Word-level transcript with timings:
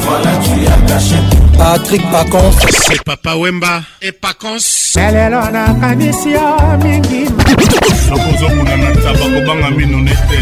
Voilà, 0.00 0.30
tu 0.42 0.66
as 0.66 0.86
caché. 0.92 1.16
Patrick 1.56 2.10
Pacons. 2.10 2.54
C'est 2.88 3.02
Papa 3.02 3.34
Wemba 3.36 3.82
et 4.02 4.12
Pacons. 4.12 4.96
lelo 4.96 5.40
nakanisi 5.52 6.30
yo 6.30 6.56
mingi 6.82 7.24
nakozokuna 8.10 8.76
na 8.76 8.90
taba 8.96 9.24
kobanga 9.36 9.70
mino 9.70 9.98
nete 9.98 10.36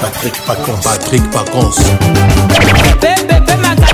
patrik 0.00 0.34
pacons 0.46 0.82
patrik 0.84 1.22
pacons 1.30 1.76
pepepe 3.00 3.56
maka 3.62 3.93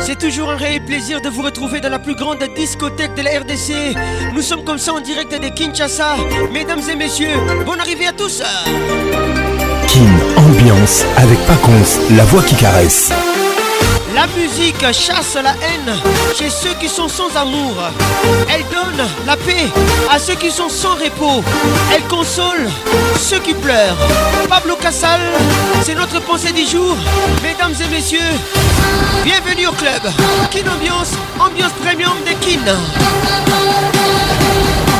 C'est 0.00 0.16
toujours 0.16 0.48
un 0.50 0.56
réel 0.56 0.84
plaisir 0.84 1.20
de 1.20 1.28
vous 1.28 1.42
retrouver 1.42 1.80
dans 1.80 1.88
la 1.88 1.98
plus 1.98 2.14
grande 2.14 2.38
discothèque 2.56 3.14
de 3.16 3.22
la 3.22 3.40
RDC. 3.40 3.96
Nous 4.32 4.42
sommes 4.42 4.64
comme 4.64 4.78
ça 4.78 4.92
en 4.92 5.00
direct 5.00 5.32
de 5.42 5.48
Kinshasa. 5.48 6.14
Mesdames 6.52 6.82
et 6.88 6.94
messieurs, 6.94 7.34
bonne 7.66 7.80
arrivée 7.80 8.06
à 8.06 8.12
tous. 8.12 8.42
Kin 9.88 10.06
Ambiance 10.36 11.04
avec 11.16 11.38
Paconce, 11.46 11.98
la 12.16 12.24
voix 12.26 12.42
qui 12.44 12.54
caresse. 12.54 13.10
La 14.14 14.26
musique 14.28 14.80
chasse 14.92 15.34
la 15.40 15.50
haine 15.50 15.96
chez 16.36 16.50
ceux 16.50 16.74
qui 16.80 16.88
sont 16.88 17.08
sans 17.08 17.34
amour. 17.36 17.72
Elle 18.52 18.64
donne 18.72 19.06
la 19.24 19.36
paix 19.36 19.66
à 20.10 20.18
ceux 20.18 20.34
qui 20.34 20.50
sont 20.50 20.68
sans 20.68 20.94
repos. 20.94 21.44
Elle 21.94 22.02
console 22.04 22.68
ceux 23.20 23.38
qui 23.38 23.54
pleurent. 23.54 23.96
Pablo 24.48 24.74
Casal, 24.76 25.20
c'est 25.84 25.94
notre 25.94 26.20
pensée 26.22 26.50
du 26.52 26.66
jour. 26.66 26.96
Mesdames 27.42 27.74
et 27.84 27.94
messieurs, 27.94 28.34
bienvenue 29.24 29.68
au 29.68 29.72
club. 29.72 30.02
Kin 30.50 30.68
Ambiance, 30.72 31.12
ambiance 31.38 31.72
premium 31.84 32.14
de 32.26 32.32
Kin. 32.44 32.64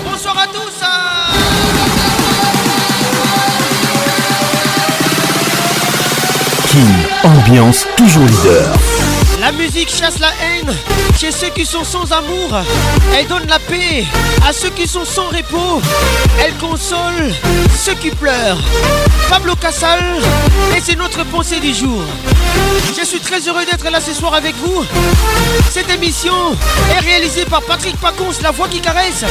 Bonsoir 0.09 0.37
à 0.39 0.47
tous. 0.47 0.67
Kin, 6.71 7.29
ambiance 7.29 7.85
toujours 7.97 8.25
leader. 8.25 8.79
La 9.51 9.57
musique 9.57 9.89
chasse 9.91 10.21
la 10.21 10.29
haine 10.29 10.73
chez 11.19 11.33
ceux 11.33 11.49
qui 11.49 11.67
sont 11.67 11.83
sans 11.83 12.13
amour. 12.13 12.57
Elle 13.19 13.27
donne 13.27 13.49
la 13.49 13.59
paix 13.59 14.05
à 14.49 14.53
ceux 14.53 14.71
qui 14.71 14.87
sont 14.87 15.05
sans 15.05 15.27
repos. 15.27 15.83
Elle 16.41 16.55
console 16.59 17.35
ceux 17.77 17.95
qui 17.95 18.11
pleurent. 18.11 18.59
Pablo 19.29 19.57
Casal, 19.57 19.99
et 20.77 20.81
c'est 20.81 20.95
notre 20.97 21.25
pensée 21.25 21.59
du 21.59 21.75
jour. 21.75 22.01
Je 22.97 23.05
suis 23.05 23.19
très 23.19 23.41
heureux 23.49 23.65
d'être 23.65 23.91
là 23.91 24.01
ce 24.01 24.13
soir 24.15 24.35
avec 24.35 24.55
vous. 24.65 24.85
Cette 25.73 25.91
émission 25.91 26.53
est 26.97 27.01
réalisée 27.01 27.45
par 27.45 27.63
Patrick 27.63 27.97
Pacons, 27.97 28.41
la 28.43 28.53
voix 28.53 28.69
qui 28.69 28.81
caresse. 28.81 29.25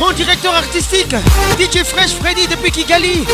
Mon 0.00 0.12
directeur 0.12 0.54
artistique, 0.54 1.14
DJ 1.58 1.82
Fresh 1.82 2.12
Freddy 2.20 2.46
depuis 2.46 2.70
Kigali. 2.70 3.24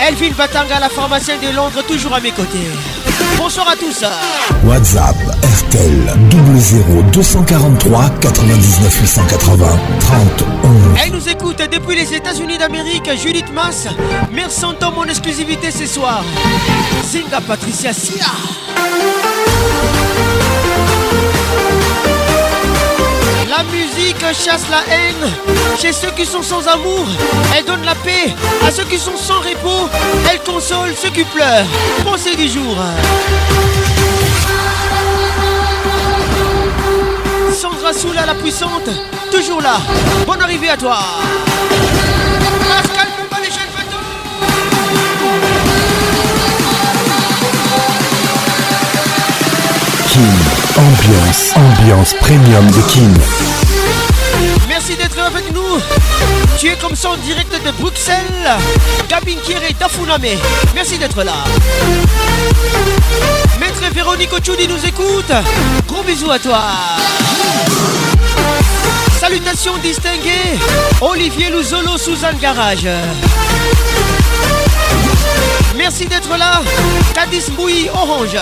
Elvin 0.00 0.30
Batanga, 0.36 0.80
la 0.80 0.88
pharmacienne 0.88 1.40
de 1.40 1.54
Londres, 1.54 1.82
toujours 1.86 2.14
à 2.14 2.20
mes 2.20 2.32
côtés. 2.32 2.68
Bonsoir 3.36 3.68
à 3.68 3.76
tous. 3.76 4.02
WhatsApp 4.64 5.16
RTL 5.28 6.16
00 6.56 7.02
243 7.12 8.10
99 8.20 9.00
880 9.00 9.80
30 10.00 10.48
Elle 11.02 11.12
nous 11.12 11.28
écoute 11.28 11.58
depuis 11.70 11.96
les 11.96 12.14
États-Unis 12.14 12.58
d'Amérique, 12.58 13.10
Judith 13.22 13.52
Mass. 13.54 13.86
Merci 14.32 14.60
temps 14.78 14.92
mon 14.92 15.04
exclusivité 15.04 15.70
ce 15.70 15.86
soir. 15.86 16.22
Singa 17.10 17.40
Patricia 17.46 17.92
Sia. 17.92 18.24
La 23.48 23.64
musique 23.64 24.16
chasse 24.20 24.64
la 24.70 24.94
haine 24.94 25.32
chez 25.80 25.92
ceux 25.92 26.10
qui 26.16 26.24
sont 26.26 26.42
sans 26.42 26.66
amour. 26.66 27.06
Elle 27.56 27.64
donne 27.64 27.84
la 27.84 27.94
paix 27.94 28.34
à 28.66 28.70
ceux 28.70 28.84
qui 28.84 28.98
sont 28.98 29.16
sans 29.16 29.40
repos. 29.40 29.88
Elle 30.30 30.40
console 30.40 30.92
ceux 30.96 31.10
qui 31.10 31.24
pleurent. 31.24 31.66
Pensée 32.04 32.36
du 32.36 32.48
jour. 32.48 32.76
Sandra 37.60 37.92
Soula, 37.92 38.24
la 38.24 38.32
puissante, 38.36 38.88
toujours 39.30 39.60
là. 39.60 39.76
Bonne 40.26 40.40
arrivée 40.40 40.70
à 40.70 40.78
toi. 40.78 40.96
Kim, 50.08 50.22
ambiance, 50.74 51.52
ambiance 51.54 52.14
premium 52.14 52.66
de 52.70 52.80
Kim. 52.88 53.14
Merci 54.66 54.96
d'être 54.96 55.18
avec 55.22 55.52
nous. 55.52 55.60
Tu 56.58 56.68
es 56.68 56.76
comme 56.76 56.96
ça 56.96 57.10
en 57.10 57.16
direct 57.18 57.52
de 57.66 57.72
Bruxelles. 57.72 58.56
Gabin 59.10 59.34
et 59.68 59.74
Tafuname. 59.74 60.22
Merci 60.74 60.96
d'être 60.96 61.22
là. 61.24 61.44
Maître 63.60 63.82
Véronique 63.94 64.32
Ochoudi 64.32 64.66
nous 64.66 64.82
écoute. 64.86 65.30
Gros 65.86 66.02
bisous 66.04 66.30
à 66.30 66.38
toi. 66.38 66.62
Salutations 69.20 69.76
distinguées, 69.82 70.58
Olivier 71.00 71.50
Louzolo, 71.50 71.96
Suzanne 71.98 72.36
Garage. 72.40 72.86
Merci 75.76 76.06
d'être 76.06 76.36
là, 76.36 76.62
Cadis 77.14 77.50
Bouilly, 77.56 77.88
Orange. 77.92 78.34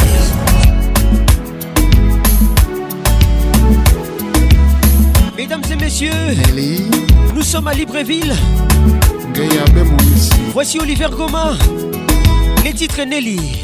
Mesdames 5.37 5.61
et 5.71 5.75
messieurs, 5.75 6.09
nous 7.35 7.43
sommes 7.43 7.67
à 7.67 7.73
Libreville. 7.75 8.33
Voici 10.53 10.79
Oliver 10.79 11.07
Goma, 11.15 11.53
les 12.65 12.73
titres 12.73 13.03
Nelly. 13.03 13.63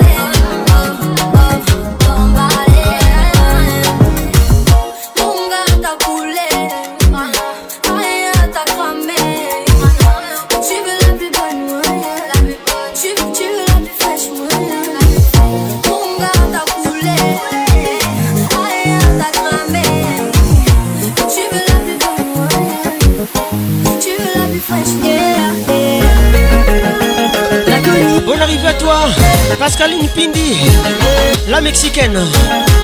Pascaline 29.57 30.07
Pindi, 30.09 30.57
la 31.49 31.61
Mexicaine, 31.61 32.19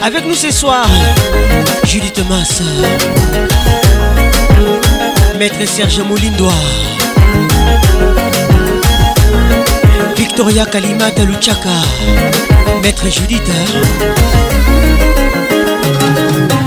avec 0.01 0.25
nous 0.27 0.35
ce 0.35 0.51
soir, 0.51 0.85
Judith 1.85 2.13
Thomas, 2.13 2.61
Maître 5.39 5.65
Serge 5.65 6.01
Moulindois, 6.01 6.53
Victoria 10.15 10.65
Kalimata 10.65 11.23
Luchaka, 11.23 11.69
Maître 12.83 13.07
Judith, 13.09 13.43
hein. 13.49 14.05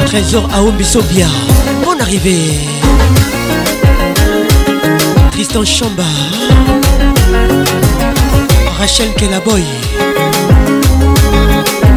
Trésor 0.06 0.48
Aombisobia, 0.56 1.26
Sobia, 1.28 2.02
arrivée, 2.02 2.52
Tristan 5.30 5.64
Chamba, 5.64 6.02
Rachel 8.80 9.12
Kelaboy. 9.14 9.62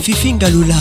Fifi 0.02 0.35
Ngalula. 0.35 0.75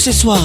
ce 0.00 0.12
soir 0.12 0.40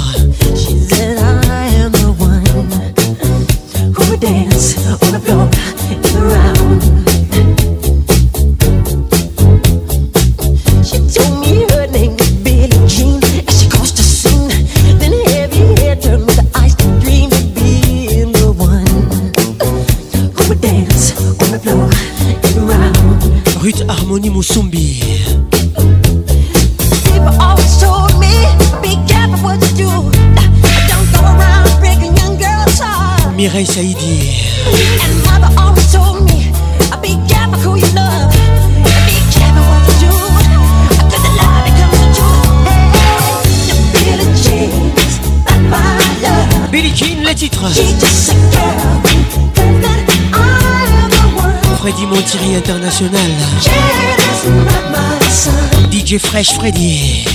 DJ 56.16 56.20
Fresh 56.22 56.54
Freddy. 56.54 57.26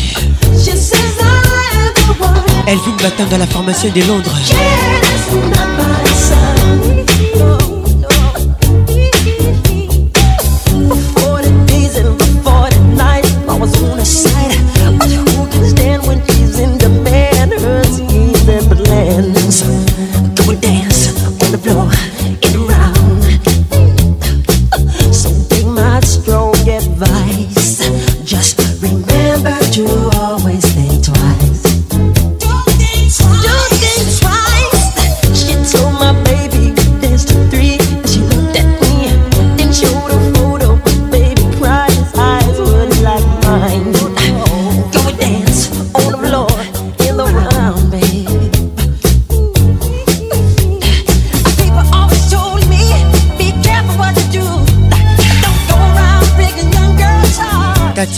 Elle 2.67 2.79
fume 2.79 2.97
matin 3.03 3.27
dans 3.31 3.37
la 3.39 3.47
pharmacie 3.47 3.91
de 3.91 4.01
Londres. 4.03 4.37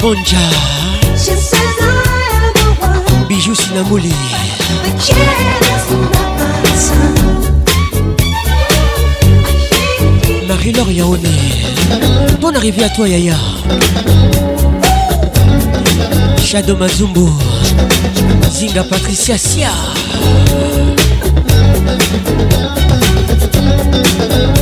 bonja 0.00 0.40
bijou 3.28 3.54
sinamoli 3.56 4.14
marie-laure 10.48 10.92
yaone 10.92 11.32
bon 12.40 12.54
arrivé 12.54 12.84
à 12.84 12.88
toi 12.90 13.08
yaya 13.08 13.34
shadow 16.44 16.76
mazumbu 16.76 17.28
zinga 18.52 18.84
patricia 18.84 19.38
sia 19.38 19.70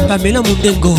pamela 0.09 0.40
mundengo 0.42 0.96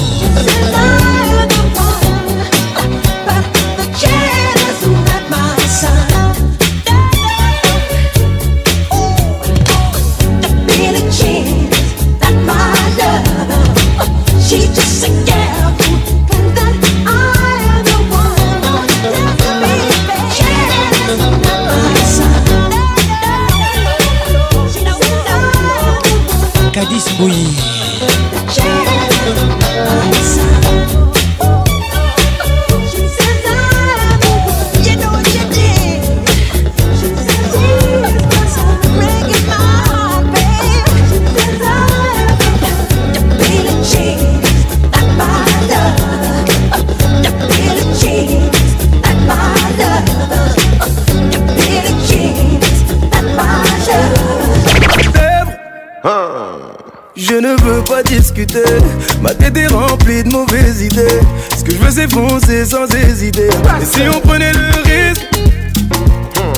C'est 62.00 62.14
foncer 62.14 62.64
sans 62.64 62.86
hésiter. 62.96 63.50
Et 63.82 63.84
si 63.84 64.02
on 64.08 64.20
prenait 64.20 64.52
le 64.54 64.68
risque 64.84 65.28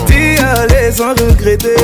d'y 0.05 0.37
aller? 0.43 0.78
sans 0.91 1.09
regretter. 1.11 1.75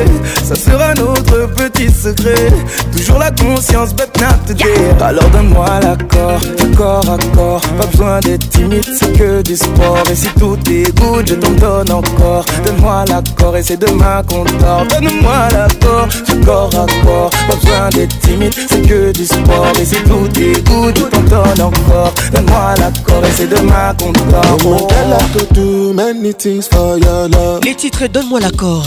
Ça 0.43 0.55
sera 0.55 0.93
notre 0.95 1.47
petit 1.53 1.89
secret. 1.89 2.49
Toujours 2.95 3.19
la 3.19 3.31
conscience, 3.31 3.93
bête 3.95 4.19
not 4.19 5.05
Alors 5.05 5.29
donne-moi 5.31 5.65
l'accord, 5.81 6.39
corps 6.77 7.09
à 7.09 7.17
corps. 7.35 7.61
Pas 7.79 7.85
besoin 7.87 8.19
d'être 8.19 8.47
timide, 8.49 8.83
c'est 8.97 9.13
que 9.17 9.41
du 9.41 9.55
sport. 9.55 9.97
Et 10.11 10.15
si 10.15 10.27
tout 10.39 10.57
est 10.69 10.95
good, 10.99 11.27
je 11.27 11.35
t'en 11.35 11.51
donne 11.51 11.91
encore. 11.91 12.45
Donne-moi 12.65 13.05
l'accord 13.09 13.57
et 13.57 13.63
c'est 13.63 13.77
demain 13.79 14.21
qu'on 14.27 14.43
dort. 14.59 14.85
Donne-moi 14.89 15.47
l'accord, 15.53 16.07
corps 16.45 16.69
à 16.75 16.85
corps. 17.05 17.29
Pas 17.49 17.55
besoin 17.55 17.89
d'être 17.91 18.19
timide, 18.19 18.53
c'est 18.69 18.81
que 18.87 19.11
du 19.11 19.25
sport. 19.25 19.67
Et 19.79 19.85
si 19.85 19.95
tout 19.95 20.29
est 20.39 20.67
good, 20.67 20.97
je 20.97 21.03
t'en 21.05 21.21
donne 21.21 21.61
encore. 21.61 22.13
Donne-moi 22.33 22.73
l'accord 22.79 23.23
et 23.25 23.31
c'est 23.35 23.47
demain 23.49 23.93
qu'on 23.99 24.11
dort. 24.11 24.21
Les 27.63 27.75
titres 27.75 28.07
Donne-moi 28.07 28.39
l'accord 28.39 28.85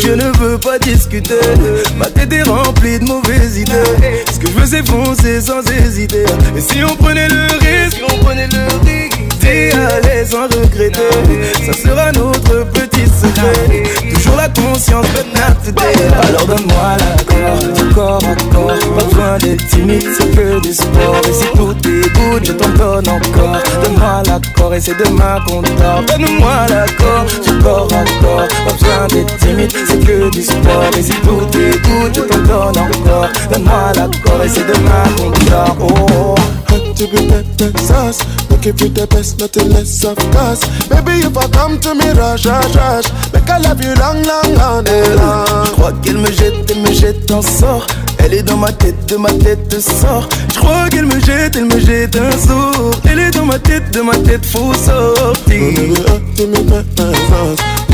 Je 0.00 0.12
ne 0.12 0.30
veux 0.38 0.56
pas 0.58 0.78
discuter. 0.78 1.34
Ma 1.96 2.04
tête 2.06 2.32
est 2.32 2.42
remplie 2.42 2.98
de 3.00 3.04
mauvaises 3.04 3.58
idées. 3.58 3.72
Ce 4.32 4.38
que 4.38 4.46
je 4.46 4.52
veux, 4.52 4.66
c'est 4.66 4.86
foncer 4.88 5.40
sans 5.40 5.60
hésiter. 5.72 6.24
Et 6.56 6.60
si 6.60 6.84
on 6.84 6.94
prenait 6.94 7.26
le 7.28 7.44
risque, 7.58 8.00
on 8.06 8.24
prenait 8.24 8.46
le 8.52 8.88
risque. 8.88 9.18
T'es 9.40 9.70
à 9.72 10.24
sans 10.30 10.44
regretter. 10.44 11.00
Ça 11.66 11.72
sera 11.72 12.12
notre 12.12 12.64
petit 12.70 13.06
secret. 13.08 13.82
Toujours 14.14 14.36
la 14.36 14.48
conscience, 14.48 15.06
de 15.06 15.72
notre 15.72 15.84
Alors 16.26 16.46
donne-moi 16.46 16.96
l'accord, 16.98 17.90
corps 17.94 18.22
à 18.28 18.52
corps. 18.54 18.96
Pas 18.96 19.04
besoin 19.04 19.38
d'être 19.38 19.66
timide, 19.68 20.04
c'est 20.16 20.30
peu 20.34 20.60
du 20.60 20.74
sport. 20.74 21.20
Et 21.28 21.32
si 21.32 21.44
tout 21.56 21.72
est 21.72 22.44
je 22.44 22.52
t'en 22.52 22.68
donne 22.70 23.08
encore. 23.08 23.58
Donne-moi 23.82 24.22
l'accord 24.26 24.74
et 24.74 24.80
c'est 24.80 24.96
demain 24.98 25.38
qu'on 25.46 25.62
dort. 25.62 26.02
Donne-moi 26.06 26.52
l'accord, 26.68 27.24
du 27.44 27.62
corps 27.62 27.88
à 27.92 28.04
corps. 28.22 28.48
Pas 28.66 28.72
besoin 28.72 29.06
d'être 29.08 29.38
timide, 29.38 29.72
c'est 29.88 30.04
que 30.04 30.30
du 30.30 30.42
sport 30.42 30.90
Et 30.98 31.02
si 31.02 31.12
tout 31.22 31.40
est 31.58 31.72
tout, 31.82 32.10
je 32.14 32.20
t'en 32.20 32.42
donne 32.72 32.78
encore 32.82 33.28
Donne-moi 33.52 33.92
l'accord 33.96 34.44
et 34.44 34.48
c'est 34.48 34.66
demain 34.66 35.06
qu'on 35.16 35.30
dort 35.50 35.76
Oh, 35.80 36.74
un 36.74 36.92
petit 36.92 37.08
peu 37.08 37.18
de 37.70 37.78
sauce 37.78 38.18
give 38.60 38.80
you 38.80 38.88
the 38.88 39.06
best, 39.06 39.38
nothing 39.38 39.70
less 39.70 40.04
of 40.04 40.16
cause 40.34 40.58
Baby, 40.88 41.12
if 41.26 41.36
I 41.36 41.46
come 41.50 41.78
to 41.80 41.94
me, 41.94 42.08
rush, 42.16 42.46
rush, 42.46 42.74
rush. 42.74 43.04
Make 43.32 43.48
I 43.48 43.58
love 43.58 43.80
you 43.82 43.94
long, 43.94 44.22
long, 44.24 44.50
long 44.54 44.78
and 44.88 45.08
eh, 45.12 45.14
long. 45.16 45.46
Je 45.64 45.70
crois 45.72 45.92
qu'elle 46.02 46.18
me 46.18 46.30
jette, 46.30 46.70
elle 46.70 46.80
me 46.82 46.92
jette 46.92 47.28
un 47.30 47.40
sort. 47.42 47.86
Elle 48.18 48.34
est 48.34 48.42
dans 48.42 48.56
ma 48.58 48.72
tête, 48.72 49.06
de 49.08 49.16
ma 49.16 49.30
tête 49.32 49.68
de 49.70 49.78
sort. 49.80 50.28
Je 50.52 50.58
crois 50.58 50.88
qu'elle 50.90 51.06
me 51.06 51.18
jette, 51.20 51.54
elle 51.56 51.64
me 51.66 51.78
jette 51.80 52.16
un 52.16 52.30
sort. 52.32 52.90
Elle 53.08 53.20
est 53.20 53.30
dans 53.30 53.44
ma 53.46 53.58
tête, 53.58 53.90
de 53.92 54.00
ma 54.00 54.14
tête 54.16 54.44
faut 54.44 54.74
sortir. 54.74 55.72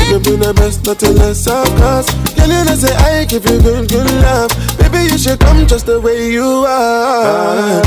You 0.07 0.19
be 0.19 0.35
the 0.37 0.53
best, 0.53 0.85
nothing 0.85 1.15
less 1.17 1.47
of 1.47 1.63
cause 1.77 2.05
Girl, 2.37 2.47
you 2.47 2.63
know 2.63 2.75
say 2.75 2.93
I 2.93 3.25
give 3.25 3.43
you 3.49 3.59
good, 3.59 3.89
good 3.89 4.05
love. 4.21 4.51
Baby, 4.77 5.07
you 5.11 5.17
should 5.17 5.39
come 5.39 5.65
just 5.65 5.87
the 5.87 5.99
way 5.99 6.31
you 6.31 6.43
are. 6.67 7.81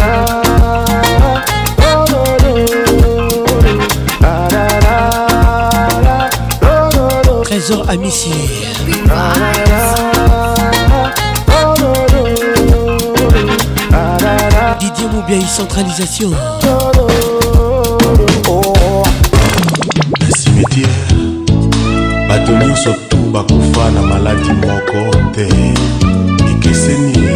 Trésor 7.44 7.88
Amici. 7.88 8.30
Didier 14.80 15.08
Moubia, 15.12 15.40
centralisation. 15.46 16.30
na 20.20 20.36
simetiere 20.38 20.88
bato 22.28 22.52
nyonso 22.52 22.92
tu 23.08 23.16
bakufa 23.32 23.90
na 23.94 24.02
maladi 24.08 24.52
moko 24.60 25.00
te 25.34 25.48
ekeseni 26.52 27.28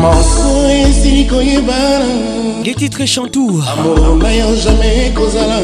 moko 0.00 0.43
nakoki 1.14 1.26
koyebana 1.26 2.64
les 2.64 2.74
titres 2.74 3.06
chantour 3.06 3.62
amour 3.78 4.16
na 4.16 4.34
yo 4.34 4.54
jamais 4.56 5.10
kozala 5.14 5.56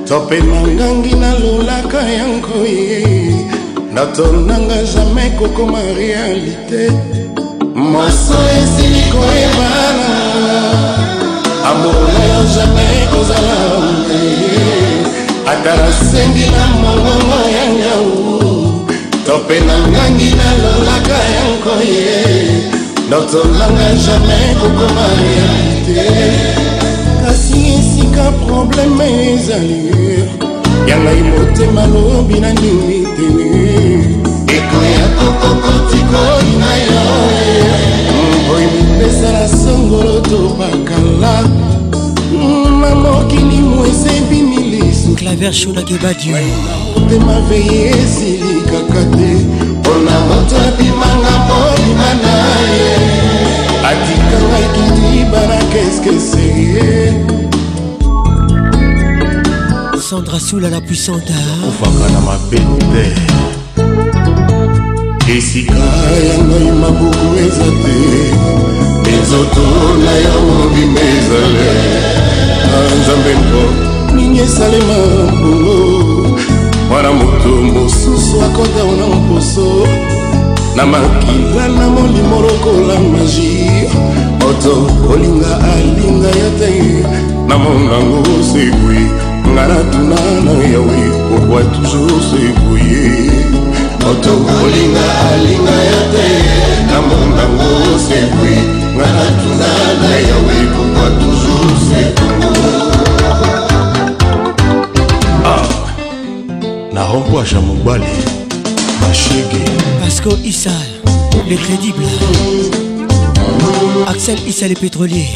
to 0.06 0.20
mpe 0.20 0.36
mangangi 0.50 1.14
nalolaka 1.14 2.00
yango 2.18 2.56
ye 2.64 3.04
natonanga 3.94 4.78
jamais 4.94 5.30
kokoma 5.38 5.80
réalité 5.96 6.90
moso 7.74 8.38
esili 8.58 9.02
koyebana 9.12 10.10
amour 11.70 11.98
na 12.14 12.18
yo 12.30 12.40
jamais 12.56 13.02
kozala 13.12 13.58
ata 15.52 15.72
nasengi 15.82 16.44
na 16.56 16.62
mongongo 16.82 17.40
yanga 17.56 17.89
to 19.30 19.36
mpe 19.38 19.60
na 19.60 19.74
ngangi 19.88 20.32
nalolaka 20.38 21.18
yango 21.36 21.74
ye 21.82 22.22
notolanga 23.10 23.86
jamai 24.06 24.50
kokoma 24.60 25.06
ya 25.36 25.56
te 25.86 26.10
kasi 27.24 27.52
esika 27.76 28.24
probleme 28.46 29.06
ezali 29.32 29.80
yangai 30.90 31.22
motema 31.32 31.86
lobi 31.94 32.40
na 32.40 32.50
nini 32.60 32.98
te 33.16 33.26
ekoya 34.56 35.06
kokokotikoina 35.18 36.72
yo 36.86 37.06
mboi 38.44 38.64
mipesala 38.74 39.42
songolo 39.62 40.16
to 40.30 40.40
bakala 40.58 41.36
na 42.84 42.94
mokili 43.02 43.60
mwesebini 43.70 44.49
claver 45.16 45.52
shonakebadiu 45.52 46.36
motema 46.94 47.40
veye 47.48 47.90
esilikaka 48.02 49.02
te 49.16 49.32
mpona 49.78 50.16
moto 50.28 50.56
abimanga 50.68 51.34
molima 51.48 52.10
na 52.22 52.34
ye 52.74 52.96
atika 53.90 54.36
ngai 54.48 54.66
kindibana 54.74 55.58
keskese 55.72 56.48
sandra 60.08 60.38
soula 60.40 60.68
la 60.70 60.80
puissante 60.80 61.34
ofaka 61.68 62.06
na 62.14 62.20
mabete 62.20 63.06
esika 65.36 65.82
ya 66.28 66.36
ngai 66.48 66.70
mabuku 66.82 67.28
eza 67.46 67.68
te 67.82 67.96
enzoto 69.14 69.64
na 70.04 70.12
yo 70.24 70.34
mobima 70.48 71.00
ezale 71.16 71.68
nzambe 72.98 73.32
mpo 73.40 73.62
ndenge 74.30 74.42
esalema 74.44 74.94
bongo 75.42 76.38
mwana 76.88 77.12
moto 77.12 77.48
mosusu 77.48 78.36
akotaona 78.44 79.06
mposo 79.06 79.86
na 80.76 80.86
makila 80.86 81.68
na 81.68 81.88
molimo 81.90 82.40
lokola 82.40 83.00
magi 83.00 83.70
moto 84.40 84.90
olinga 85.12 85.58
alinga 85.74 86.28
ya 86.28 86.50
te 86.58 86.78
na 87.48 87.58
mongango 87.58 88.42
sebwi 88.52 88.98
nga 89.52 89.66
natuna 89.68 90.20
na 90.44 90.52
yawe 90.72 91.00
pokwa 91.30 91.62
toujours 91.64 92.22
sebwiye 92.30 93.10
moto 94.06 94.30
olinga 94.64 95.04
alinga 95.32 95.76
ya 95.90 96.00
te 96.12 96.28
na 96.92 96.98
mongango 97.02 97.68
sebwi 98.08 98.56
nga 98.96 99.06
natuna 99.16 99.68
na 100.02 100.10
yawe 100.26 100.56
pokwa 100.76 101.06
toujours 101.10 101.82
sebwi 101.88 102.69
empoasha 107.20 107.60
mobali 107.60 108.06
bashege 109.00 109.60
pasco 110.00 110.32
isal 110.52 110.86
le 111.50 111.56
crédible 111.64 112.08
axel 114.12 114.38
isal 114.50 114.68
le 114.72 114.76
pétrolier 114.84 115.28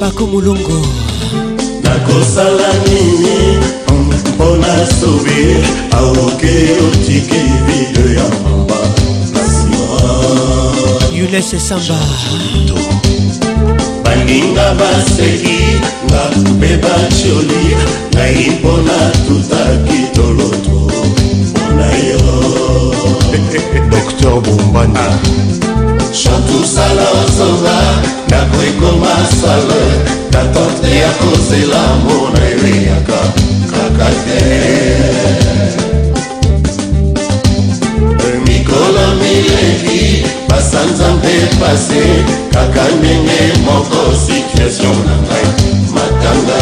paco 0.00 0.24
molongo 0.32 0.80
nakosala 1.84 2.68
nini 2.86 3.38
mpona 4.34 4.86
sobe 4.96 5.40
aoke 5.98 6.54
otiki 6.86 7.40
video 7.66 8.06
ya 8.18 8.28
mamba 8.42 8.78
mpasi 9.26 9.68
ah. 9.94 11.12
yunes 11.18 11.50
samba 11.68 12.00
baninga 14.26 14.74
baseki 14.78 15.60
nga 16.06 16.20
mpe 16.52 16.68
bacoli 16.82 17.62
ngai 18.14 18.44
mpona 18.58 18.98
tozaki 19.26 19.98
toloto 20.14 20.78
na 21.76 21.88
yo 22.08 22.24
dr 23.92 24.34
bombani 24.44 25.08
chantusala 26.20 27.04
ah. 27.10 27.24
ozonga 27.24 27.78
ndako 28.26 28.58
ekoma 28.70 29.14
sale 29.40 29.82
na 30.32 30.40
tante 30.54 30.90
ya 31.02 31.10
kozela 31.22 31.82
mona 32.04 32.40
eleyaka 32.52 33.20
kaka 33.70 34.08
te 34.22 34.42
eleki 39.38 40.22
basanza 40.48 41.06
nde 41.16 41.34
pase 41.60 42.04
kaka 42.54 42.84
ndenge 42.98 43.40
moko 43.66 43.98
situatio 44.24 44.92
na 45.06 45.14
ngai 45.22 45.50
matanga 45.94 46.58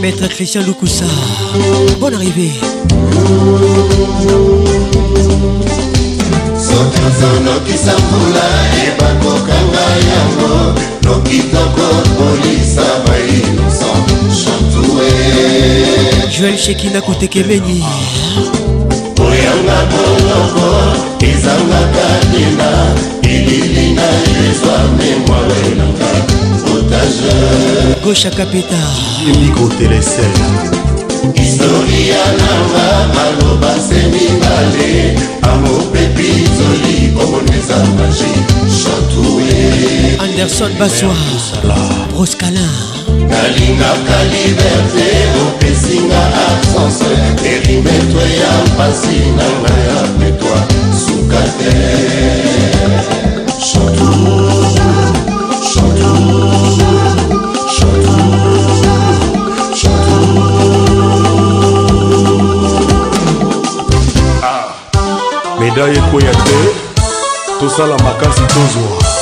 maître 0.00 0.28
christian 0.34 0.64
lukusa 0.68 1.08
bonne 2.00 2.16
arrivée 2.20 2.54
soki 6.66 6.98
ozonokisa 7.10 7.92
mbula 8.04 8.46
ebakokanga 8.84 9.86
yango 10.12 10.52
nokitoko 11.04 11.86
polisa 12.18 12.86
bainosan 13.04 14.61
joel 16.32 16.56
shekina 16.56 17.00
kotekemeni 17.00 17.78
oyanga 19.26 19.76
boloko 19.90 20.68
ezangaka 21.30 22.08
nina 22.32 22.70
elilinga 23.34 24.08
ezwa 24.50 24.76
memoire 24.98 25.58
elanga 25.70 26.08
otage 26.74 27.34
gosha 28.04 28.30
kapeta 28.38 28.78
mikotelesel 29.42 30.30
historia 31.40 32.18
nanga 32.40 32.88
maloba 33.16 33.74
se 33.86 33.94
mibale 34.12 34.92
amopepi 35.50 36.30
zoli 36.56 36.96
omoneza 37.24 37.76
magi 37.96 38.32
chatue 38.80 39.52
anderson 40.28 40.72
baswa 40.80 41.16
roskala 42.22 42.68
nalingaka 43.30 44.16
liberte 44.32 45.06
opesinga 45.46 46.20
absence 46.48 47.14
perimetre 47.42 48.26
ya 48.40 48.52
mpasi 48.66 49.18
na 49.38 49.46
nga 49.58 49.74
ya 49.86 50.00
petwa 50.18 50.58
suka 51.02 51.42
te 51.58 51.72
chantu 53.68 54.12
chantu 55.70 56.12
chantu 57.76 58.14
chantu 59.80 60.26
ah 64.52 64.68
médaille 65.60 65.98
ekoya 66.04 66.32
te 66.46 66.58
tosala 67.58 67.96
makasi 68.06 68.44
tozwa 68.54 69.21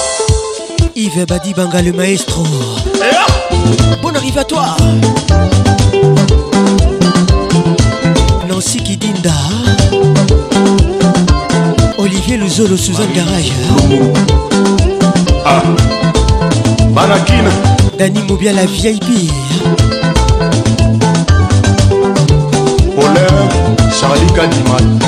arrive 1.10 1.26
Badi 1.26 1.52
Banga 1.54 1.82
le 1.82 1.92
maestro 1.92 2.44
Bon 4.02 4.10
arrive 4.14 4.38
à 4.38 4.44
toi 4.44 4.76
Nancy 8.48 8.78
Kidinda 8.82 9.32
Olivier 11.98 12.36
Luzolo 12.36 12.76
Suzanne 12.76 13.12
Garage 13.14 13.50
ah. 15.44 15.62
Manakine 16.92 17.50
Dani 17.98 18.22
Moubia 18.28 18.52
la 18.52 18.66
VIP 18.66 19.02
Polaire 22.96 23.48
Charlie 24.00 24.32
Kadiman 24.34 24.98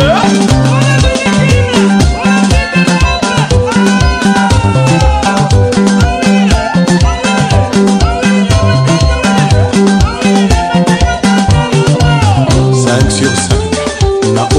ah. 0.00 0.61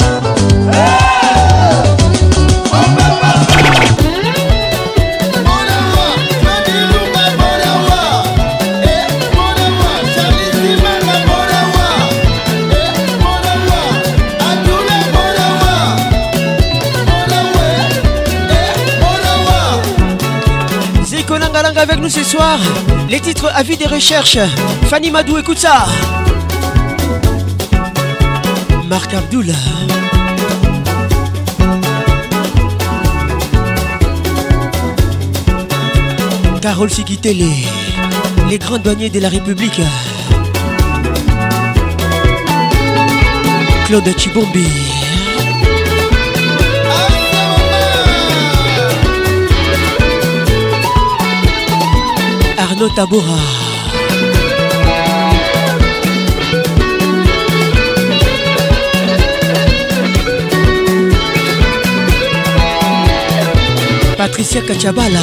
nous 22.01 22.09
ce 22.09 22.23
soir. 22.23 22.59
Les 23.09 23.19
titres 23.19 23.49
avis 23.53 23.77
des 23.77 23.85
recherches. 23.85 24.37
Fanny 24.87 25.11
Madou, 25.11 25.37
écoute 25.37 25.59
ça. 25.59 25.85
Marc 28.89 29.13
Abdullah. 29.13 29.53
Carole 36.61 36.91
Sikitele, 36.91 37.45
les 38.49 38.57
grands 38.59 38.77
douaniers 38.77 39.09
de 39.09 39.19
la 39.19 39.29
République. 39.29 39.81
Claude 43.85 44.17
Chibombi. 44.19 44.67
Arnaud 52.71 52.87
Tabora 52.95 53.35
Patricia 64.17 64.61
Kachabala 64.61 65.19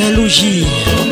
analogia. 0.01 1.10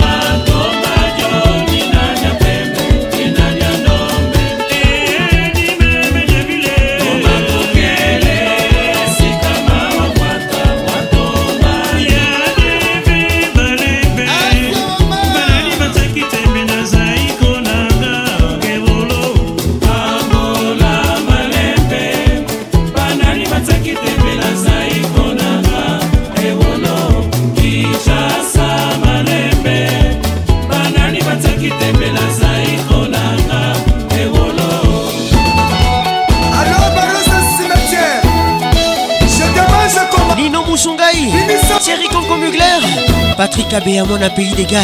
Patrick 43.40 43.72
Abeyamon 43.74 44.22
à 44.22 44.30
Pays 44.30 44.52
des 44.52 44.66
Galles. 44.66 44.82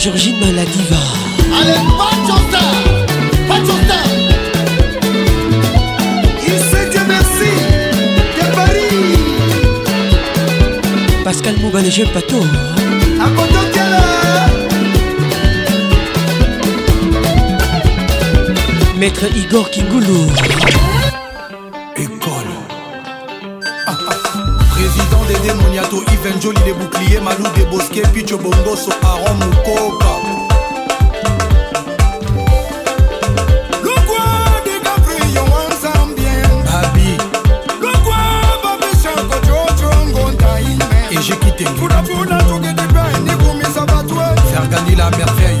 Georgine 0.00 0.36
la 0.54 0.64
diva. 0.64 0.96
Allez, 1.60 1.72
pas 1.72 2.14
de 2.14 2.28
chanteur, 2.28 2.74
pas 3.48 3.58
de 3.58 3.78
Pascal 11.24 11.54
Moubal 11.60 11.90
je 11.90 12.04
Pato 12.04 12.44
Maître 18.96 19.24
Igor 19.36 19.68
Kingoulou 19.70 20.26
Angel 26.40 26.52
Jolie 26.54 26.64
des 26.64 26.72
boucliers, 26.72 27.20
Malou 27.20 27.50
des 27.56 27.64
bosquets, 27.64 28.02
Picho 28.14 28.38
Bongoso, 28.38 28.90
Aaron 29.02 29.34
Moukoka. 29.34 30.06
J'ai 41.20 41.36
quitté. 41.36 41.64
Pour 41.78 41.88
la 41.88 41.96
pour 41.96 42.24
la, 42.24 42.38
tout 42.44 42.56
est 42.64 42.92
bien, 42.92 43.04
ni 43.22 43.30
comme 43.30 43.60
ça 43.74 43.80
va 43.92 44.02
toi. 44.04 44.24
Faire 44.50 44.66
gagner 44.68 44.94
la 44.96 45.10
merveille. 45.10 45.60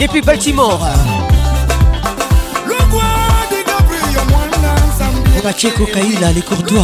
Et 0.00 0.08
puis 0.08 0.20
Baltimore. 0.20 0.80
On 5.36 5.48
a 5.48 5.52
les 5.60 5.70
Kaila, 5.70 6.32
les 6.32 6.42
courtois. 6.42 6.82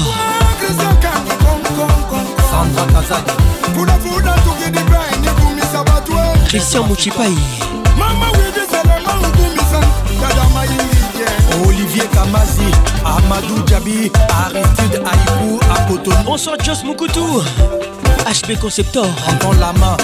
Christian 6.48 6.84
Mouchipaï. 6.86 7.34
Olivier 11.66 12.02
Kamazi, 12.12 12.60
Amadou 13.04 13.66
Djabi, 13.66 14.10
Aristide 14.30 15.02
Aïkou, 15.06 15.60
Apoton. 15.76 16.10
Bonsoir 16.24 16.56
Jos 16.64 16.82
Moukoutou, 16.84 17.42
HP 18.26 18.58
Conceptor. 18.58 19.06
Entends 19.28 19.52
la 19.52 19.72
main. 19.78 19.96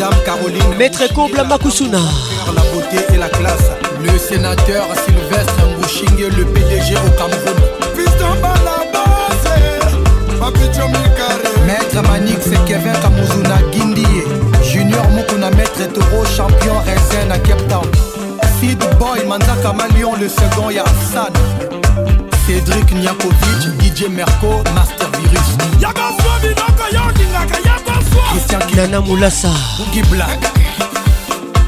Madame 0.00 0.24
Caroline. 0.24 0.76
Maître 0.78 1.12
Kobla 1.14 1.44
Makusuna. 1.44 1.98
La 1.98 2.62
beauté 2.72 3.04
et 3.12 3.18
la 3.18 3.28
classe. 3.28 3.68
Le 4.02 4.18
sénateur 4.18 4.86
Sylvestre 5.04 5.54
Mbouchingue, 5.76 6.32
le 6.38 6.46
PDG 6.46 6.94
au 6.94 7.10
Cameroun. 7.18 7.60
Maître 11.66 12.02
Manix 12.10 12.38
C'est 12.44 12.64
Kevin 12.64 12.94
Kamuzuna 13.02 13.58
Guindie. 13.72 14.22
Junior 14.72 15.06
Mokuna, 15.10 15.50
Maître 15.50 15.84
Toro, 15.92 16.24
champion 16.34 16.78
RSN 16.86 17.30
à 17.32 17.38
Cape 17.40 17.68
Town. 17.68 17.82
Sid 18.58 18.78
Boy, 18.98 19.26
Manda 19.26 19.54
Malion, 19.74 20.14
le 20.18 20.28
second 20.30 20.70
Yassan. 20.70 21.30
Cédric 22.46 22.90
Niakovic, 22.94 23.62
DJ 23.82 24.08
Merco, 24.08 24.62
Master 24.74 25.10
Virus. 25.20 26.56
Christian 28.30 28.60
Nana 28.76 29.00
Moulassa 29.00 29.48
Boogie 29.78 30.02
Black 30.10 30.40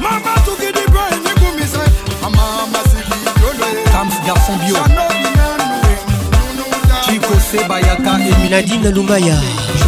Mama 0.00 0.34
tuki 0.44 0.72
di 0.72 0.84
bro 0.90 1.02
inigumise 1.10 1.78
Mama 2.20 2.80
sili 2.90 3.04
yolo 3.42 3.66
Tams 3.90 4.16
garçon 4.26 4.56
bio 4.62 4.76
Chico 7.04 7.34
Seba 7.50 7.80
Yaka 7.80 8.18
et 8.20 8.48
Nadine 8.50 8.90
Lumaya 8.90 9.36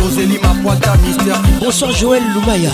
Josélie 0.01 0.39
Mapoata 0.43 0.95
Mister 1.05 1.37
Bonsoir 1.61 1.91
Joël 1.93 2.23
Lumaya 2.35 2.71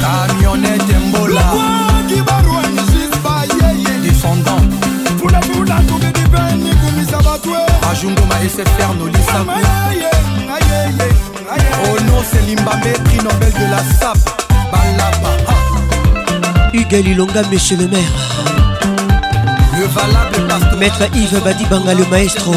Camionnette 0.00 0.96
Mbola 1.08 1.40
Descendant 4.02 4.62
Pula 5.20 5.38
pula 5.40 5.76
tuki 5.88 6.12
di 6.20 6.24
bro 6.28 6.40
inigumise 6.50 7.16
batwe 7.24 7.58
Ajungoma 7.90 8.34
SFR 8.48 8.94
Nolisa 8.98 9.38
Mama 9.46 9.60
yeah 9.94 10.60
yeah 10.70 10.90
yeah 10.90 11.31
Oh 11.56 11.98
non, 12.06 12.22
c'est 12.30 12.40
Limbabé, 12.46 12.92
prix 13.04 13.18
Nobel 13.18 13.52
de 13.52 13.70
la 13.70 13.78
SAP. 13.78 14.16
Balaba. 14.70 15.32
Hugues 16.72 17.04
Lilonga, 17.04 17.42
monsieur 17.52 17.76
le 17.76 17.88
maire. 17.88 18.12
Le 19.78 19.84
valable 19.86 20.46
pasteur. 20.48 20.78
Maître 20.78 21.02
Yves 21.14 21.42
Badi 21.42 21.64
Banga, 21.66 21.92
le 21.94 22.04
maestro. 22.06 22.54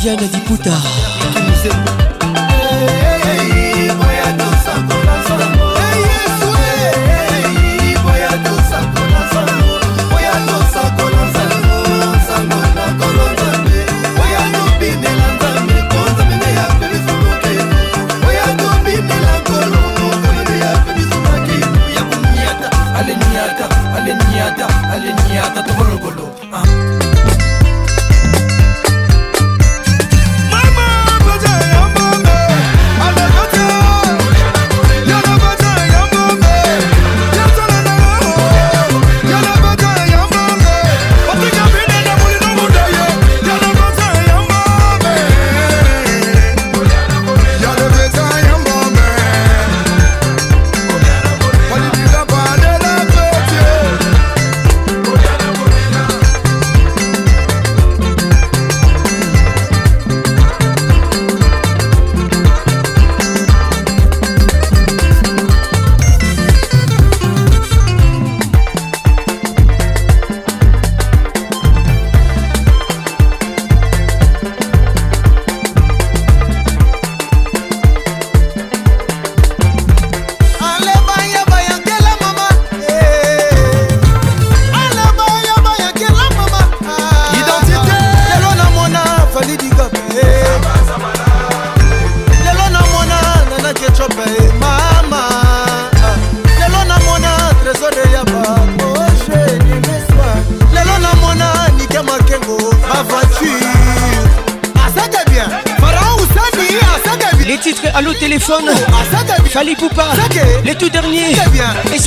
Diane 0.00 0.28
Diputa 0.28 0.97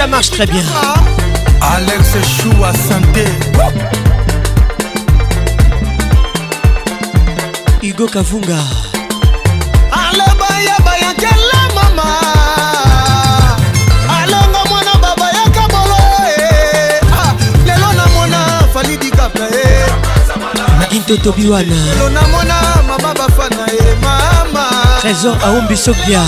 ça 0.02 0.08
marche 0.08 0.32
très 0.32 0.48
bien. 0.48 0.64
Alex 1.76 2.04
Chou 2.40 2.52
à 2.66 2.72
santé. 2.88 3.24
Hugo 7.84 8.08
Kavunga. 8.08 8.56
Alebaya 10.04 10.76
bayakela 10.86 11.62
mama. 11.76 12.08
Alongo 14.18 14.62
mwana 14.72 14.94
baba 15.04 15.28
ya 15.38 15.46
kabolo. 15.56 16.02
Eh. 16.48 17.16
Ah, 17.22 17.34
lelo 17.68 17.90
namona 18.00 18.40
Fally 18.74 18.96
Ipupa 19.08 19.46
eh. 19.66 20.92
e. 20.92 20.96
Into 20.96 21.18
Tobiwana. 21.18 21.76
Lelo 21.90 22.10
namona 22.10 22.56
mama 22.88 23.14
bafana 23.20 23.64
e 23.72 23.78
eh, 23.84 23.96
mama. 24.02 24.66
Trésor 25.02 25.38
Aumbi 25.48 25.78
Sogbia. 25.78 26.24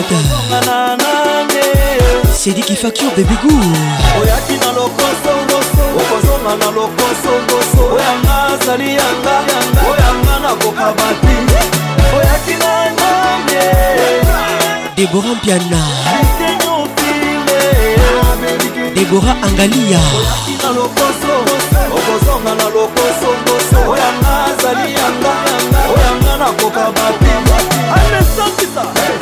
descente 0.00 1.62
sediki 2.40 2.76
facture 2.76 3.12
bebe 3.16 3.34
go 3.42 3.54
oyaki 4.20 4.56
na 4.62 4.70
lokoso 4.78 5.32
ngoso 5.42 5.84
okozonga 6.00 6.52
na 6.60 6.68
lokoso 6.76 7.32
ngoso 7.42 7.82
oyanga 7.94 8.34
azali 8.54 8.96
yanga 8.96 9.34
oyanga 9.90 10.34
nakokaba 10.42 11.08
te 11.20 11.34
oyaki 12.16 12.54
na 12.62 12.72
ngane 12.92 13.64
debora 14.96 15.34
mpiana 15.34 15.82
debora 18.96 19.36
angalia 19.42 20.00
oyaki 20.16 20.54
na 20.62 20.68
lokoso 20.78 21.32
okozonga 21.96 22.52
na 22.54 22.64
lokoso 22.68 23.28
ngoso 23.42 23.78
oyanga 23.92 24.32
azali 24.50 24.94
yanga 24.94 25.34
oyanga 25.94 26.36
nakokaba 26.44 27.06
te 27.20 27.32
alesakisa 27.96 28.82
hey. 28.94 29.21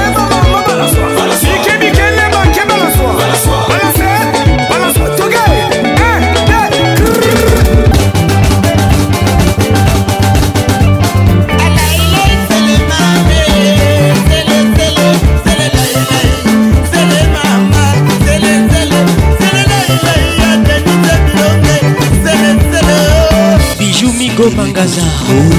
Ludo 24.43 24.55
Mangaza. 24.55 25.01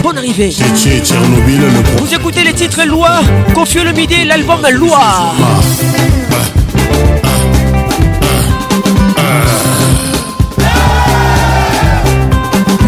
Bonne 0.02 0.18
arrivée. 0.18 0.50
Vous 1.98 2.14
écoutez 2.14 2.42
les 2.42 2.52
titres 2.52 2.82
Loi, 2.84 3.10
Confieux 3.54 3.84
le 3.84 3.92
midi, 3.92 4.24
l'album 4.24 4.60
Loi. 4.72 4.98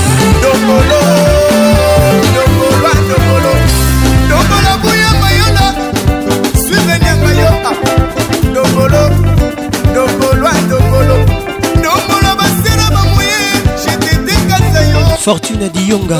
Fortune 15.26 15.67
Dionga. 15.69 16.19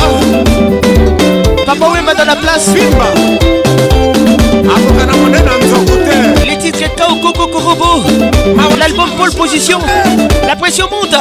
Papa 1.67 1.87
Wemba 1.93 2.15
dans 2.15 2.25
la 2.25 2.37
place. 2.37 2.65
Simba. 2.65 3.07
Les 6.47 6.59
titres 6.59 6.95
Kao 6.97 7.17
Coco 7.21 7.47
Korobo. 7.49 8.03
L'album 8.79 9.11
Paul 9.17 9.31
Position. 9.33 9.79
La 10.47 10.57
pression 10.57 10.89
monte. 10.91 11.17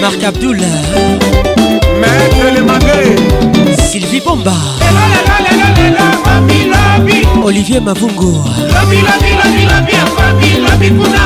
Marc 0.00 0.24
Abdullah. 0.24 1.58
libomba 4.22 4.52
olivier 7.44 7.80
mavungu 7.82 8.44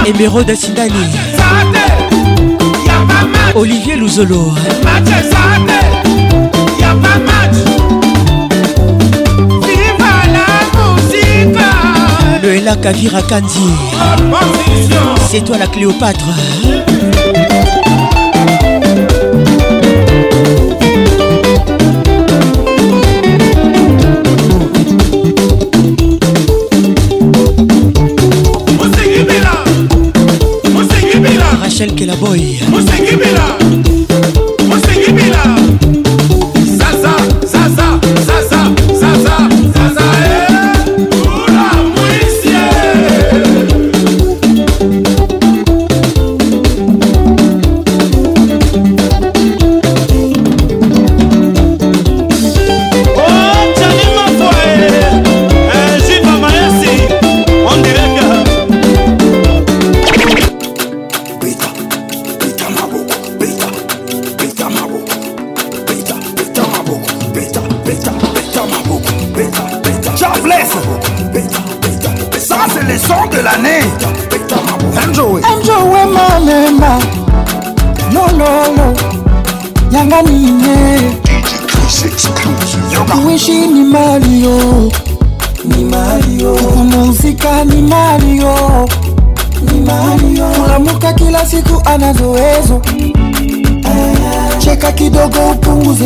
emerode 0.06 0.56
sindani 0.56 1.04
olivier 3.54 3.96
luzolo 3.98 4.52
noela 12.42 12.76
kavira 12.76 13.22
kandi 13.22 13.68
c'est 15.30 15.44
toi 15.44 15.58
la 15.58 15.66
cléopâtre 15.66 16.30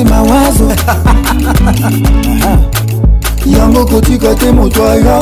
te 0.05 0.11
mawazo 0.11 0.65
yango 3.59 3.85
kotika 3.87 4.35
te 4.35 4.53
moto 4.53 4.91
aya 4.91 5.21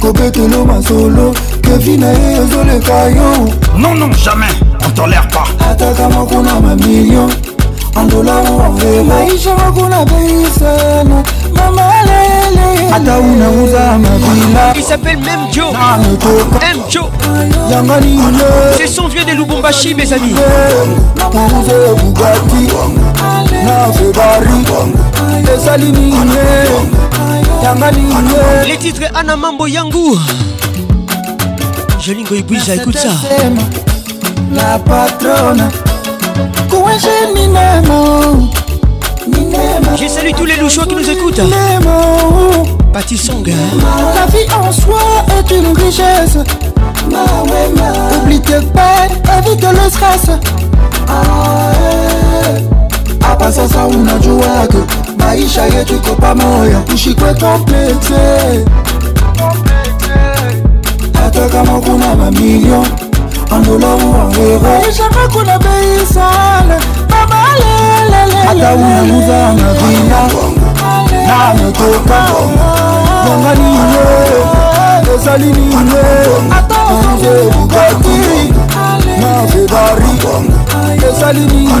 kobetelo 0.00 0.64
masolo 0.64 1.34
kevi 1.62 1.96
na 1.96 2.06
ye 2.08 2.36
ezoleka 2.38 3.08
yo 3.08 3.48
non 3.76 3.94
non 3.98 4.12
jamais 4.12 4.54
on 4.86 4.90
tolère 4.90 5.26
pas 5.28 5.48
ataka 5.70 6.08
moko 6.08 6.42
na 6.42 6.54
bamilio 6.60 7.28
andolaomaisha 7.96 9.54
moko 9.56 9.88
na 9.88 10.04
beisana 10.04 11.22
ata 12.96 13.18
unauza 13.18 13.98
mabila 13.98 14.72
Il 14.76 14.82
s'appelle 14.82 15.18
même 15.18 15.50
Joe 15.52 15.72
M 16.62 16.78
Joe 16.88 17.06
C'est 18.76 18.86
son 18.86 19.08
vieux 19.08 19.24
de 19.24 19.32
Lubumbashi 19.32 19.94
mes 19.96 20.12
amis 20.12 20.34
les 28.66 28.76
titres 28.78 29.06
ana 29.14 29.36
mambo 29.36 29.68
yangu 29.68 30.18
jolingo 32.00 32.34
ibwija 32.34 32.74
écoute 32.74 32.96
ça 32.98 33.08
la 34.54 34.78
patronne 34.78 35.62
kuwenje 36.68 37.08
minemo 37.34 38.48
je 39.98 40.08
salue 40.08 40.32
tous 40.36 40.44
les 40.44 40.56
louchois 40.56 40.84
qui 40.86 40.94
nous 40.96 41.08
écoutent. 41.08 41.40
Patti 42.92 43.16
Song. 43.16 43.46
La 43.46 44.26
vie 44.26 44.44
en 44.52 44.70
soi 44.72 44.98
est 45.38 45.54
une 45.54 45.72
richesse. 45.74 46.36
Oublie 48.20 48.40
tes 48.40 48.54
peines, 48.74 49.38
évite 49.46 49.62
le 49.64 49.90
stress. 49.90 50.30
Ah, 51.08 51.70
eh. 52.70 52.73
hapa 53.26 53.52
sasa 53.52 53.84
unajuaga 53.86 54.78
maisha 55.18 55.64
yetu 55.64 55.94
iko 55.96 56.14
pamoja 56.16 56.78
ushikwe 56.94 57.34
topete 57.34 58.24
hata 61.24 61.48
kama 61.48 61.80
kuna 61.80 62.14
mamilion 62.14 62.86
andolavu 63.50 64.12
waweweishaka 64.14 65.28
kuna 65.32 65.58
bei 65.58 66.06
sana 66.14 66.80
mamalelelehata 67.20 68.74
unaguza 68.74 69.48
angavina 69.48 70.28
nametoka 71.26 72.20
yanganiye 73.28 74.04
ezali 75.14 75.46
niye 75.46 75.76
anje 76.90 77.50
bugati 77.52 78.52
na 79.20 79.46
febari 79.48 80.18
ezali 81.12 81.40
niye 81.40 81.80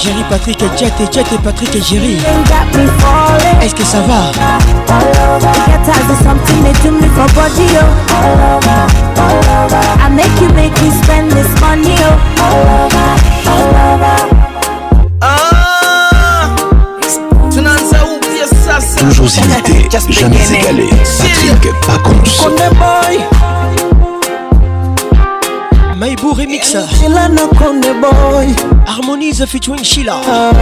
Jerry 0.01 0.23
Patrick 0.27 0.59
et 0.63 0.69
Jet 0.75 0.93
et 0.99 1.05
Jet 1.13 1.25
et 1.31 1.37
Patrick 1.43 1.75
et 1.75 1.81
Jerry. 1.83 2.17
Est-ce 3.61 3.75
que 3.75 3.83
ça 3.83 4.01
va? 4.01 4.31
I 9.95 10.09
make 10.09 10.41
you 10.41 10.49
make 10.55 10.75
you 10.81 10.91
spend 11.03 11.29
this 11.29 11.47
money. 11.61 11.95
Toujours 19.01 19.27
imité, 19.37 19.87
jamais 20.09 20.47
égalé. 20.51 20.89
Patrick 21.85 23.42
pour 26.23 26.37
remix 26.37 26.73
harmonise 28.87 29.43
featuring 29.45 29.83
shila 29.83 30.13
ah, 30.25 30.53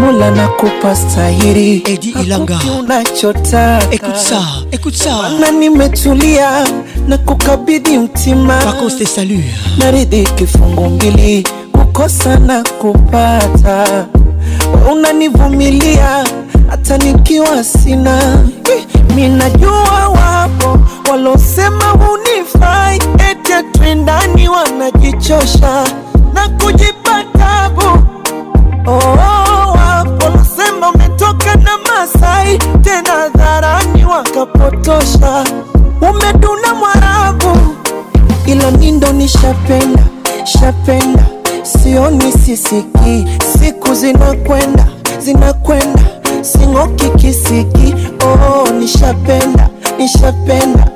mula 0.00 0.30
nakupa 0.32 0.96
stahiri 0.96 1.82
edi 1.86 2.08
ilanga 2.22 2.58
unachota 2.80 3.78
écoute 3.92 4.16
ça 4.16 4.40
écoute 4.72 4.96
ça 4.96 5.10
na 5.40 5.50
nimetulia 5.52 6.64
na 7.08 7.18
kukabidhi 7.18 7.98
mtima 7.98 8.56
pakoste 8.64 9.04
salu 9.06 9.38
naridhi 9.78 10.24
kifungu 10.24 10.84
mbili 10.84 11.44
kukosa 11.72 12.36
na 12.38 12.62
kupata 12.80 14.06
unanivumilia 14.92 16.24
hata 16.70 16.98
nikiwa 16.98 17.64
sina 17.64 18.18
eh, 18.76 18.84
minajua 19.16 20.08
wapo 20.08 20.78
walosema 21.10 21.84
hunifai 21.90 22.98
wapendani 23.86 24.48
wanajichosha 24.48 25.84
na 26.34 26.48
kujipa 26.48 27.24
tabu. 27.38 27.82
Oh, 28.86 29.18
wapo 29.18 30.28
nasema 30.38 30.88
umetoka 30.90 31.54
na 31.56 31.78
Masai 31.78 32.58
tena 32.58 33.28
dharani 33.36 34.04
wakapotosha, 34.04 35.44
umeduna 36.00 36.74
Mwarabu, 36.74 37.58
ila 38.46 38.70
nindo 38.70 39.12
nishapenda 39.12 40.04
shapenda, 40.44 41.26
sioni 41.62 42.32
sisiki, 42.32 43.26
siku 43.58 43.94
zinakwenda 43.94 44.88
zinakwenda, 45.18 46.04
sing'oki 46.42 47.10
kisiki. 47.10 47.94
Oh, 48.24 48.70
nishapenda 48.72 49.68
nishapenda 49.98 50.95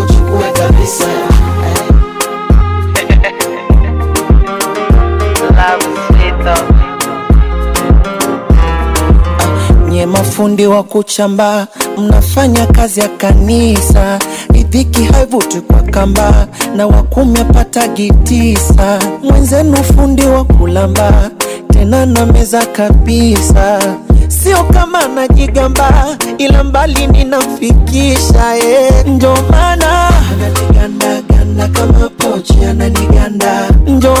mafundi 10.21 10.67
wa 10.67 10.83
kuchamba, 10.83 11.67
mnafanya 11.97 12.65
kazi 12.67 12.99
ya 12.99 13.07
kanisa, 13.07 14.19
idhiki 14.53 15.03
haivuti 15.03 15.61
kwa 15.61 15.81
kamba, 15.81 16.47
na 16.75 16.87
wakumepata 16.87 17.87
gitisa, 17.87 18.99
mwenzenu 19.23 19.77
fundi 19.83 20.21
wa 20.25 20.43
kulamba, 20.45 21.29
tena 21.73 22.05
na 22.05 22.25
meza 22.25 22.65
kabisa, 22.65 23.79
sio 24.27 24.63
kama 24.63 25.07
najigamba, 25.07 26.17
ila 26.37 26.63
mbali 26.63 27.07
ninafikisha 27.07 28.57
eh, 28.57 29.07
ndio 29.07 29.37
maana 29.51 30.09
ananiganda 30.29 31.21
ganda 31.21 31.67
kama 31.67 32.09
pochi, 32.09 32.65
ananiganda 32.69 33.69
ndio 33.87 34.13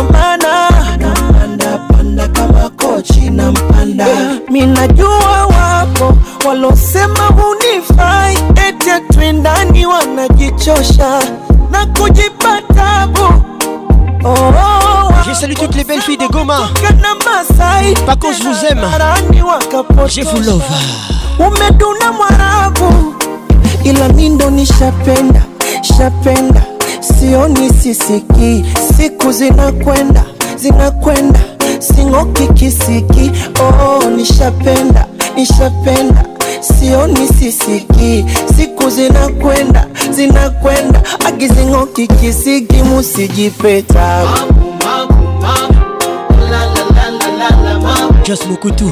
panda 1.89 2.27
kama 2.33 2.69
kochi 2.69 3.29
na 3.29 3.51
mpanda, 3.51 4.07
eh, 4.09 4.41
minajua 4.51 5.60
walosema 6.47 7.25
hunifai 7.25 8.37
eti 8.67 8.89
atwendani 8.91 9.85
wanajichosha 9.85 11.23
na 11.71 11.85
kujipa 11.85 12.61
tabu 12.61 13.21
oh, 14.23 14.29
oh, 14.29 15.13
Je 15.27 15.33
salue 15.35 15.53
toutes 15.55 15.75
les 15.75 15.83
belles 15.83 16.01
filles 16.03 16.17
de 16.19 16.27
Goma. 16.27 16.69
Pas 18.05 18.15
qu'on 18.15 18.31
vous 18.31 18.65
aime. 18.69 18.85
Je 20.07 20.21
vous 20.21 20.43
love. 20.45 20.63
Umeduna 21.39 22.11
mwarabu 22.11 23.13
ila 23.83 24.09
mindo 24.09 24.49
ni 24.49 24.65
shapenda 24.65 25.43
shapenda, 25.97 26.61
sioni 26.99 27.69
sisiki, 27.81 28.65
siku 28.97 29.31
zinakwenda 29.31 30.23
zinakwenda, 30.57 31.39
sing'oki 31.79 32.47
kisiki. 32.53 33.31
Oh, 33.63 34.05
nishapenda 34.09 35.05
nishapenda 35.35 36.25
sioni 36.61 37.27
sisiki 37.39 38.25
siku 38.57 38.89
zinakwenda 38.89 39.87
zinakwenda 40.11 41.01
akizing'okiki 41.25 42.33
sigimu 42.33 43.03
sijipeta 43.03 44.27
Just 48.23 48.45
Mokutu, 48.45 48.85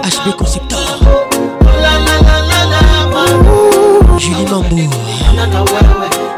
HB 0.00 0.32
Conceptor 0.38 0.78
Julie 4.18 4.48
Mambo 4.48 4.74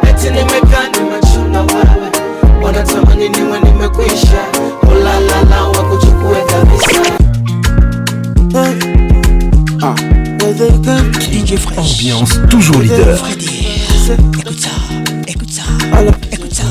Eti 0.09 0.25
nimekani 0.31 1.11
machuna 1.11 1.59
wewe 1.61 2.13
Wanatamani 2.63 3.29
niwe 3.29 3.61
nimekwisha 3.61 4.45
Fresh. 11.57 12.01
Ambiance 12.01 12.37
toujours 12.51 12.79
leader. 12.79 13.17
Freddy, 13.19 13.69
écoute 14.41 14.61
ça, 14.61 14.69
écoute 15.29 15.51
ça, 15.53 15.63
écoute 16.33 16.53
ça. 16.53 16.65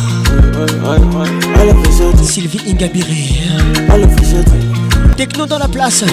Sylvie 2.23 2.59
Ingabiré. 2.69 3.29
Techno 5.15 5.45
dans 5.45 5.59
la 5.59 5.69
place. 5.69 6.03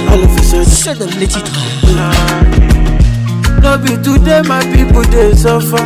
C'est 0.69 0.97
dans 0.99 1.07
les 1.19 1.27
titres. 1.27 1.61
No 3.61 3.77
be 3.77 4.01
today, 4.03 4.41
my 4.45 4.61
people, 4.73 5.05
they 5.09 5.37
suffer. 5.37 5.83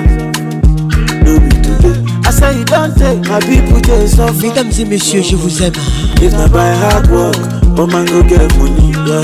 No 1.25 1.41
be 1.41 1.49
today. 1.63 2.03
I 2.27 2.31
say 2.33 2.65
don't 2.67 2.95
take 2.99 3.21
my 3.29 3.41
people, 3.41 3.81
they 3.81 4.07
suffer. 4.09 4.43
Mesdames 4.47 4.73
et 4.79 4.85
messieurs, 4.85 5.23
je 5.23 5.37
vous 5.37 5.63
aime. 5.63 5.73
It's 6.21 6.35
not 6.35 6.49
by 6.51 6.71
hard 6.91 7.11
work. 7.11 7.54
But 7.77 7.89
man 7.91 8.07
go 8.07 8.23
get 8.23 8.57
money, 8.57 8.93
yeah. 8.95 9.19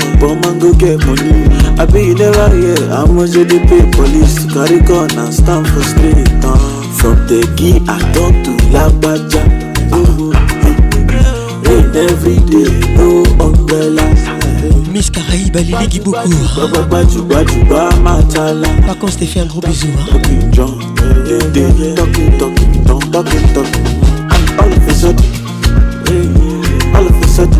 get 0.75 0.99
money. 1.07 1.47
I 1.79 1.85
be 1.87 2.11
there 2.13 2.33
right 2.35 2.51
here. 2.51 2.75
I'm 2.91 3.17
a 3.17 3.23
GDP 3.23 3.89
police. 3.93 4.43
Carry 4.51 4.81
gun 4.81 5.07
and 5.17 5.33
stand 5.33 5.67
for 5.69 5.81
straight. 5.83 6.27
Uh. 6.43 6.57
From 6.99 7.15
the 7.31 7.47
key, 7.55 7.79
I 7.87 7.97
talk 8.11 8.35
to 8.43 8.51
la 8.75 8.91
Uh. 9.95 10.35
Rain 11.63 11.87
every 11.95 12.43
day, 12.51 12.67
no 12.97 13.23
umbrella. 13.39 14.03
Miss 14.91 15.07
Caraïbe, 15.09 15.55
Ali 15.55 15.71
fait 15.71 15.79
un 19.41 19.45
gros 19.45 19.61
bisou. 19.61 19.87
Hein. 19.95 20.05
All 26.97 27.07
of 27.07 27.13
la 27.13 27.13
all 27.45 27.47
of 27.47 27.59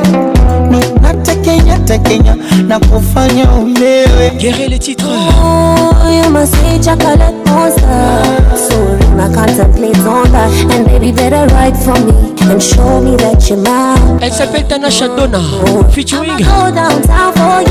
natekenya 1.02 1.80
tekenya 1.80 2.36
na 2.68 2.80
kufanya 2.80 3.52
ulewe 3.52 4.32
oh, 4.32 6.24
you 6.24 6.30
must 6.30 6.54
say 6.54 6.80
chocolate 6.80 7.36
monster 7.46 8.24
Sorry, 8.56 9.08
my 9.16 9.28
on 9.28 10.32
that 10.32 10.52
And 10.74 10.86
baby, 10.86 11.12
better 11.12 11.46
write 11.54 11.76
for 11.78 11.98
me 12.00 12.34
And 12.50 12.62
show 12.64 13.02
me 13.02 13.16
that 13.18 13.50
you're 13.50 13.58
mine 13.62 14.20
Elle 14.24 14.32
s'appelle 14.32 14.68
Tana 14.68 14.88
Shadona 14.92 15.40
oh, 15.68 15.84
featuring. 15.92 16.30
I'm 16.32 16.44
I'ma 16.44 16.70
go 16.70 16.76
downtown 16.76 17.34
for 17.34 17.70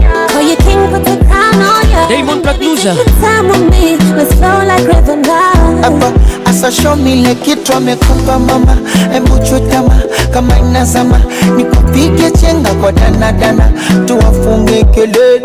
ya 0.00 0.09
So 0.40 0.46
your 0.46 0.56
king 0.56 0.80
puts 0.88 1.04
a 1.10 1.16
crown 1.28 1.52
on 1.52 1.84
you. 1.84 2.02
Damon 2.16 2.40
Platnuza. 2.40 2.96
Time 3.20 3.48
with 3.52 3.66
me, 3.70 3.98
let's 4.16 4.32
flow 4.36 4.64
like 4.64 4.86
river 4.88 5.16
now. 5.16 5.84
Hapa 5.84 6.08
asa 6.48 6.72
show 6.72 6.96
me 6.96 7.12
ile 7.20 7.34
kitu 7.44 7.72
amekupa 7.74 8.38
mama, 8.38 8.76
hebu 9.12 9.38
chutama 9.44 10.00
kama 10.30 10.58
inazama, 10.58 11.20
nikupige 11.56 12.30
chenga 12.30 12.74
kwa 12.74 12.92
danadana, 12.92 13.70
tuwafunge 14.06 14.84
kelele. 14.84 15.42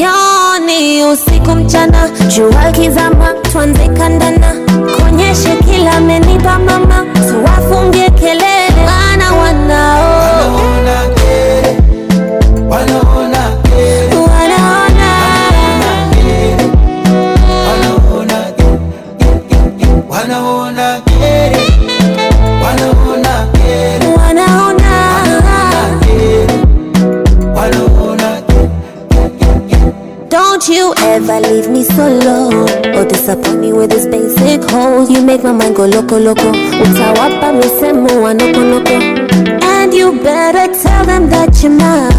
Yoni 0.00 1.04
usiku 1.04 1.50
mchana, 1.50 2.08
jua 2.36 2.70
kizama, 2.72 3.28
tuanze 3.52 3.88
kandana, 3.88 4.54
konyeshe 5.02 5.56
kila 5.56 5.92
amenipa 5.92 6.58
mama, 6.58 7.06
tuwafunge 7.14 8.10
kelele. 8.10 8.45
never 31.26 31.48
leave 31.48 31.68
me 31.68 31.82
solo 31.82 32.50
Or 32.50 33.00
oh, 33.00 33.04
disappoint 33.08 33.60
me 33.60 33.72
with 33.72 33.90
these 33.90 34.06
basic 34.06 34.62
holes 34.70 35.10
You 35.10 35.22
make 35.24 35.42
my 35.42 35.52
mind 35.52 35.76
go 35.76 35.86
loco 35.86 36.18
loco 36.18 36.50
Utawapa 36.52 37.52
misemo 37.52 38.22
wa 38.22 38.32
noko 38.34 38.60
noko 38.60 38.96
And 39.62 39.92
you 39.94 40.18
better 40.22 40.66
tell 40.82 41.04
them 41.06 41.28
that 41.30 41.62
you're 41.62 41.72
mine 41.72 42.12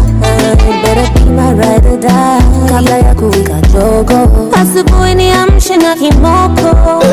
Better 0.84 1.12
be 1.24 1.30
my 1.30 1.52
ride 1.52 1.86
or 1.86 1.98
die 2.00 2.42
Kabla 2.70 2.98
ya 3.02 3.14
kuwika 3.14 3.60
jogo 3.72 4.48
Asubuhi 4.54 5.14
niamshe 5.14 5.76
na 5.76 5.94
kimoko 5.94 7.04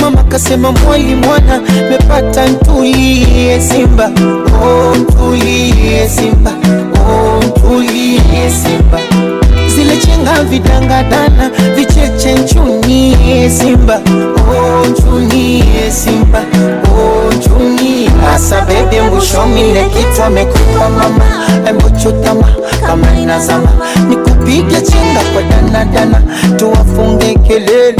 Mama 0.00 0.22
kasema 0.24 0.72
mwali 0.72 1.14
mwana 1.14 1.60
Mepata 1.90 2.48
ntulie 2.48 3.60
simba 3.60 4.10
Oh 4.64 4.94
ntulie 4.94 6.08
simba 6.08 6.52
Oh 6.98 7.44
ntulie 7.44 8.50
simba 8.50 9.00
zile 9.76 9.96
chenga 9.96 10.42
vidangadana 10.44 11.50
vicheche 11.76 12.32
nchuni 12.34 13.16
simba 13.50 14.00
oh, 14.06 14.84
eh, 14.84 14.90
nchunie 14.90 15.90
simba 15.90 16.40
oh, 16.60 17.32
nchuni 17.34 18.04
eh, 18.04 18.10
oh, 18.24 18.34
asa 18.34 18.60
bebe 18.60 19.02
mbushomile 19.02 19.84
kita 19.84 20.30
mekupa 20.30 20.88
mama 20.88 21.24
embochutama 21.68 22.48
kama 22.86 23.06
nazama 23.26 23.68
nikupige 24.08 24.80
chenga 24.80 25.20
kwa 25.32 25.42
danadana 25.42 26.22
tuwafunge 26.56 27.34
kelele 27.34 27.94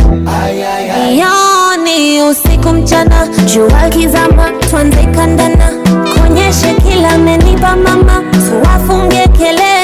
usiku 2.30 2.68
mchana 2.72 3.26
jua 3.54 3.80
kizama 3.90 4.50
twanze 4.70 5.02
kandana 5.02 5.70
konyeshe 6.20 6.74
kila 6.82 7.18
menipa 7.18 7.76
mama 7.76 8.22
tuwafunge 8.30 9.26
kelele 9.38 9.75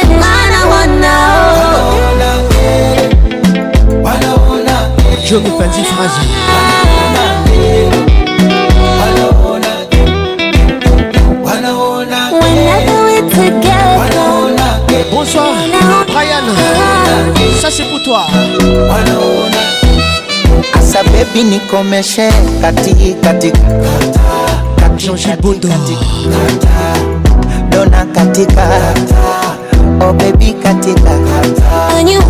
Bonsoir 15.15 15.45
Ça 17.61 17.69
c'est 17.71 17.85
pour 17.85 18.03
toi 18.03 18.23
Asa 20.77 21.01
baby 21.05 21.45
ni 21.45 21.61
komeshe 21.71 22.29
kati 22.61 23.15
kati 23.23 23.53
Dona 27.71 28.03
Oh 30.01 30.13
baby 30.13 30.57
you 32.09 32.21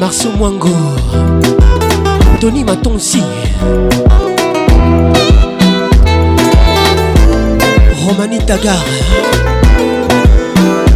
marso 0.01 0.31
mwango 0.31 0.69
tony 2.41 2.65
matonsi 2.65 3.23
romani 8.09 8.39
tagar 8.47 8.83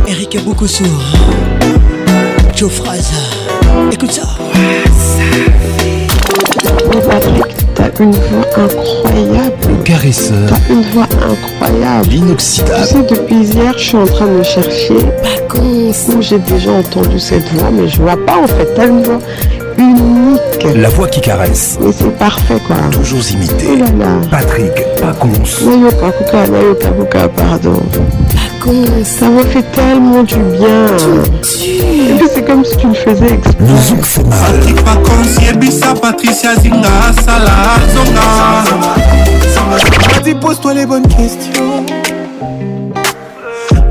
eric 0.08 0.44
boukousou 0.44 0.88
joe 2.56 2.70
fraza 2.70 3.16
écoute 3.92 4.12
ça 4.12 4.22
Oh 6.64 6.68
Patrick, 7.08 7.40
t'as 7.74 8.02
une 8.02 8.10
voix 8.10 8.46
incroyable. 8.56 9.82
caresseur. 9.84 10.48
T'as 10.48 10.72
une 10.72 10.82
voix 10.92 11.06
incroyable. 11.22 12.08
L'inoxydable. 12.08 12.86
Tu 12.86 12.94
sais, 12.94 13.02
depuis 13.20 13.44
hier, 13.46 13.74
je 13.76 13.82
suis 13.82 13.96
en 13.96 14.06
train 14.06 14.26
de 14.26 14.42
chercher. 14.42 14.96
Pacons. 15.22 15.92
j'ai 16.20 16.38
déjà 16.38 16.70
entendu 16.72 17.18
cette 17.18 17.48
voix, 17.54 17.70
mais 17.72 17.88
je 17.88 18.00
vois 18.00 18.16
pas 18.26 18.38
en 18.38 18.46
fait. 18.46 18.68
T'as 18.74 18.86
une 18.86 19.02
voix 19.02 19.18
unique. 19.78 20.74
La 20.76 20.88
voix 20.90 21.08
qui 21.08 21.20
caresse. 21.20 21.78
Mais 21.80 21.92
c'est 21.92 22.16
parfait 22.16 22.58
quoi. 22.66 22.76
Toujours 22.90 23.20
imité. 23.32 23.68
Oh 23.80 24.26
Patrick 24.30 24.72
Pacons. 25.00 25.66
Nayoka 25.66 27.28
pardon. 27.34 27.80
Pacons. 28.30 29.04
Ça 29.04 29.28
me 29.28 29.42
fait 29.44 29.64
tellement 29.72 30.22
du 30.22 30.36
bien 30.36 30.86
comme 32.52 32.64
si 32.66 32.76
tu 32.76 32.86
le 32.88 32.94
faisais 32.94 33.32
exprès. 33.32 33.52
Patricia 36.02 36.54
Zinga, 36.56 36.90
pose-toi 40.40 40.74
les 40.74 40.84
bonnes 40.84 41.06
questions. 41.06 41.84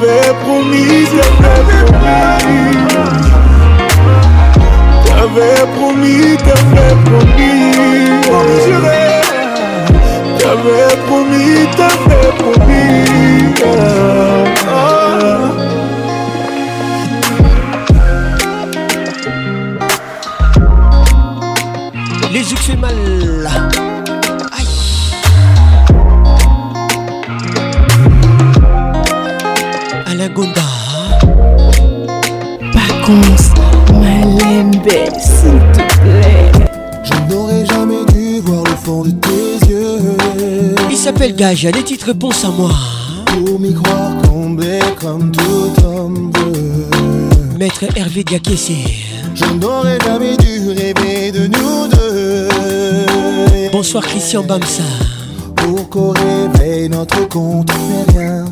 m'avais 0.00 0.32
promis, 0.42 1.06
t'avais 1.42 1.86
promis. 1.90 2.66
T'avais 5.04 5.62
promis, 5.76 6.34
t'avais 6.38 6.94
promis. 7.04 8.26
T'avais 10.38 10.96
promis, 11.06 11.64
t'avais 11.76 12.30
promis. 12.38 14.49
plaît. 36.02 36.68
Je 37.02 37.34
n'aurais 37.34 37.64
jamais 37.66 38.04
dû 38.12 38.40
voir 38.40 38.64
le 38.64 38.74
fond 38.84 39.02
de 39.02 39.10
tes 39.10 39.68
yeux. 39.68 40.16
Il 40.90 40.96
s'appelle 40.96 41.34
Gaja, 41.34 41.70
les 41.70 41.82
titres 41.82 42.12
pensent 42.12 42.44
à 42.44 42.48
moi. 42.50 42.70
Pour 43.26 43.60
m'y 43.60 43.72
croire 43.74 44.12
comblé 44.22 44.80
comme 45.00 45.30
tout 45.30 45.72
homme 45.84 46.32
veut. 46.36 47.58
Maître 47.58 47.84
Hervé 47.96 48.24
Diakessé. 48.24 48.78
Je 49.34 49.44
n'aurais 49.46 49.98
jamais 50.00 50.36
dû 50.36 50.68
rêver 50.68 51.30
de 51.32 51.46
nous 51.46 51.86
deux. 51.88 52.48
Bonsoir 53.72 54.04
Christian 54.04 54.42
Bamsa. 54.42 54.82
Pour 55.56 55.88
qu'on 55.88 56.10
réveille 56.10 56.88
notre 56.88 57.28
compte 57.28 57.70
rien 58.16 58.44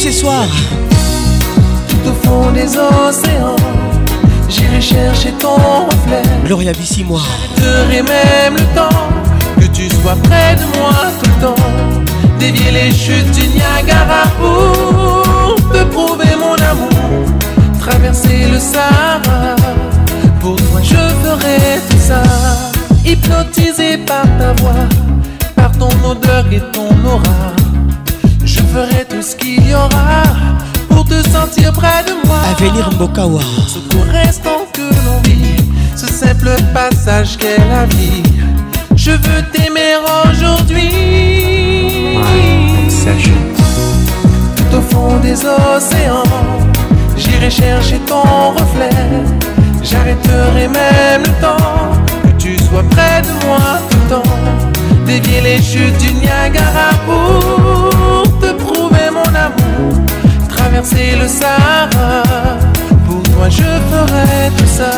ce 0.00 0.10
soir. 0.10 0.46
Tout 1.90 2.08
au 2.08 2.14
fond 2.26 2.52
des 2.52 2.68
océans, 2.70 3.54
j'irai 4.48 4.80
chercher 4.80 5.30
ton 5.32 5.56
reflet. 5.56 6.22
Gloria 6.46 6.72
Bissi, 6.72 7.04
moi. 7.04 7.20
J'arrêterai 7.58 8.02
même 8.14 8.54
le 8.54 8.64
temps 8.74 9.02
que 9.60 9.66
tu 9.66 9.90
sois 9.96 10.16
près 10.24 10.56
de 10.56 10.62
moi 10.78 10.94
tout 11.22 11.30
le 11.36 11.46
temps. 11.46 11.66
Dévier 12.38 12.70
les 12.72 12.90
chutes 12.94 13.30
du 13.32 13.46
Niagara 13.48 14.22
pour 14.40 15.56
te 15.70 15.84
prouver 15.84 16.34
mon 16.44 16.54
amour. 16.72 17.26
Traverser 17.80 18.46
le 18.50 18.58
Sahara, 18.58 19.54
pour 20.40 20.56
toi 20.56 20.80
je 20.82 20.96
ferai 20.96 21.78
tout 21.90 22.02
ça. 22.08 22.22
Hypnotisé 23.04 23.98
par 23.98 24.24
ta 24.38 24.54
voix, 24.62 24.88
par 25.54 25.72
ton 25.72 25.90
odeur 26.10 26.46
et 26.50 26.60
ton 26.72 26.88
aura 27.06 27.54
qu'il 29.38 29.68
y 29.68 29.74
aura 29.74 30.22
pour 30.88 31.04
te 31.04 31.22
sentir 31.28 31.72
près 31.74 32.02
de 32.06 32.26
moi. 32.26 32.38
Avenir 32.52 32.88
Mbokawa. 32.94 33.42
Ce 33.68 33.78
court 33.94 34.06
restant 34.12 34.66
que 34.72 34.80
l'on 34.80 35.20
vit, 35.24 35.62
ce 35.94 36.06
simple 36.06 36.48
passage 36.72 37.36
qu'est 37.36 37.58
la 37.58 37.84
vie. 37.86 38.22
Je 38.96 39.10
veux 39.10 39.42
t'aimer 39.52 39.94
aujourd'hui. 40.24 41.18
Tout 44.56 44.76
au 44.76 44.80
fond 44.80 45.16
des 45.20 45.32
océans, 45.36 46.22
j'irai 47.16 47.50
chercher 47.50 47.98
ton 48.06 48.52
reflet. 48.52 49.26
J'arrêterai 49.82 50.68
même 50.68 51.22
le 51.24 51.42
temps 51.42 52.06
que 52.24 52.30
tu 52.42 52.56
sois 52.64 52.84
près 52.90 53.20
de 53.22 53.46
moi 53.46 53.60
tout 53.90 53.96
le 54.04 54.14
temps. 54.16 55.02
Dévier 55.06 55.40
les 55.42 55.56
chutes 55.62 55.98
du 55.98 56.12
Niagara 56.14 56.90
pour 57.06 58.19
Merci 60.72 61.16
le 61.16 61.26
Sahara. 61.26 62.22
Pour 63.06 63.22
toi, 63.24 63.48
je 63.48 63.62
ferai 63.62 64.50
tout 64.56 64.66
ça. 64.66 64.90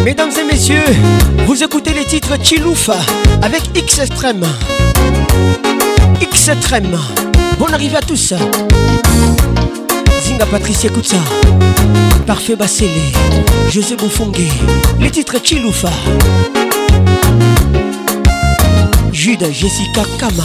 Mesdames 0.04 0.30
et 0.38 0.44
messieurs, 0.52 0.78
vous 1.46 1.62
écoutez 1.62 1.92
les 1.94 2.04
titres 2.04 2.34
Chiloufa 2.42 2.96
avec 3.42 3.62
X 3.74 4.00
Extrême. 4.00 4.44
X 6.20 6.48
Extrême. 6.48 6.98
Bonne 7.58 7.72
arrivée 7.72 7.96
à 7.96 8.00
tous. 8.02 8.34
Zinga 10.22 10.46
Patricia 10.46 10.90
écoute 10.90 11.14
Parfait 12.26 12.56
Bassélé, 12.56 13.12
José 13.70 13.96
Bouffongué, 13.96 14.48
Les 15.00 15.10
titres 15.10 15.36
Chiloufa. 15.42 15.90
Jude 19.12 19.46
Jessica 19.50 20.02
Kama. 20.18 20.44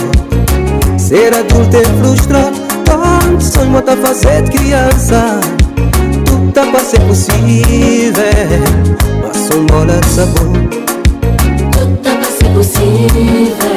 ser 0.98 1.32
adulto 1.32 1.76
é 1.78 1.84
frustrado, 2.02 2.54
tanto 2.84 3.42
sonho 3.42 3.70
mata 3.70 3.96
fazer 3.96 4.44
criança, 4.50 5.40
tudo 6.26 6.52
tá 6.52 6.66
para 6.66 6.80
ser 6.80 7.00
possível, 7.00 8.24
mas 9.22 9.36
só 9.38 9.54
bola 9.72 9.98
de 9.98 10.06
sabão. 10.08 10.52
tudo 11.72 11.96
tá 12.02 12.10
para 12.16 12.30
ser 12.30 12.54
possível, 12.54 13.76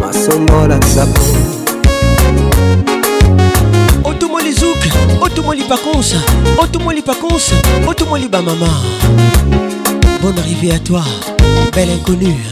mas 0.00 0.16
só 0.16 0.32
bola 0.50 0.76
de 0.76 0.86
sabão. 0.86 1.39
paconce, 5.70 6.16
otomoli 6.58 7.00
paconce, 7.00 7.52
otumoli 7.86 8.28
ba 8.28 8.42
maman. 8.42 8.78
Bonne 10.20 10.36
arrivée 10.40 10.72
à 10.74 10.78
toi, 10.80 11.02
belle 11.72 11.90
inconnue. 11.92 12.42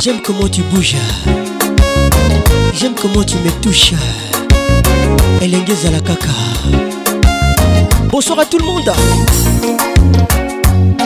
J'aime 0.00 0.22
comment 0.24 0.48
tu 0.48 0.62
bouges. 0.62 0.96
J'aime 2.72 2.94
comment 3.02 3.22
tu 3.22 3.36
me 3.44 3.50
touches. 3.60 3.92
Elenguez 5.42 5.82
la 5.92 6.00
caca. 6.00 6.34
Bonsoir 8.10 8.38
à 8.38 8.46
tout 8.46 8.58
le 8.58 8.64
monde. 8.64 8.90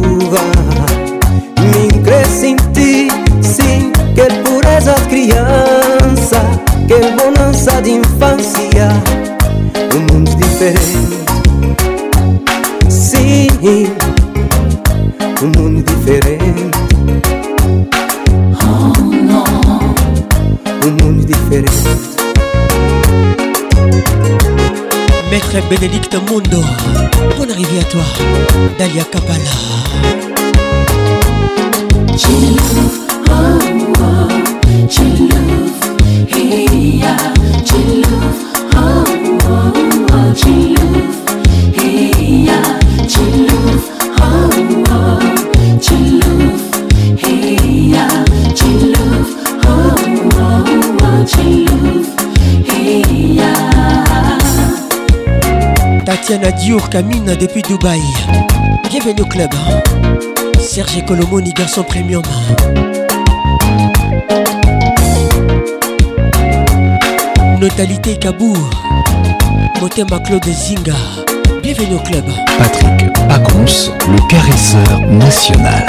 Bénédicte 25.71 26.15
Mondo, 26.31 26.61
bonne 27.39 27.51
arrivée 27.51 27.81
à 27.81 27.85
toi, 27.85 28.03
Dalia 28.79 29.05
Kapala. 29.05 29.45
Your 56.67 56.89
Camine 56.89 57.37
depuis 57.39 57.61
Dubaï. 57.61 58.01
Bienvenue 58.89 59.21
au 59.21 59.27
club. 59.27 59.51
Hein. 59.53 60.15
Serge 60.59 61.05
Colomoni, 61.05 61.53
garçon 61.53 61.83
premium. 61.83 62.23
Notalité 67.61 68.17
Kabou. 68.17 68.57
Motema 69.79 70.19
Claude 70.21 70.47
Zinga. 70.47 70.95
Bienvenue 71.63 71.97
au 71.97 71.99
club. 71.99 72.25
Patrick 72.57 73.13
Pacons, 73.29 73.93
le 74.09 74.27
caresseur 74.29 75.01
national. 75.11 75.85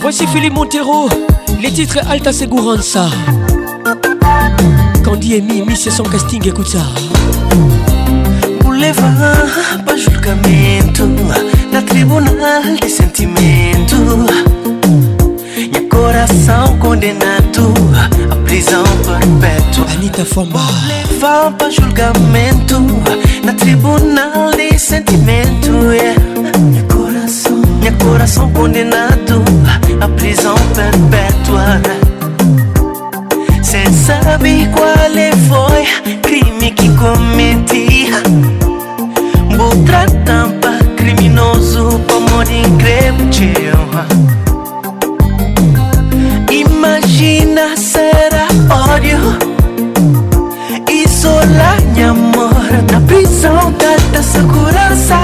Voici 0.00 0.26
Philippe 0.26 0.52
Montero, 0.54 1.08
les 1.62 1.72
titres 1.72 2.00
Alta 2.10 2.32
Seguranza. 2.34 3.06
Candy 5.10 5.34
et 5.34 5.40
Mimi, 5.40 5.74
c'est 5.76 5.90
son 5.90 6.04
casting, 6.04 6.46
écoute 6.46 6.68
ça. 6.68 6.86
Leva 8.72 9.34
pra 9.84 9.94
julgamento 9.96 11.04
Na 11.72 11.82
tribunal 11.82 12.78
de 12.80 12.88
sentimento 12.88 13.96
Minha 15.56 15.82
coração 15.90 16.76
condenado 16.78 17.74
à 18.30 18.36
prisão 18.46 18.82
perpétua 19.04 19.84
Anitta 19.92 20.24
Fomba 20.24 20.60
Levar 21.10 21.50
pra 21.58 21.68
julgamento 21.70 22.80
Na 23.44 23.52
tribunal 23.54 24.52
de 24.56 24.78
sentimento 24.78 25.70
yeah. 25.92 26.18
Minha 26.60 26.84
coração 26.88 27.62
Minha 27.80 27.92
coração 28.04 28.48
condenado 28.52 29.42
à 30.00 30.06
prisão 30.08 30.54
perpétua 30.74 31.80
Sabe 33.92 33.94
saber 34.24 34.68
qual 34.68 35.16
é 35.16 35.30
foi 35.32 36.14
crime 36.22 36.70
que 36.70 36.88
cometi. 36.96 38.08
Vou 39.56 39.70
tratar 39.84 40.48
criminoso 40.96 42.00
como 42.08 42.40
incrível. 42.44 43.80
Imagina 46.50 47.76
será 47.76 48.46
ódio 48.94 49.18
isolar 50.88 51.80
minha 51.94 52.10
amor 52.10 52.70
na 52.92 53.00
prisão 53.06 53.72
da 54.12 54.22
segurança. 54.22 55.20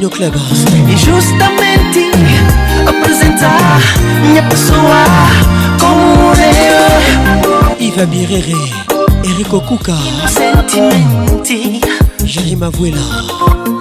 Domino 0.00 0.10
Club. 0.10 0.34
E 0.88 0.96
justamente 0.96 2.10
apresentar 2.86 3.80
minha 4.24 4.42
pessoa 4.44 5.04
como 5.80 6.32
eu. 6.40 7.76
Iva 7.80 8.06
Birere, 8.06 8.54
Erico 9.24 9.60
Cuca. 9.62 9.92
Inocente, 9.94 11.80
Jair 12.24 12.56
Mavuela. 12.56 13.77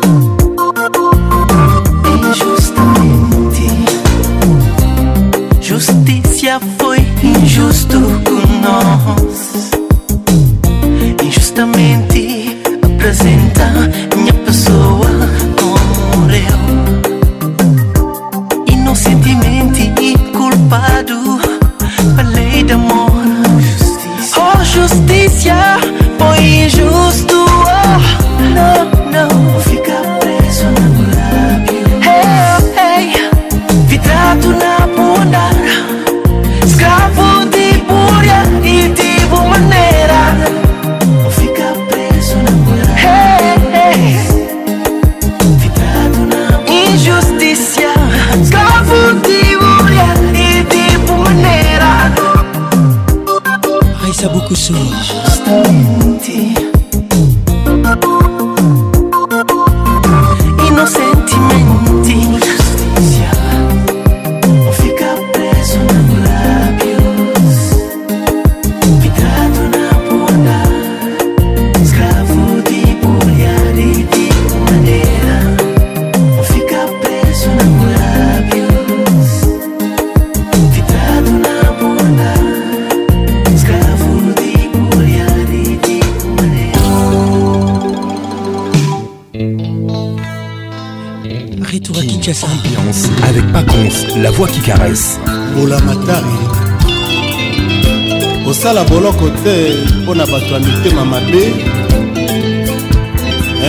na 100.17 100.25
bato 100.25 100.53
ya 100.53 100.59
mitema 100.59 101.05
mabe 101.05 101.43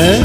eh? 0.03 0.21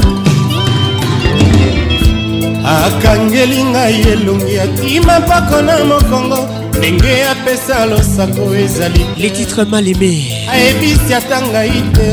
akangeli 2.76 3.62
ngai 3.72 4.00
elongi 4.12 4.56
akima 4.60 5.20
mpako 5.20 5.62
na 5.62 5.84
mokongo 5.84 6.38
ndenge 6.78 7.24
apesa 7.32 7.86
losako 7.86 8.54
ezali 8.56 9.06
le 9.18 9.30
titre 9.30 9.64
mal 9.64 9.84
aimé 9.86 10.12
ayebisi 10.52 11.12
ata 11.18 11.38
ngai 11.50 11.78
te 11.94 12.06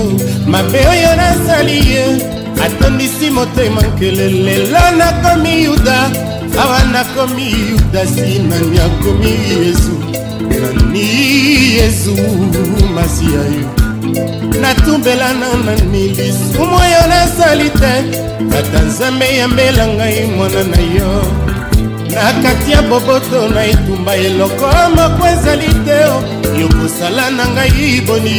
mabe 0.51 0.79
oyo 0.93 1.11
nasali 1.21 1.77
ye 1.91 2.03
atondisi 2.63 3.27
motema 3.29 3.81
nkele 3.89 4.27
lelo 4.45 4.83
nakomi 4.99 5.53
yuda 5.65 5.99
awa 6.61 6.79
nakomi 6.93 7.45
yuda 7.71 8.01
sinani 8.13 8.77
akomi 8.87 9.31
yezu 9.49 9.95
nani 10.49 11.09
yezu 11.77 12.15
masi 12.95 13.25
ya 13.35 13.43
yo 13.55 13.80
natumbelana 14.61 15.47
na 15.65 15.75
milisi 15.85 16.57
moyo 16.59 17.01
nasali 17.09 17.69
te 17.79 17.93
ata 18.57 18.79
nzambe 18.87 19.27
yambela 19.39 19.83
ngai 19.93 20.21
mwana 20.35 20.61
na 20.71 20.79
yo 20.97 21.11
na 22.13 22.25
kati 22.43 22.71
ya 22.71 22.81
boboto 22.89 23.39
na 23.53 23.61
etumba 23.71 24.11
eloko 24.27 24.67
moko 24.97 25.23
ezali 25.33 25.69
te 25.85 25.99
yokosala 26.61 27.23
na 27.37 27.43
ngai 27.47 28.01
boni 28.01 28.35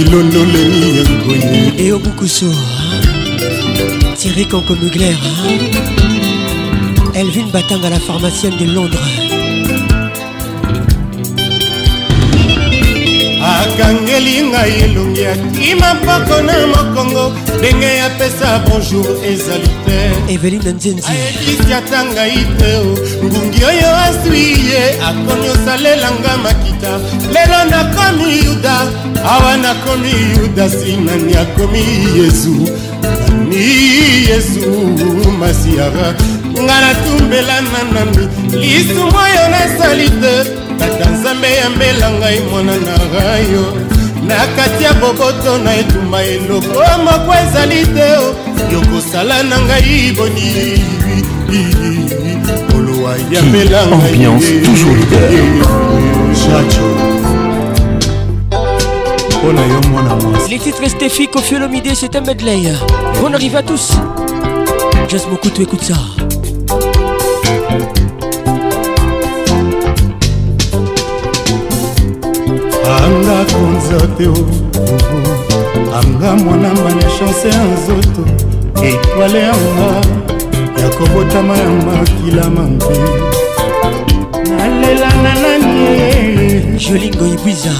ilondoleli 0.00 0.86
yangoye 1.00 1.60
eyobukuso 1.82 2.50
tiri 4.18 4.44
kankomugler 4.50 5.16
elvin 7.20 7.46
batanga 7.52 7.88
la 7.90 8.00
pharmacienne 8.06 8.58
de 8.58 8.66
londres 8.74 9.23
akangeli 13.64 14.34
ngai 14.50 14.72
elongi 14.84 15.22
akima 15.26 15.88
mpako 15.94 16.42
na 16.46 16.54
mokongo 16.72 17.24
ndenge 17.58 18.02
apesa 18.06 18.48
bonjour 18.66 19.06
ezali 19.32 19.68
te 19.84 19.96
evelina 20.34 20.70
nzenzi 20.76 21.06
ayebisi 21.12 21.70
ata 21.78 21.98
ngai 22.12 22.38
te 22.58 22.70
o 22.86 22.90
ngungi 23.26 23.60
oyo 23.70 23.88
aswi 24.06 24.44
ye 24.70 24.82
akomi 25.08 25.46
osalelanga 25.54 26.32
makita 26.44 26.92
lelo 27.34 27.58
nakomi 27.72 28.30
yuda 28.46 28.76
awa 29.32 29.52
nakomi 29.64 30.12
yuda 30.36 30.64
sinani 30.78 31.32
akomi 31.42 31.82
yezu 32.18 32.56
nani 33.28 33.64
yezu 34.28 34.68
masiara 35.40 36.08
ngai 36.62 36.66
natumbela 36.84 37.56
nanani 37.72 38.22
lisumu 38.60 39.16
oyo 39.26 39.42
nasali 39.54 40.08
te 40.22 40.63
tata 40.78 41.10
nzambe 41.10 41.52
yambela 41.56 42.10
ngai 42.10 42.40
mwana 42.50 42.74
na 42.86 42.94
rayo 43.18 43.64
na 44.26 44.36
kati 44.56 44.84
ya 44.84 44.92
boboto 44.92 45.58
na 45.64 45.76
etumba 45.76 46.22
eloko 46.24 46.66
oh, 46.78 47.02
moko 47.04 47.30
ezali 47.42 47.86
te 47.86 48.02
oh. 48.18 48.34
yokosala 48.72 49.42
na 49.42 49.56
ngai 49.60 50.12
boni 50.16 50.50
olowa 52.76 53.14
yambela 53.32 53.80
ngai 53.86 54.28
Les 60.48 60.58
titres 60.58 60.88
Stéphie, 60.90 61.28
Kofiolomide, 61.28 61.94
c'est 61.94 62.14
un 62.16 62.20
medley. 62.22 62.62
Bonne 63.20 63.34
arrive 63.34 63.56
à 63.56 63.62
tous. 63.62 63.92
Jazz 65.08 65.26
beaucoup, 65.30 65.50
tu 65.50 65.62
écoutes 65.62 65.82
ça. 65.84 65.94
anga 72.88 73.44
konzate 73.44 74.26
anga 76.00 76.34
mwananga 76.44 76.94
na 76.94 77.02
chanse 77.18 77.48
ya 77.48 77.64
nzoto 77.64 78.22
etwale 78.86 79.38
yanga 79.38 79.88
ya 80.82 80.88
kobotama 80.88 81.56
ya 81.56 81.70
makilama 81.70 82.62
mpe 82.62 82.96
nalelanga 84.56 85.34
nani 85.34 86.78
jolingoi 86.78 87.36
bwiza 87.42 87.72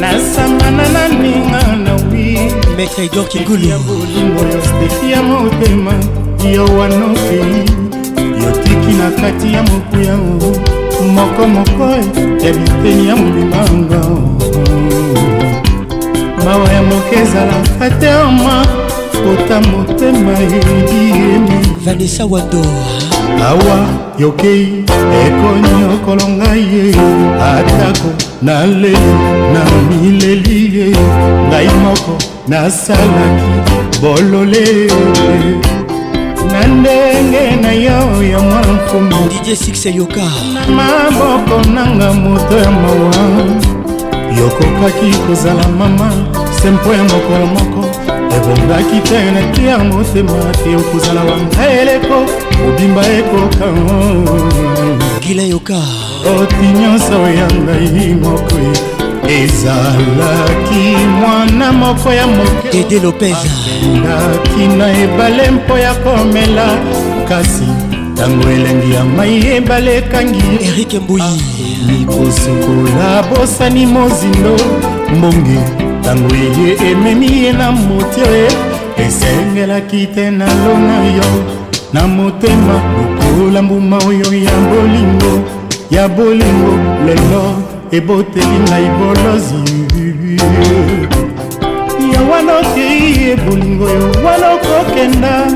nasambana 0.00 0.88
na 0.88 1.08
ninga 1.08 1.62
na 1.84 1.94
wi 1.94 2.52
maître 2.76 3.02
edor 3.04 3.28
kingulu 3.28 3.68
ya 3.68 3.78
bolingo 3.78 4.40
yo 4.52 4.60
stefi 4.62 5.12
ya 5.12 5.22
motema 5.22 5.92
yo 6.54 6.64
wana 6.78 7.06
okei 7.06 7.64
yotiki 8.44 8.92
na 8.98 9.10
kati 9.10 9.52
ya 9.52 9.62
mokuya 9.62 10.14
o 10.14 10.79
moko 11.02 11.46
moko 11.46 11.84
ya 12.44 12.52
biteni 12.52 13.08
ya 13.08 13.16
molimango 13.16 14.04
mawa 16.44 16.68
ya 16.72 16.82
moke 16.82 17.16
ezalaka 17.22 17.90
te 18.00 18.10
ama 18.10 18.64
kota 19.12 19.60
motema 19.60 20.32
eliemi 20.38 21.58
vanessa 21.84 22.24
wadoa 22.26 22.84
awa 23.46 23.78
yokei 24.18 24.68
ekonyokolo 25.26 26.28
ngai 26.28 26.60
ye 26.74 26.84
atako 27.50 28.08
naleli 28.42 29.12
na 29.54 29.60
mileli 29.90 30.58
ye 30.76 30.86
ngai 31.48 31.68
moko 31.84 32.14
nasalaki 32.48 33.48
bolole 34.02 34.64
na 36.66 36.66
ndenge 36.66 37.56
na 37.62 37.72
yo 37.72 37.98
ya 38.32 38.38
mwafumiije 38.40 39.56
sikse 39.56 39.90
yoka 39.96 40.24
na 40.54 40.66
maboko 40.76 41.68
nanga 41.74 42.12
moto 42.12 42.56
ya 42.58 42.70
mawa 42.70 43.24
yokokaki 44.38 45.10
kozala 45.26 45.68
mama 45.78 46.10
sempo 46.62 46.92
ya 46.92 47.04
mokolo 47.12 47.46
moko 47.54 47.82
ebongaki 48.36 48.98
te 49.08 49.18
na 49.34 49.42
tia 49.52 49.78
motema 49.78 50.38
te 50.64 50.76
okozala 50.76 51.20
wanga 51.24 51.62
eleko 51.80 52.16
kobimba 52.58 53.02
ekoka 53.18 53.66
gila 55.26 55.42
yoka 55.52 55.78
oti 56.40 56.66
nyonso 56.78 57.18
ya 57.38 57.46
ngai 57.64 58.14
moko 58.22 58.56
ezalaki 59.30 60.94
mwana 61.20 61.72
moko 61.72 62.12
ya 62.12 62.26
mokede 62.26 62.98
lopezalaki 63.00 64.66
na 64.78 64.98
ebale 64.98 65.50
mpo 65.50 65.78
ya 65.78 65.94
komela 65.94 66.66
kasi 67.28 67.62
ntango 68.12 68.48
elengi 68.50 68.94
ya 68.94 69.04
mai 69.04 69.46
ebale 69.46 69.96
ekangi 69.98 70.42
erike 70.60 70.98
mbuyi 70.98 71.42
kosukola 72.06 73.22
bosani 73.34 73.86
mozindo 73.86 74.56
mbonge 75.18 75.58
ntango 76.00 76.34
eye 76.34 76.90
ememi 76.90 77.42
ye 77.42 77.52
na 77.52 77.72
motio 77.72 78.34
ye 78.36 78.48
esengelaki 79.06 80.06
te 80.14 80.30
na 80.30 80.46
lona 80.46 81.04
yo 81.04 81.28
na 81.92 82.06
motema 82.06 82.74
lokola 82.94 83.62
mbuma 83.62 83.96
oyo 83.98 84.34
ya 84.44 84.52
bolingo 84.70 85.34
ya 85.90 86.08
bolingo 86.08 86.72
lelo 87.06 87.69
eboteli 87.92 88.46
ngai 88.68 88.86
bolozi 88.98 89.64
yo 92.12 92.20
wana 92.30 92.52
okei 92.58 93.22
ye 93.22 93.36
bolingo 93.36 93.86
yo 93.88 94.10
wana 94.24 94.48
okokenda 94.54 95.46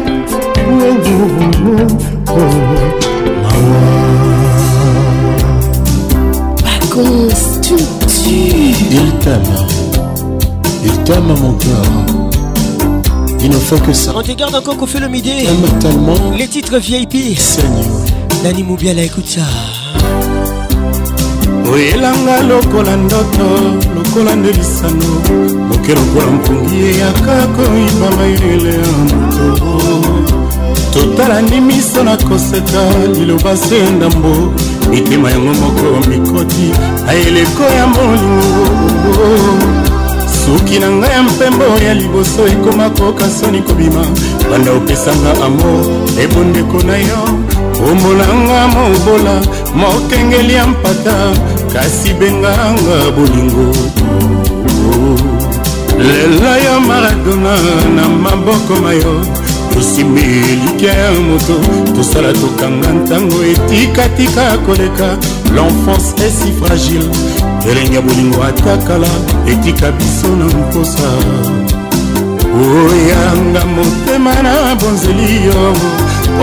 Vacances, 6.65 7.61
tu 7.63 7.75
Il 8.31 9.13
t'aime, 9.21 9.43
il 10.85 10.91
t'aime 11.05 11.27
mon 11.27 11.53
cœur. 11.55 11.77
Il 13.41 13.51
ne 13.51 13.55
fait 13.57 13.81
que 13.83 13.93
ça. 13.93 14.13
Quand 14.15 14.23
tu 14.23 14.35
garde 14.35 14.55
encore 14.55 14.77
qu'on 14.77 14.87
fait 14.87 15.01
le 15.01 15.09
midi. 15.09 15.45
Tellement. 15.81 16.15
Les 16.37 16.47
titres 16.49 16.79
vieilles 16.79 17.07
VIP. 17.11 17.37
L'animou 18.43 18.77
bien 18.77 18.93
Moubiala, 18.95 19.03
écoute 19.03 19.27
ça. 19.29 19.41
oyelanga 21.73 22.43
lokola 22.43 22.97
ndoto 22.97 23.45
lokola 23.95 24.37
nde 24.37 24.53
lisano 24.53 25.07
moke 25.69 25.93
lokola 25.95 26.31
mpungi 26.37 26.77
eyaka 26.91 27.35
koyiba 27.57 28.09
mayele 28.19 28.71
ya 28.81 28.93
moto 28.93 30.09
totalani 30.93 31.61
miso 31.61 32.05
na 32.05 32.17
koseka 32.17 32.83
liloba 33.17 33.57
se 33.57 33.91
ndambo 33.97 34.53
mitema 34.91 35.31
yango 35.31 35.55
moko 35.65 36.09
mikoti 36.09 36.71
na 37.07 37.13
eleko 37.13 37.63
ya 37.79 37.87
molingo 37.87 39.27
suki 40.41 40.79
na 40.79 40.91
ngai 40.91 41.11
ya 41.11 41.23
mpembo 41.23 41.65
ya 41.87 41.95
liboso 41.95 42.47
ekoma 42.49 42.91
koka 42.91 43.31
soni 43.31 43.59
kobima 43.63 44.07
banda 44.51 44.73
opesanga 44.73 45.31
amor 45.45 45.81
ebondeko 46.25 46.83
na 46.87 46.97
yo 46.97 47.23
omonanga 47.91 48.69
mobola 48.69 49.35
mokengeli 49.77 50.53
ya 50.55 50.67
mpata 50.67 51.15
kasi 51.75 52.15
benganga 52.15 53.11
bolingo 53.11 53.75
lela 55.99 56.53
ya 56.63 56.79
maradona 56.81 57.55
na 57.99 58.05
maboko 58.09 58.79
na 58.79 58.95
yo 58.95 59.13
tosimi 59.75 60.23
elikya 60.23 60.93
ya 60.95 61.11
moto 61.21 61.57
tosala 61.99 62.31
tokanga 62.33 62.89
ntango 62.95 63.43
etikatika 63.45 64.55
koleka 64.67 65.19
l'enfance 65.55 66.15
esi 66.27 66.53
fragile 66.61 67.11
elenge 67.71 67.95
ya 67.99 68.03
bolingo 68.07 68.39
atakala 68.45 69.11
etika 69.51 69.91
biso 69.99 70.29
na 70.39 70.45
mposa 70.55 71.09
oyanga 72.55 73.63
motema 73.75 74.35
na 74.47 74.75
bonzeli 74.81 75.37
yo 75.47 75.63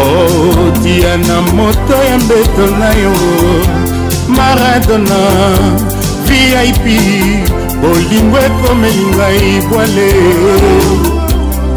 otia 0.03 1.17
na 1.17 1.41
moto 1.41 1.95
ya 2.09 2.17
mbeto 2.19 2.63
na 2.79 2.89
yo 3.03 3.13
maradona 4.37 5.21
vip 6.27 6.85
bolingo 7.81 8.37
ekomeli 8.49 9.03
ngai 9.17 9.51
bwale 9.69 10.09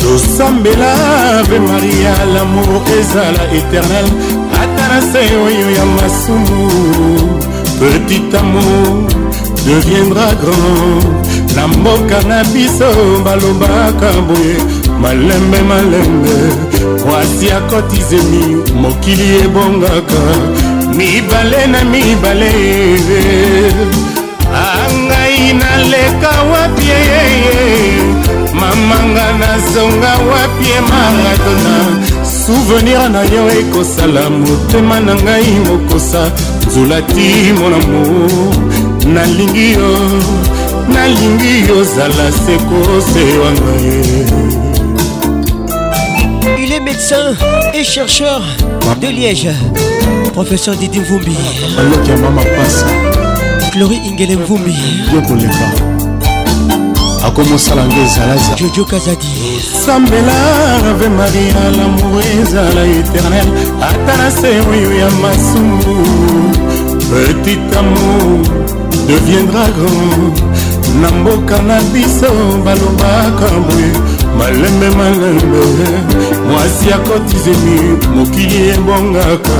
tosambela 0.00 0.92
ave 1.38 1.58
maria 1.70 2.14
lamour 2.34 2.82
ezala 3.00 3.44
eternel 3.58 4.08
ata 4.62 4.84
na 4.90 4.98
se 5.10 5.20
oyo 5.46 5.66
ya 5.78 5.84
masumu 5.96 6.62
petit 7.78 8.28
amour 8.42 8.90
deviendra 9.66 10.26
grand 10.42 11.02
na 11.56 11.64
mboka 11.72 12.18
na 12.30 12.38
biso 12.52 12.90
balobaka 13.24 14.10
boye 14.26 14.56
malembe 15.02 15.58
malembe 15.70 16.36
mwasi 17.06 17.46
akotizemi 17.58 18.44
mokili 18.80 19.26
ebongaka 19.44 20.20
mibale 20.88 21.66
na 21.66 21.84
mibale 21.92 22.50
angai 24.64 25.52
naleka 25.60 26.30
wapi 26.52 26.82
eyeye 26.82 28.04
mamanga 28.60 29.26
nazonga 29.40 30.12
wapi 30.30 30.66
e 30.68 30.80
maradona 30.90 31.76
souvenir 32.36 33.08
na 33.10 33.22
yo 33.22 33.42
ekosala 33.60 34.30
motema 34.30 35.00
na 35.00 35.14
ngai 35.14 35.50
mokosa 35.66 36.30
nzula 36.66 37.02
ti 37.02 37.30
monamo 37.60 38.00
nalingi 39.12 39.72
yo 39.72 39.90
nalingi 40.94 41.54
yozala 41.68 42.26
sekosewa 42.44 43.48
ngai 43.56 43.90
médecin 46.80 47.26
et 47.72 47.84
chercheur 47.84 48.40
de 49.00 49.06
Liège. 49.08 49.48
professeur 50.34 50.74
didi 50.76 51.00
mvumbi 51.00 51.36
aloki 51.78 52.10
ya 52.10 52.16
mama 52.16 52.42
pasi 52.44 52.84
chlori 53.72 53.96
ingele 54.08 54.36
mvumbi 54.36 54.74
yo 55.14 55.20
koleka 55.26 55.66
akomosala 57.26 57.84
nde 57.86 58.02
ezalaza 58.04 58.54
jojo 58.58 58.84
kazadi 58.84 59.32
sambela 59.86 60.34
ave 60.90 61.08
maria 61.20 61.60
lamour 61.78 62.22
ezala 62.42 62.82
éternel 63.00 63.48
ata 63.88 64.14
na 64.18 64.28
se 64.38 64.48
oyo 64.70 64.90
ya 65.02 65.10
masumu 65.22 65.78
petit 67.10 67.76
amour 67.78 68.42
deviendra 69.06 69.64
grand 69.76 70.34
na 71.00 71.10
mboka 71.10 71.62
na 71.62 71.78
biso 71.92 72.30
balobaka 72.64 73.48
boye 73.66 73.90
malembe 74.38 74.88
malembe 74.98 75.62
mwasi 76.48 76.86
akotizemi 76.96 77.78
mokili 78.16 78.58
ebongaka 78.74 79.56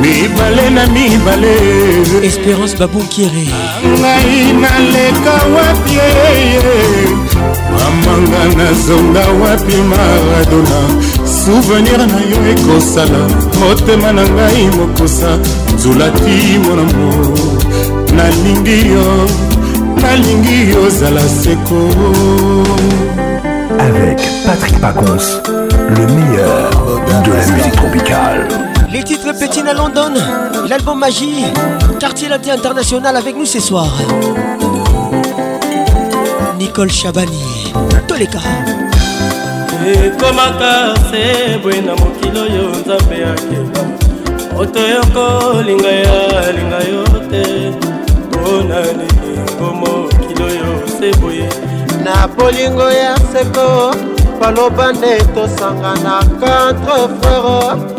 mibale 0.00 0.70
na 0.76 0.84
mibale 0.92 1.56
espérance 2.22 2.74
babunkiri 2.78 3.44
ngai 4.00 4.42
naleka 4.62 5.34
wapi 5.56 6.00
mamanga 7.76 8.42
nazonga 8.58 9.20
wapi 9.42 9.76
maradona 9.90 10.80
souvenir 11.40 11.98
na 12.12 12.20
yo 12.30 12.38
ekosala 12.52 13.22
motema 13.60 14.10
na 14.16 14.22
ngai 14.36 14.62
mokosa 14.76 15.30
nzulaki 15.74 16.36
monamo 16.64 17.08
nalingi 18.16 18.78
yo 18.92 19.06
nalingi 20.02 20.58
yo 20.70 20.78
ozala 20.86 21.22
seko 21.42 21.80
avec 23.86 24.20
patrick 24.46 24.76
pacons 24.82 25.26
le 25.96 26.04
meilleur 26.14 26.68
de 27.24 27.30
la 27.38 27.44
musique 27.56 27.76
tropicale 27.80 28.44
Les 28.96 29.02
titres 29.04 29.30
Petit 29.38 29.60
à 29.60 29.74
London, 29.74 30.14
l'album 30.70 30.98
Magie, 30.98 31.44
Quartier 32.00 32.30
Latin 32.30 32.54
International 32.54 33.14
avec 33.14 33.36
nous 33.36 33.44
ce 33.44 33.60
soir. 33.60 33.88
Nicole 36.58 36.90
Chabani, 36.90 37.74
Toleka. 38.08 38.38
ekomaka 39.86 40.94
eh, 41.12 41.12
se 41.12 41.58
boye 41.58 41.82
na 41.82 41.92
mokili 41.94 42.38
oyo 42.38 42.70
nzambe 42.70 43.18
akeba 43.32 44.56
moto 44.56 44.80
yokolinga 44.80 45.88
ya 45.92 46.52
linga 46.56 46.78
yo 46.88 47.04
te 47.30 47.72
mpona 48.32 48.80
nini 48.96 49.28
yango 49.36 49.74
mokili 49.80 50.42
oyo 50.42 50.70
se 50.98 51.10
boye 51.20 51.48
na 52.02 52.26
bolingo 52.28 52.88
ya 52.90 53.14
seko 53.32 53.90
baloba 54.40 54.92
nde 54.94 55.18
tosangana 55.34 56.20
contre 56.40 56.96
frere 57.20 57.95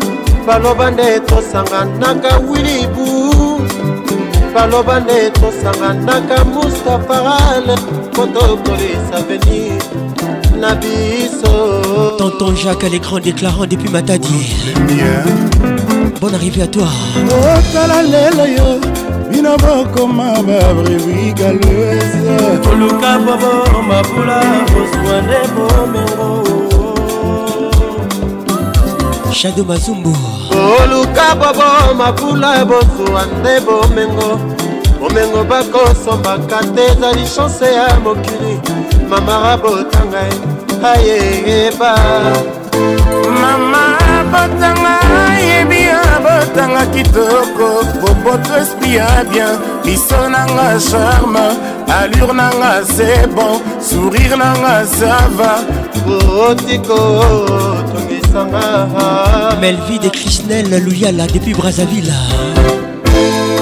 baloba 0.48 0.90
nde 0.90 1.20
tosanganaka 1.28 2.38
wilibu 2.50 3.06
baloba 4.54 5.00
nde 5.00 5.30
tosanganaka 5.40 6.44
mustafaral 6.44 7.66
po 8.14 8.26
tokolisa 8.26 9.16
venir 9.28 9.82
na 10.60 10.74
biso 10.74 11.52
tonton 12.18 12.54
jacques 12.56 12.84
à 12.84 12.88
l'écran 12.88 13.18
déclarant 13.18 13.66
depuis 13.66 13.90
matadi 13.90 14.56
bon 16.20 16.32
arrivée 16.34 16.62
à 16.62 16.66
toi 16.66 16.88
otala 17.52 18.00
lelo 18.12 18.44
yo 18.56 18.68
bino 19.30 19.52
bokoma 19.62 20.28
babrewigaloese 20.46 22.38
toluka 22.62 23.10
bobo 23.24 23.52
mabula 23.88 24.40
bozwa 24.72 25.16
nde 25.24 25.38
bomengo 25.54 26.57
shado 29.32 29.64
mazumbu 29.64 30.16
oluka 30.82 31.22
bobo 31.34 31.94
mapula 31.94 32.64
bozuwa 32.64 33.26
nde 33.26 33.60
bomengo 33.60 34.38
bomengo 35.00 35.44
bakosombaka 35.44 36.60
te 36.74 36.82
ezali 36.86 37.26
shanse 37.26 37.64
ya 37.74 38.00
mokili 38.04 38.60
mama 39.08 39.56
botanga 39.56 40.24
ayeyeba 40.92 41.92
mama 43.40 43.82
botanga 44.32 44.92
yebi 45.48 45.82
abotanga 46.12 46.86
kitoko 46.86 47.68
boboto 48.00 48.56
esprit 48.62 48.94
ya 48.94 49.24
bien 49.30 49.56
biso 49.84 50.28
nanga 50.28 50.66
charme 50.90 51.40
allure 51.98 52.32
nanga 52.32 52.80
c'est 52.94 53.26
bon 53.36 53.60
sourire 53.88 54.36
nanga 54.36 54.84
ça 54.86 55.16
va 55.36 55.54
otiko 56.48 56.98
nanga 58.46 59.54
melvi 59.60 59.98
de 60.02 60.08
krisnel 60.10 60.66
luyala 60.86 61.26
depuis 61.34 61.54
brazaville 61.56 62.14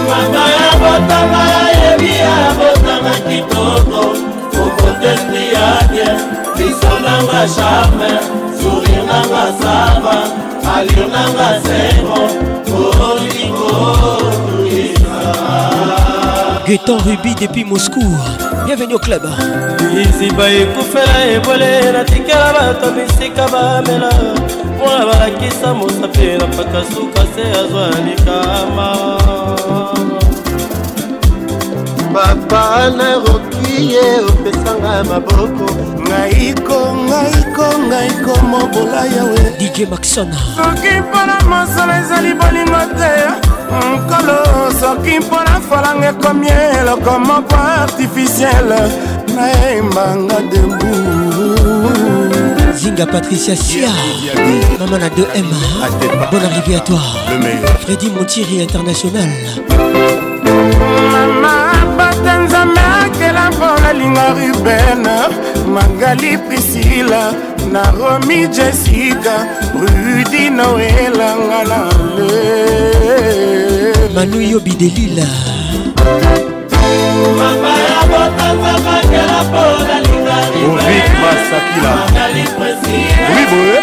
mama 0.08 0.44
ya 0.56 0.70
botama 0.80 1.42
yebi 1.80 2.12
ya 2.20 2.36
botama 2.58 3.12
kitoko 3.28 4.00
kokotesti 4.56 5.42
ya 5.56 5.68
bie 5.90 6.10
biso 6.56 6.92
nanga 7.06 7.42
charme 7.56 8.10
sourire 8.60 9.02
nanga 9.10 9.44
sava 9.62 10.16
alire 10.76 11.06
nanga 11.14 11.48
sengo 11.64 12.20
olingo 13.08 13.80
tulisa 14.44 15.32
Gaëtan 16.66 16.98
Ruby 16.98 17.32
depuis 17.36 17.62
Moscou 17.64 18.02
bienvenue 18.66 18.94
au 18.94 18.98
club 18.98 19.22
liziba 19.94 20.50
ekufela 20.50 21.18
ebole 21.34 21.92
natikela 21.94 22.50
bato 22.52 22.90
bisika 22.90 23.46
bamela 23.52 24.10
mpona 24.76 25.06
balakisa 25.06 25.74
mosapi 25.74 26.26
na 26.38 26.46
mpaka 26.46 26.82
suka 26.94 27.22
se 27.34 27.44
azwa 27.60 27.86
likama 28.06 28.88
papa 32.16 32.90
naroki 32.96 33.74
ye 33.92 34.06
opesanga 34.30 34.94
maboko 35.10 35.66
ngaiko 36.04 36.78
ngaiko 37.08 37.64
ngaiko 37.88 38.32
mobola 38.50 39.00
yawe 39.16 39.44
dj 39.60 39.76
maxon 39.92 40.28
soki 40.56 40.92
mpona 41.04 41.36
mosala 41.50 41.92
ezali 42.00 42.32
bolingo 42.40 42.82
te 42.98 43.12
nkolo 43.96 44.36
soki 44.80 45.14
mpona 45.24 45.52
falanga 45.68 46.06
ekomi 46.12 46.48
eloko 46.78 47.12
moko 47.28 47.56
artificiele 47.84 48.80
nayembanga 49.34 50.36
debu 50.50 50.92
zinga 52.80 53.06
patricia 53.12 53.56
sia 53.56 53.92
maman 54.80 55.00
à 55.08 55.10
2m 55.18 55.48
bonne 56.30 56.46
arrivée 56.50 56.76
à 56.80 56.80
toi 56.80 57.04
freddy 57.84 58.08
montiri 58.16 58.62
international 58.66 59.28
baninga 64.06 64.28
ruben 64.34 65.06
mangali 65.74 66.38
prisila 66.38 67.32
naromi 67.72 68.46
jessica 68.48 69.34
rudi 69.80 70.50
noelanga 70.50 71.64
na 71.64 71.80
le 72.24 72.58
manuyo 74.14 74.60
bidelila 74.60 75.26
mama 77.38 77.68
ya 77.68 78.02
botanza 78.10 78.72
makela 78.86 79.44
mpona 79.44 79.96
Ovic 80.66 81.10
Masakila 81.22 81.92
Oui 83.30 83.42
boye 83.50 83.78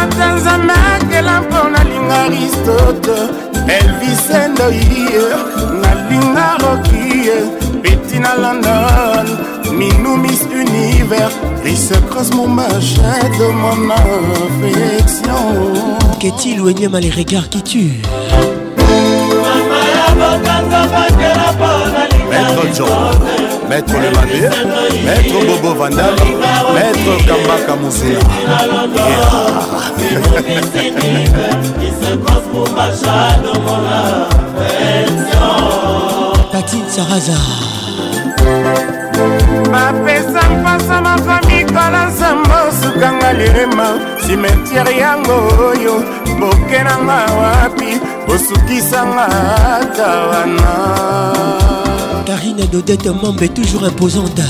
natanzanakela 0.01 1.41
mpo 1.41 1.69
nalinga 1.69 2.19
aristote 2.23 3.15
elvisendoiye 3.67 5.21
nalinga 5.81 6.45
rokie 6.61 7.35
peti 7.81 8.19
na 8.19 8.33
london 8.35 9.27
minou 9.75 10.17
miss 10.17 10.41
univers 10.43 11.33
rise 11.65 11.93
croise 12.09 12.33
mon 12.35 12.47
de 12.47 13.51
mon 13.53 13.89
affection 13.91 15.45
qu'est-il 16.19 16.61
ou 16.61 16.89
mal 16.89 17.01
les 17.03 17.09
regards 17.11 17.49
qui 17.49 17.61
tue 17.61 17.93
Maître 22.29 22.63
John 22.73 23.50
maître 23.71 23.93
Lebandé, 23.93 24.49
maître 25.05 25.45
Bobo 25.61 25.73
Vandal, 25.75 26.13
maître 26.75 27.11
Kambaka 27.25 27.75
Mouzina. 27.77 28.19
Patine 36.51 36.89
Saraza. 36.89 37.37
bapesa 39.71 40.41
mpasa 40.51 41.01
mapamikala 41.01 42.05
nzambo 42.05 42.53
sukanga 42.83 43.33
lirema 43.33 43.87
simetiere 44.27 44.93
yango 45.03 45.35
oyo 45.69 45.95
boke 46.39 46.79
nanga 46.85 47.19
wapi 47.41 47.89
osukisanga 48.33 49.25
ata 49.81 50.09
wana 50.29 50.71
karine 52.31 52.65
dodette 52.71 53.07
membe 53.11 53.47
toujours 53.49 53.83
imposante 53.85 54.41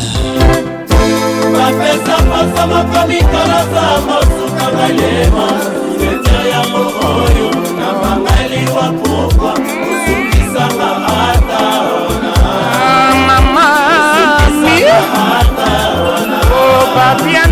bapesa 1.54 2.16
mposa 2.28 2.64
moko 2.72 3.00
mikolasa 3.10 3.84
mosuka 4.06 4.66
balema 4.76 5.46
sete 5.98 6.40
yango 6.54 6.84
oyo 7.14 7.50
na 7.80 7.88
bangaliwa 8.02 8.86
pokwa 9.02 9.54
osukisanga 9.92 10.90
ata 11.28 11.64
ona 12.06 12.34
ah, 12.54 13.14
mama 13.28 13.68
mi 14.62 14.84
ata 15.00 15.74
ona 16.18 16.40
o 16.62 16.62
oh, 16.66 16.84
papia 16.96 17.51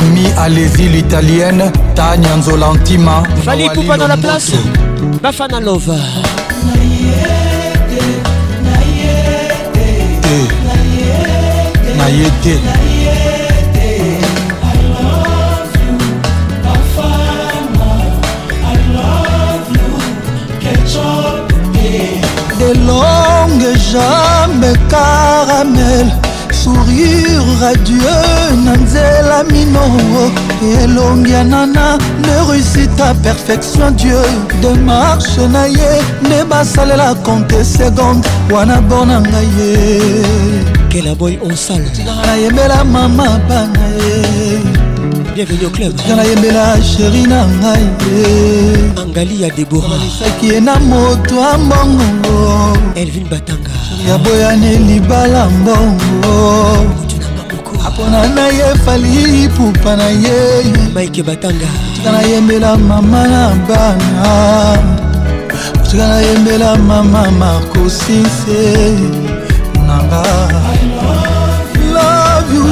Mami 0.00 0.26
Alési 0.36 0.88
l'italienne, 0.88 1.70
Tania 1.94 2.34
Nzolantima. 2.36 3.20
Fali 3.44 3.68
Poupa 3.74 3.96
dans 3.98 4.06
la 4.08 4.16
place, 4.16 4.52
Bafana 5.22 5.60
Love. 5.60 5.92
Nayete. 11.98 12.60
Des 22.58 22.74
longues 22.74 23.74
jambes 23.92 24.76
caramel, 24.90 26.06
sourire 26.52 27.42
radieux 27.60 28.29
la 29.40 29.44
mino 29.52 29.80
elongi 30.82 31.34
anana 31.42 31.86
ne 32.24 32.36
réussita 32.50 33.14
perfection 33.26 33.90
dieu 33.92 34.22
demarche 34.62 35.38
na 35.52 35.64
ye 35.66 35.92
nde 36.24 36.38
basalela 36.50 37.14
konte 37.26 37.64
seconde 37.64 38.24
wana 38.52 38.76
bo 38.88 38.98
na 39.10 39.16
ngai 39.26 39.48
ye 39.58 39.76
kelaboy 40.92 41.34
onsal 41.46 41.80
nayembela 42.26 42.78
mama 42.92 43.24
bana 43.48 43.84
ye 44.02 44.16
bienvenue 45.34 45.66
au 45.66 45.70
club 45.76 45.94
nayembela 46.16 46.66
sheri 46.90 47.22
na 47.32 47.40
ngai 47.60 47.84
ye 48.10 48.26
angali 49.02 49.42
ya 49.42 49.50
deboraisaki 49.56 50.46
ye 50.52 50.60
na 50.66 50.74
moto 50.90 51.34
ya 51.46 51.52
mbongo 51.64 52.04
elvin 53.02 53.24
batanga 53.30 53.70
ya 54.08 54.16
boyane 54.24 54.70
libala 54.88 55.42
mbongo 55.48 57.00
apona 57.86 58.20
na 58.34 58.46
ye 58.48 58.68
fali 58.84 59.48
pupa 59.56 59.96
na 59.96 60.08
ye 60.22 60.38
maike 60.94 61.22
batanga 61.22 61.68
tika 61.94 62.10
nayembela 62.12 62.76
mama 62.78 63.22
na 63.32 63.42
bana 63.68 64.28
tika 65.84 66.06
nayembela 66.10 66.76
mama 66.76 67.22
markosise 67.40 68.60
nanga 69.86 70.24
love 71.96 72.52
you 72.56 72.66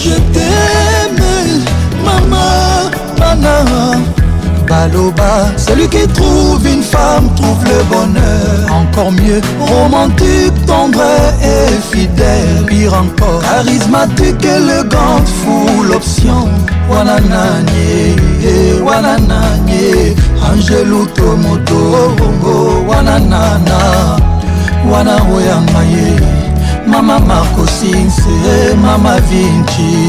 je 0.03 0.15
t'aime 0.33 1.39
mama 2.05 2.43
bana 3.19 3.55
baloba 4.73 5.33
celui 5.57 5.87
qui 5.87 6.07
trouve 6.07 6.65
une 6.67 6.81
femme 6.81 7.27
trouve 7.35 7.63
le 7.73 7.79
bonheur 7.93 8.57
encore 8.81 9.11
mieux 9.11 9.39
romantique 9.71 10.55
tendre 10.65 11.03
et 11.43 11.73
fidèle 11.91 12.63
pire 12.67 12.91
encore 12.95 13.41
charismatique 13.51 14.43
élégante 14.55 15.27
full 15.41 15.91
option 15.99 16.49
wanananye 16.91 18.15
wanananye 18.87 20.15
angeluto 20.51 21.27
moto 21.43 21.81
wananana 22.89 23.79
wana 24.91 25.15
oyanga 25.35 25.81
ye 25.93 26.13
mama 26.87 27.19
marcosinse 27.19 28.33
mama 28.83 29.13
vinci 29.29 30.01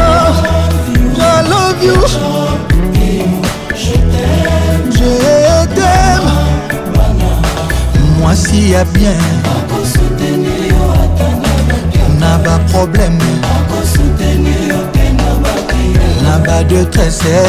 I 1.30 1.40
love 1.48 2.44
you. 2.44 2.49
mwasi 8.30 8.70
ya 8.72 8.84
bien 8.84 9.20
na 12.20 12.38
baproblème 12.38 13.24
na 16.28 16.38
badetresse 16.38 17.42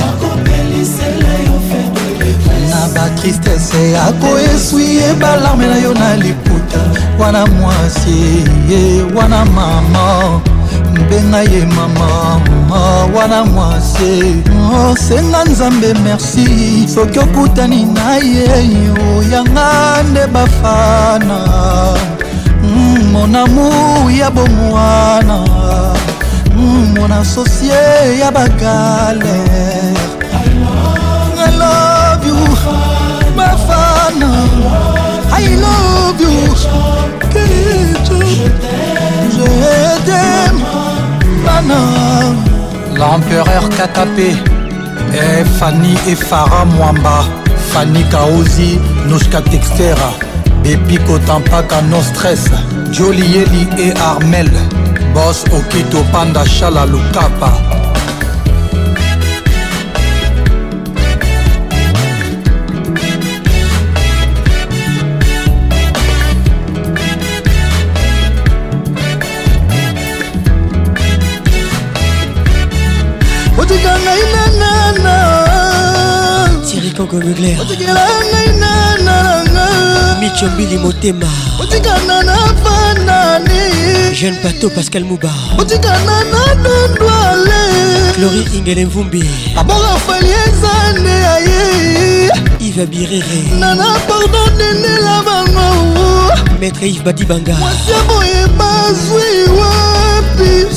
na 2.74 2.88
batristese 2.96 3.98
akoeswie 4.08 5.14
balarme 5.20 5.68
na 5.68 5.78
yo 5.78 5.94
na 5.94 6.16
liputa 6.16 6.80
wana 7.20 7.46
mwasi 7.48 8.20
ye 8.70 8.98
eh, 8.98 9.04
wana 9.16 9.46
mama 9.46 10.42
benga 11.10 11.42
ye 11.44 11.66
mama 11.66 12.42
ma 12.70 13.06
wana 13.16 13.44
mwasi 13.46 14.44
osenga 14.90 15.40
oh, 15.42 15.46
nzambe 15.52 15.94
merci 15.94 16.88
soki 16.96 17.20
okutani 17.20 17.86
na 17.86 18.16
ye 18.18 18.50
oyanga 19.18 20.04
nde 20.10 20.24
bafana 20.34 21.40
mm, 22.64 23.04
monamu 23.12 23.66
ya 24.10 24.32
bomwana 24.32 25.38
mona 26.96 27.20
mm, 27.20 27.26
sosie 27.26 28.18
ya 28.20 28.32
bagalere 28.32 29.70
I 31.44 31.46
love 31.58 32.24
you, 32.28 32.38
bafana 33.36 34.32
I 35.32 35.34
love 35.58 36.22
you, 36.22 36.56
je 39.32 39.48
t'aime 40.06 40.81
Bana 41.46 42.36
L'empereur 42.96 43.68
Katapé 43.76 44.30
et 45.14 45.44
Fanny 45.58 45.96
et 46.08 46.14
Farah 46.16 46.66
Mwamba 46.66 47.24
Fanny 47.74 48.04
Kaozi 48.12 48.80
Nouchka 49.08 49.42
Textera 49.42 50.12
Bepi 50.64 50.98
Kotampaka 51.08 51.82
No 51.84 52.00
Stress 52.02 52.46
Jolieli 52.92 53.66
et 53.80 53.94
Armel 53.98 54.52
Boss 55.16 55.44
Okito 55.52 56.04
Panda 56.12 56.46
Chala 56.46 56.86
Lukapa 56.86 57.52
hugo 77.12 77.28
mugler 77.28 77.58
micho 80.20 80.48
mbili 80.48 80.78
motema 80.78 81.30
otikana 81.60 82.24
na 82.24 82.38
fanani 82.64 84.16
jeune 84.22 84.38
bateau 84.44 84.70
pascal 84.72 85.04
mouba 85.04 85.34
otikana 85.60 86.24
na 86.32 86.56
dondwale 86.56 87.62
clori 88.16 88.48
ingele 88.58 88.86
mvumbi 88.86 89.24
aborafaeliezane 89.58 91.16
aye 91.36 92.40
iva 92.60 92.86
birere 92.86 93.42
nana 93.60 93.96
pardon 94.08 94.58
denela 94.60 95.24
bango 95.24 95.70
maître 96.60 96.88
ive 96.90 97.04
badibanga 97.04 97.56
mwasi 97.56 97.94
boye 98.08 98.42
bazwi 98.58 99.32
wapi 99.60 100.76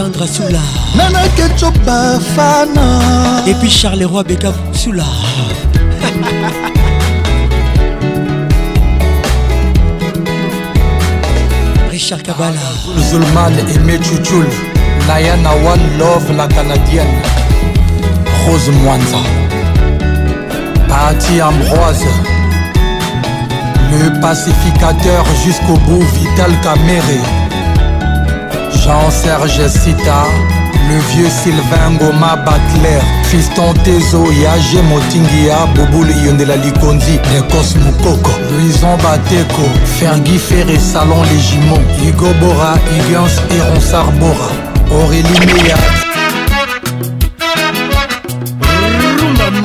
Sandra 0.00 0.26
Soula 0.26 0.58
Nana 0.96 1.20
Ketchopa 1.36 2.18
Fana 2.34 3.42
Et 3.46 3.52
puis 3.56 3.68
Charles 3.68 4.02
Roy 4.06 4.22
Beka 4.24 4.50
Soula 4.72 5.04
Richard 11.90 12.22
Kabala 12.22 12.54
Zulman 13.10 13.52
Aimé 13.74 14.00
Chuchul 14.02 14.46
Nayana 15.06 15.50
One 15.72 15.86
Love 15.98 16.30
la 16.34 16.46
Canadienne 16.48 17.14
Rose 18.46 18.70
Mwanza 18.82 19.22
Patty 20.88 21.42
Ambroise 21.42 22.06
Le 23.92 24.06
pacificateur 24.22 25.24
jusqu'au 25.44 25.76
bout 25.84 26.02
Vital 26.22 26.52
Caméré 26.62 27.20
Jean-Serge 28.78 29.66
Sita, 29.68 30.24
le 30.88 30.98
vieux 31.12 31.28
Sylvain 31.28 31.92
Goma 31.98 32.36
Batler, 32.36 32.98
Fiston 33.24 33.72
Tezo, 33.84 34.24
Yage 34.30 34.82
Motingia, 34.84 35.66
de 36.36 36.44
la 36.44 36.56
Likondi, 36.56 37.18
Nekos 37.32 37.74
coco 38.02 38.30
Prison 38.48 38.96
Bateko, 39.02 39.62
Fergie 39.98 40.38
Ferré, 40.38 40.78
Salon 40.78 41.22
Légimon, 41.24 41.80
Hugo 42.06 42.28
Bora, 42.40 42.74
Higgins 42.92 43.42
et 43.50 44.18
Bora, 44.18 44.50
Aurélie 45.02 45.28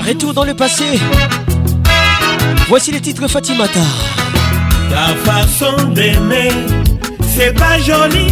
Retour 0.07 0.33
dans 0.33 0.43
le 0.43 0.53
passé. 0.53 0.99
Voici 2.69 2.91
les 2.91 3.01
titres 3.01 3.27
Fatimata. 3.27 3.79
Ta 4.89 5.31
façon 5.31 5.89
d'aimer, 5.93 6.49
c'est 7.35 7.53
pas 7.53 7.79
joli, 7.79 8.27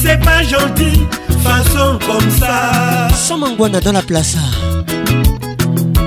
c'est 0.00 0.18
pas 0.24 0.42
gentil, 0.44 1.02
façon 1.42 1.98
comme 2.06 2.30
ça. 2.30 3.80
dans 3.80 3.92
la 3.92 4.02
place. 4.02 4.36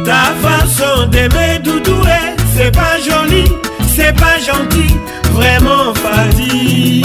Ta 0.06 0.26
façon 0.46 1.08
d'aimer 1.12 1.60
doudouer, 1.64 2.28
c'est 2.56 2.72
pas 2.72 2.96
joli, 3.06 3.44
c'est 3.96 4.16
pas 4.16 4.38
gentil, 4.40 4.94
vraiment 5.34 5.92
dit. 6.38 7.02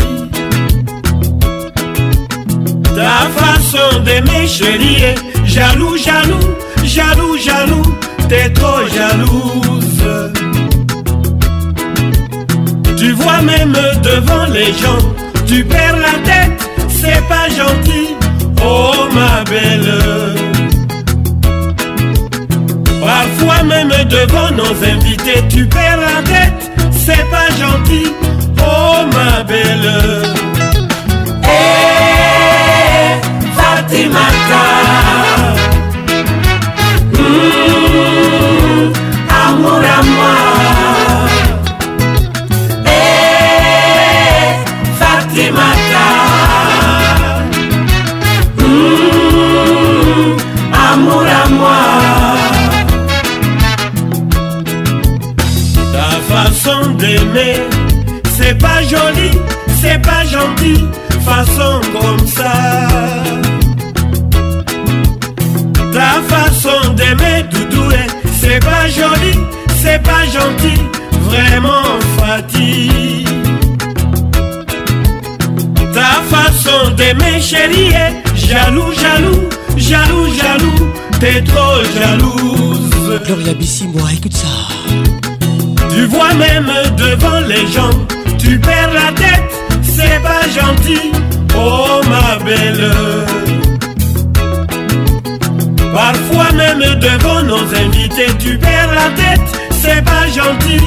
Ta 2.96 3.28
façon 3.42 4.00
d'aimer 4.04 4.46
chérie, 4.46 5.14
jaloux, 5.44 5.96
jaloux, 5.96 6.46
jaloux, 6.84 7.36
jaloux, 7.44 7.88
t'es 8.28 8.48
trop 8.50 8.80
jalouse. 8.94 10.04
Tu 12.96 13.12
vois 13.12 13.42
même 13.42 13.76
devant 14.02 14.46
les 14.46 14.66
gens, 14.82 15.02
tu 15.46 15.64
perds 15.64 15.96
la 15.98 16.12
tête 16.30 16.55
c'est 16.97 17.27
pas 17.28 17.47
gentil, 17.51 18.14
oh 18.64 18.93
ma 19.12 19.44
belle. 19.44 19.93
Parfois 23.01 23.62
même 23.64 23.93
devant 24.09 24.51
nos 24.56 24.74
invités, 24.85 25.44
tu 25.51 25.66
perds 25.66 25.98
la 26.01 26.23
tête, 26.23 26.86
c'est 26.93 27.24
pas 27.31 27.48
gentil, 27.62 28.12
oh 28.59 29.05
ma 29.14 29.43
belle. 29.44 29.93
Hey, 31.44 33.14
eh, 33.14 33.55
Fatimata. 33.60 34.85
C'est 58.38 58.56
pas 58.58 58.82
joli, 58.82 59.30
c'est 59.82 60.00
pas 60.00 60.24
gentil, 60.24 60.84
façon 61.24 61.80
comme 61.92 62.26
ça. 62.26 62.52
Ta 65.92 66.22
façon 66.28 66.94
d'aimer 66.94 67.44
tout 67.50 67.74
doué 67.76 67.98
c'est 68.40 68.60
pas 68.64 68.86
joli, 68.88 69.36
c'est 69.82 70.02
pas 70.02 70.24
gentil, 70.24 70.80
vraiment 71.28 71.98
fatigue. 72.18 73.28
Ta 75.92 76.22
façon 76.34 76.90
d'aimer 76.96 77.38
chérie 77.42 77.90
jaloux, 78.34 78.92
jaloux, 78.92 79.42
jaloux, 79.76 80.32
jaloux, 80.34 80.92
t'es 81.20 81.42
trop 81.42 81.82
jalouse. 81.98 82.90
Gloria 83.26 83.52
moi, 83.94 84.10
écoute 84.14 84.34
ça. 84.34 84.75
Tu 85.90 86.04
vois 86.06 86.34
même 86.34 86.66
devant 86.96 87.40
les 87.46 87.66
gens, 87.70 87.90
tu 88.38 88.58
perds 88.58 88.92
la 88.92 89.12
tête, 89.12 89.44
c'est 89.82 90.20
pas 90.22 90.42
gentil, 90.50 91.12
oh 91.56 92.00
ma 92.10 92.44
belle. 92.44 92.90
Parfois 95.94 96.52
même 96.54 96.80
devant 97.00 97.42
nos 97.42 97.74
invités, 97.74 98.26
tu 98.38 98.58
perds 98.58 98.90
la 98.94 99.10
tête, 99.22 99.46
c'est 99.70 100.02
pas 100.04 100.26
gentil, 100.26 100.84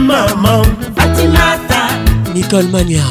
maman 0.03 0.65
Fatimata 0.95 1.89
Nicole 2.35 2.69
Mania 2.71 3.05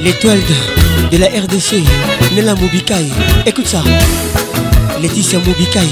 L'étoile 0.01 0.39
de... 0.77 0.82
de 1.13 1.19
la 1.19 1.27
RDC, 1.27 1.83
Nela 2.33 2.55
Moubikaï. 2.55 3.11
Écoute 3.45 3.67
ça, 3.67 3.83
Laetitia 4.99 5.37
Moubikaï. 5.37 5.87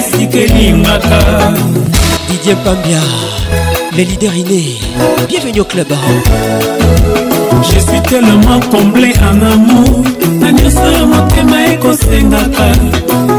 esika 0.00 0.38
elingaka 0.38 1.18
didie 2.28 2.54
pambia 2.64 3.00
le 3.96 4.02
leader 4.08 4.36
iné 4.36 4.62
bienvenue 5.28 5.60
au 5.60 5.64
club 5.64 5.92
je 7.68 7.78
suis 7.86 8.00
tellement 8.08 8.60
comblé 8.70 9.12
en 9.28 9.36
amour 9.54 10.02
na 10.40 10.52
nyonso 10.52 10.86
ya 10.92 11.04
motema 11.12 11.58
ekosengaka 11.72 12.66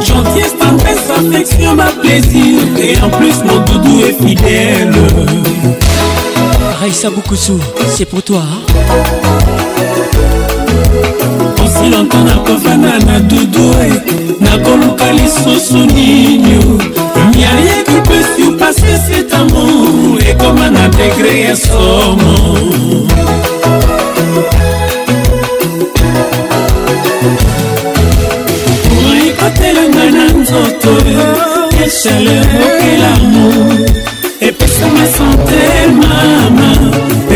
gentieste 0.07 0.61
ampesa 0.69 1.13
affection 1.21 1.75
ma 1.75 1.88
plaisir 2.01 2.57
et 2.85 2.93
en 3.05 3.09
plus 3.17 3.38
mon 3.47 3.57
doudou 3.65 3.95
est 4.05 4.17
fidèle 4.25 4.93
raisa 6.81 7.09
bukusu 7.09 7.57
c'est 7.95 8.05
pour 8.09 8.21
toi 8.21 8.41
hein? 8.43 9.60
si 11.82 11.90
longtemps 11.90 12.24
nakofanda 12.24 12.99
na 13.06 13.20
dudu 13.20 13.74
eh. 13.88 13.94
nakoluka 14.40 15.12
lisusu 15.14 15.78
nini 15.78 16.78
miaye 17.36 17.74
qui 17.86 17.99
peut 18.08 18.26
surpasser 18.36 18.98
cet 19.08 19.34
amour 19.34 20.20
ekoma 20.32 20.70
na 20.70 20.88
degre 20.90 21.40
ya 21.41 21.56
somo 21.56 22.34
ekotelenga 29.28 30.06
na 30.18 30.26
nzoto 30.40 30.94
ya 31.80 31.88
chaleur 32.02 32.45
okelamour 32.64 33.86
epesanga 34.49 35.06
sante 35.18 35.68
mama 36.02 36.70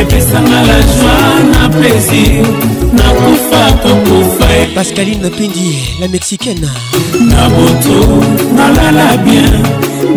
epesanga 0.02 0.60
la 0.70 0.80
joie 0.94 1.44
na 1.54 1.64
plaisir 1.76 2.46
nakufa 2.98 3.64
kokufa 3.84 4.35
Pascaline 4.73 5.30
Pindi, 5.32 5.95
la 5.99 6.07
mexicaine. 6.07 6.69
Naboto, 7.19 8.22
nalala 8.56 9.18
bien, 9.18 9.52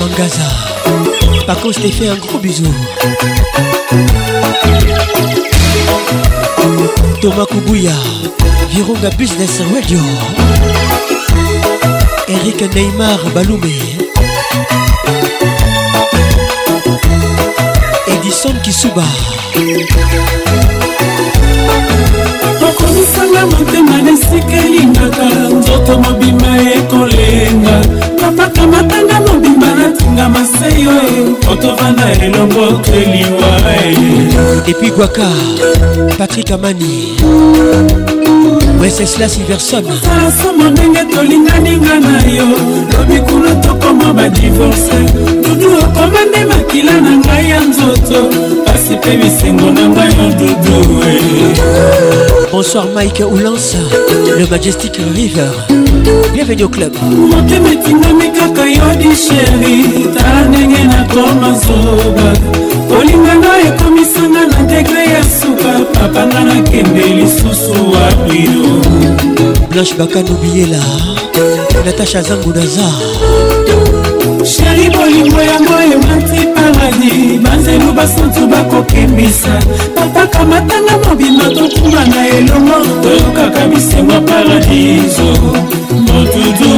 Mangaza, 0.00 1.46
Paco, 1.46 1.70
je 1.72 1.78
t'ai 1.80 1.90
fait 1.92 2.08
un 2.08 2.16
gros 2.16 2.38
bisou. 2.38 2.72
Thomas 7.20 7.46
Virunga 8.70 9.10
Business 9.10 9.60
Radio 9.72 9.98
Eric 12.28 12.74
Neymar 12.74 13.18
Baloumé 13.34 13.76
Edison 18.08 18.54
Kisuba 18.62 19.04
okomisanga 22.68 23.46
motema 23.46 24.02
na 24.02 24.10
esika 24.10 24.56
elingaka 24.66 25.24
nzoto 25.52 25.98
mobima 25.98 26.58
ekolenga 26.76 27.80
kapaka 28.20 28.66
matanga 28.66 29.20
mobima 29.20 29.74
natinga 29.74 30.28
masei 30.28 30.88
oyo 30.88 31.38
otovanda 31.52 32.12
elongo 32.12 32.72
teliwa 32.72 33.60
depuis 34.66 34.92
gwaka 34.92 35.30
patrik 36.18 36.50
amani 36.50 37.16
wesesla 38.80 39.28
silverson 39.28 39.84
asama 40.26 40.70
ndenge 40.70 41.04
tolinganinga 41.14 42.00
na 42.00 42.22
yo 42.32 42.46
lobikulu 42.98 43.54
tokoma 43.62 44.12
badivorce 44.14 44.94
dudu 45.48 45.72
okoma 45.78 46.20
nde 46.30 46.44
makila 46.44 47.00
na 47.00 47.10
ngai 47.16 47.50
ya 47.50 47.60
nzoto 47.60 48.24
pasi 48.64 48.94
mpe 48.96 49.16
bisengo 49.16 49.70
na 49.70 49.88
ngai 49.88 50.12
ya 50.18 50.32
dudu 50.32 51.02
bonsoir 52.52 52.86
mike 52.96 53.24
oulansa 53.24 53.78
le 54.38 54.46
majestic 54.50 54.92
river 55.16 55.52
bienvenue 56.32 56.64
au 56.64 56.68
club 56.68 56.92
motema 57.12 57.70
etingami 57.72 58.30
kaka 58.38 58.66
yodi 58.66 59.10
sheri 59.24 60.06
tala 60.16 60.48
ndenge 60.48 60.84
nakoma 60.90 61.52
zoba 61.64 62.28
kolinganga 62.88 63.50
ekomisanga 63.68 64.42
na 64.52 64.62
degre 64.70 65.02
ya 65.12 65.22
suka 65.36 65.70
papanga 65.94 66.40
nakende 66.40 67.06
lisusu 67.16 67.72
wapio 67.92 68.68
blanche 69.70 69.94
bakanubiela 69.98 70.80
natasha 71.84 72.22
zangudaza 72.22 72.88
sheri 74.44 74.90
bolingo 74.90 75.40
yango 75.40 75.74
emati 75.92 76.55
paradis 76.72 77.40
banzelu 77.44 77.90
basantu 77.92 78.46
bakokembisa 78.46 79.58
tataka 79.94 80.44
matanga 80.44 80.94
mobimba 81.04 81.44
tokuma 81.54 82.04
na 82.04 82.20
elongo 82.28 82.76
toyokaka 83.02 83.62
bisengo 83.70 84.18
paradiso 84.26 85.26
motudu 86.06 86.72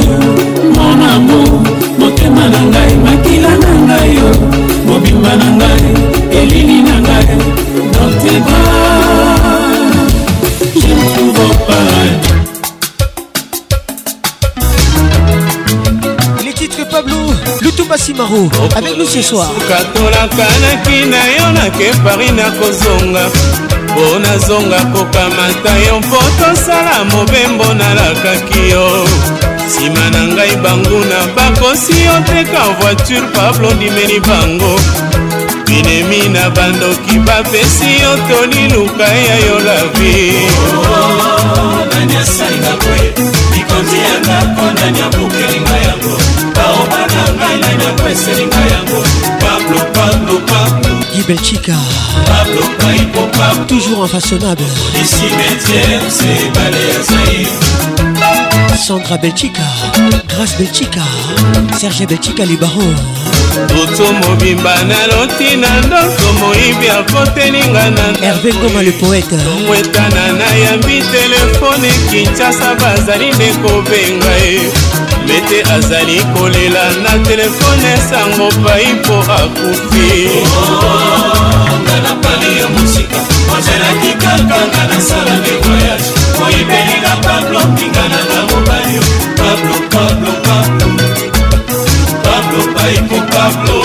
monamo 0.75 1.63
motema 1.99 2.47
na 2.49 2.59
ngai 2.71 2.95
makila 3.05 3.51
na 3.61 3.69
ngai 3.85 4.09
yo 4.17 4.29
mobimba 4.87 5.31
na 5.39 5.47
ngai 5.59 5.85
elili 6.39 6.77
na 6.87 6.95
ngai 6.99 7.31
dans 7.93 8.13
tes 8.21 8.39
bras 8.45 9.49
je 10.81 10.89
me 10.97 11.05
trouve 11.13 11.39
au 11.45 11.53
paradis 11.67 12.38
Simaro 17.99 18.49
avec 18.77 18.97
nous 18.97 19.05
ce 19.05 19.21
soir. 19.21 19.49
katolakanaki 19.67 21.05
na 21.11 21.19
yo 21.37 21.51
nake 21.51 21.87
pari 22.03 22.31
nakozonga 22.31 23.23
mpo 23.91 24.19
nazonga 24.19 24.79
kokamata 24.91 25.71
yo 25.85 25.99
mpo 25.99 26.17
tosala 26.39 27.03
mobembo 27.11 27.65
nalakaki 27.73 28.61
yo 28.69 28.85
nsima 29.67 30.05
na 30.13 30.21
ngai 30.31 30.55
banguna 30.63 31.19
bakosi 31.35 31.95
oteka 32.15 32.61
voiture 32.79 33.27
pablo 33.33 33.73
ndimeli 33.73 34.19
bango 34.19 34.75
binemi 35.67 36.29
na 36.29 36.49
bandoki 36.49 37.19
bapesi 37.19 37.91
yo 38.03 38.11
toli 38.29 38.63
luka 38.73 39.03
ya 39.07 39.35
yo 39.47 39.57
lavi 39.67 40.23
oh, 40.45 40.85
oh, 40.89 41.55
oh, 43.35 43.38
otianga 43.79 44.35
mpona 44.51 44.85
nyabukelinga 44.95 45.75
yango 45.87 46.15
baoba 46.55 46.99
na 47.13 47.23
ngai 47.37 47.57
na 47.61 47.69
nyabweselinga 47.83 48.57
yango 48.73 48.99
pablo 49.41 49.79
pablo 49.95 50.35
pablo 50.51 50.93
ibechika 51.19 51.77
pablo 52.29 52.61
paipo 52.79 53.21
pablo 53.37 53.63
toujours 53.69 54.01
infaçonnable 54.07 54.69
isimetere 55.01 55.97
se 56.17 56.27
ebale 56.47 56.79
ya 56.89 56.99
zaire 57.07 57.98
Cassandra 58.79 59.17
Belchika, 59.17 59.61
Grace 60.29 60.55
Belchika, 60.57 61.03
Serge 61.77 62.07
Belchika 62.07 62.45
Libaro. 62.45 62.87
Toto 63.67 64.11
mobimba 64.25 64.73
naloti 64.83 65.57
na 65.57 65.81
ndoko 65.81 66.33
moyibi 66.39 66.89
akotelinga 66.89 67.89
na 67.89 68.03
Hervé 68.21 68.53
Ngoma 68.53 68.81
le 68.81 68.91
poète 68.91 69.35
tomwetana 69.45 70.31
nayambi 70.31 71.03
telefone 71.11 71.89
kinshasa 72.09 72.75
bazali 72.75 73.29
nde 73.31 73.47
kobenga 73.53 74.31
ye 74.45 74.61
mete 75.27 75.63
azali 75.75 76.21
kolela 76.37 76.83
na 77.03 77.09
telefone 77.19 77.97
sango 78.09 78.47
pai 78.63 78.93
mpo 78.93 79.13
akufi 79.31 80.29
ngana 81.83 82.15
pale 82.21 82.55
yo 82.59 82.69
mosika 82.69 83.17
ozelaki 83.57 84.13
kaka 84.13 84.67
ngana 84.67 85.01
sala 85.01 85.35
de 85.43 85.51
voyage 85.51 86.09
oyibelinga 86.47 87.15
pablo 87.23 87.59
pingananga 87.75 88.48
Pablo, 89.49 89.89
Pablo, 89.89 90.31
Pablo 90.43 91.31
Pablo 92.21 92.73
paiko 92.75 93.17
Pablo 93.35 93.81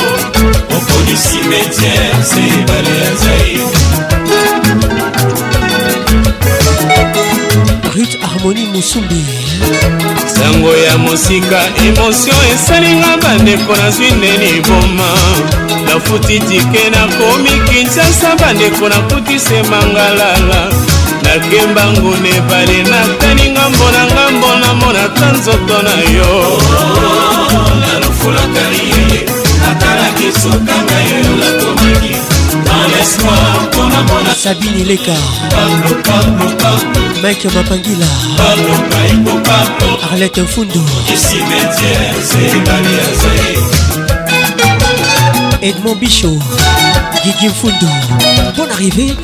okolisi 0.76 1.38
métier 1.48 2.10
se 2.22 2.38
ebale 2.38 2.98
ya 3.00 3.14
zaire 3.22 4.13
ruth 7.94 8.18
harmonie 8.22 8.66
mosumbi 8.66 9.24
sango 10.26 10.76
ya 10.76 10.98
mosika 10.98 11.62
emotio 11.86 12.34
esalinga 12.54 13.16
bandeko 13.22 13.76
nazwi 13.76 14.10
ndeni 14.10 14.60
boma 14.60 15.10
nafuti 15.84 16.40
tike 16.40 16.90
nakomi 16.90 17.50
kinshasa 17.70 18.36
bandeko 18.36 18.88
nakuti 18.88 19.38
se 19.38 19.62
mangalala 19.62 20.72
nakemba 21.22 21.86
nguna 21.92 22.28
ebale 22.28 22.82
natani 22.82 23.50
ngambo 23.50 23.90
na 23.90 24.06
ngambo 24.06 24.46
namonata 24.56 25.32
nzoto 25.32 25.82
na 25.82 25.90
yo 26.16 26.62
nalofolaka 27.80 28.60
ye 28.60 29.20
natalaki 29.62 30.32
sokanga 30.42 30.98
yo 31.10 31.18
yo 31.24 31.36
nakomaki 31.36 32.33
sabini 34.34 34.84
leka 34.84 35.16
mike 37.22 37.48
mapangila 37.48 38.06
arlete 40.12 40.42
mfundo 40.42 40.80
edmond 45.60 45.98
bicho 45.98 46.42
gigi 47.24 47.48
mfundo 47.48 47.88
bon 48.56 48.68
arrivé 48.70 49.16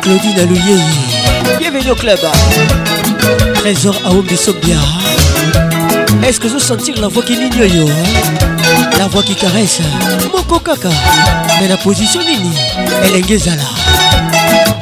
claudine 0.00 0.40
alouye 0.42 0.76
bienvenue 1.58 1.90
au 1.90 1.94
club 1.96 2.18
trésor 3.54 3.94
aombisobia 4.06 4.76
est-ce 6.26 6.40
que 6.40 6.48
vous 6.48 6.60
sentir 6.60 6.94
la 7.00 7.08
voix 7.08 7.22
qui 7.22 7.36
nignoyo 7.36 7.86
hein? 7.86 8.57
la 8.98 9.06
voix 9.08 9.22
qui 9.22 9.34
caresse 9.34 9.80
moko 10.32 10.58
kaka 10.60 10.88
me 11.60 11.68
na 11.68 11.76
position 11.76 12.22
nini 12.24 12.54
elenge 13.04 13.34
ezala 13.34 13.64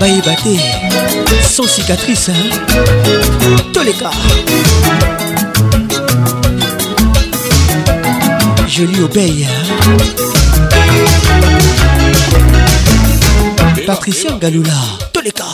bayeba 0.01 0.35
te 0.43 0.56
sans 1.55 1.66
cicatrice 1.74 2.31
toleka 3.73 4.10
je 8.68 8.82
lui 8.82 9.01
obeye 9.02 9.48
patricia 13.86 14.31
ngalula 14.32 14.78
toleka 15.12 15.44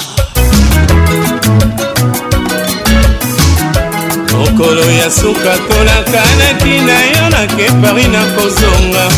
mikolo 4.63 4.83
ya 4.93 5.11
suka 5.11 5.55
tolakanaki 5.69 6.81
na 6.81 6.99
yo 7.13 7.31
nakepari 7.31 8.09
na 8.09 8.25
kozonga 8.37 9.09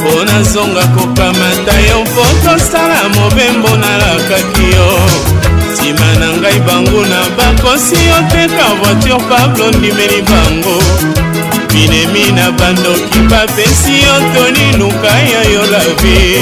mpo 0.00 0.24
nazonga 0.24 0.86
kokamata 0.86 1.80
yo 1.88 2.02
mpo 2.04 2.26
tosala 2.50 3.08
mobembo 3.14 3.68
nalakaki 3.68 4.62
yo 4.62 4.94
nsima 5.72 6.14
na 6.20 6.28
ngai 6.40 6.60
banguna 6.66 7.20
bakosi 7.36 7.96
oteka 8.18 8.74
voiture 8.82 9.24
pablo 9.28 9.70
ndimeli 9.78 10.22
bango 10.22 10.82
binemi 11.74 12.32
na 12.32 12.50
bandoki 12.58 13.18
bapesi 13.30 13.92
yo 14.02 14.14
toni 14.34 14.76
nuka 14.78 15.08
ya 15.32 15.42
yo 15.52 15.62
lavi 15.70 16.38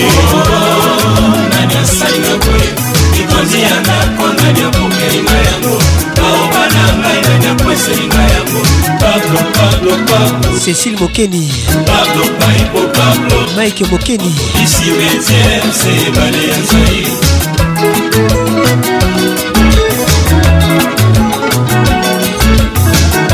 cécile 10.56 10.96
mokeni 10.96 11.48
mike 13.56 13.84
mokeni 13.90 14.34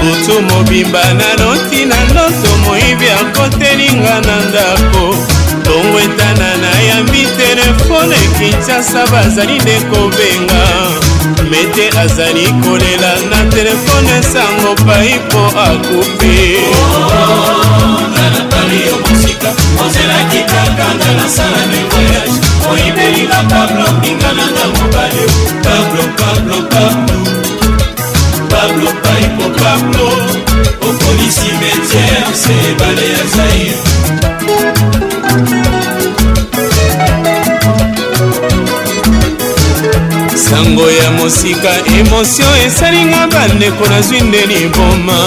butu 0.01 0.43
mobimba 0.51 1.01
naloti 1.15 1.85
na 1.87 2.05
ndoto 2.05 2.57
moyibi 2.67 3.09
akotelinga 3.11 4.21
na 4.21 4.37
ndako 4.49 5.17
longwetana 5.71 6.57
nayambi 6.57 7.29
telefone 7.37 8.17
kinshasa 8.39 9.07
bazali 9.07 9.59
nde 9.59 9.81
kobenga 9.81 10.95
mete 11.51 11.89
azali 11.99 12.45
kolela 12.63 13.13
na 13.31 13.41
telefone 13.51 14.17
sango 14.33 14.73
pai 14.87 15.15
mpo 15.29 15.43
akupe 15.67 16.37
ozelaki 19.85 20.41
kaka 20.49 20.87
nga 20.99 21.11
nasala 21.17 21.63
me 21.71 21.79
voyage 21.91 22.37
oyibelinga 22.71 23.41
pablo 23.53 23.85
bingananga 24.01 24.65
mobale 24.75 25.25
pablo 25.65 26.05
pablo 26.19 26.57
pablo 26.73 27.17
pablo 28.51 28.89
paipo 29.03 29.45
pablo 29.61 30.07
okolisi 30.89 31.49
metiere 31.61 32.33
se 32.43 32.55
ebale 32.71 33.07
ya 33.15 33.25
zaire 33.37 33.94
sango 40.55 40.87
ya 40.91 41.11
mosika 41.11 41.71
emosio 41.99 42.47
esalinga 42.67 43.27
bandeko 43.27 43.87
nazwi 43.89 44.21
nde 44.21 44.47
liboma 44.47 45.25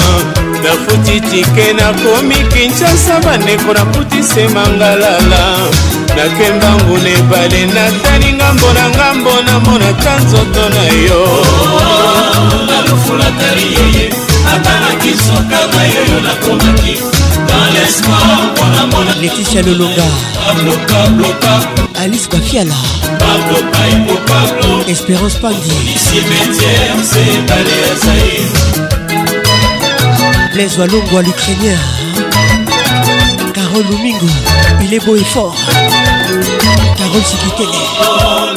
nafuti 0.64 1.22
tike 1.22 1.74
nakomi 1.74 2.36
kinshasa 2.36 3.20
bandeko 3.20 3.74
naputise 3.74 4.48
mangalala 4.48 5.58
nakemba 6.18 6.72
nguna 6.84 7.10
ebale 7.10 7.66
natali 7.66 8.34
ngambo 8.34 8.68
na 8.74 8.90
ngambo 8.90 9.32
namonaka 9.46 10.18
nzoto 10.20 10.64
na 10.70 10.84
yo 11.06 11.20
nalufulatali 12.68 13.64
oh, 13.64 13.78
yeye 13.78 14.12
ata 14.56 14.80
nakisoka 14.80 15.60
mayoyo 15.78 16.20
nakomaki 16.28 17.17
Laetitia 19.20 19.62
Lolonga 19.64 20.04
Alice 21.96 22.30
Bafiala 22.30 22.72
Espérance 24.88 25.36
Pandi 25.36 25.72
Les 30.54 30.78
Walongo 30.78 31.18
à 31.18 31.22
l'Ukrainien 31.24 31.78
Carole 33.54 33.86
Lumingo 33.90 34.28
Il 34.82 34.94
est 34.94 35.04
beau 35.04 35.16
et 35.16 35.24
fort 35.24 35.56
Carole 36.96 37.24
Sikitele 37.24 38.57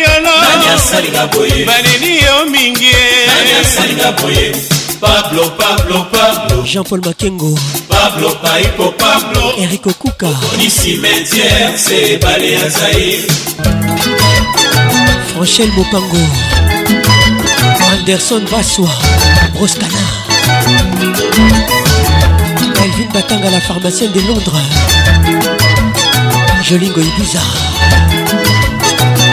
yona 0.00 1.28
baleli 1.68 2.20
yo 2.24 2.44
mingi 2.50 2.92
Pablo, 5.00 5.48
Pablo, 5.58 6.06
Pablo. 6.12 6.62
Jean-Paul 6.62 7.00
Makengo. 7.00 7.54
Pablo, 7.88 8.36
Paipo, 8.42 8.92
Pablo. 8.98 9.54
Eric 9.56 9.86
Okuka. 9.86 10.26
Oni 10.52 10.68
cimetière, 10.68 11.72
c'est 11.74 12.18
Balé 12.18 12.56
Azaïr. 12.56 13.20
Franchel 15.32 15.70
Mopango. 15.74 16.18
Anderson 18.02 18.42
Vassois. 18.50 18.92
Broscana. 19.54 19.88
Elvin 22.84 23.10
Batanga, 23.14 23.48
la 23.48 23.60
pharmacienne 23.62 24.12
de 24.12 24.20
Londres. 24.20 24.60
Jolingo 26.62 27.00
Ibiza. 27.00 27.40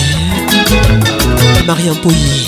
Marianne 1.65 1.97
Pouilly. 1.99 2.47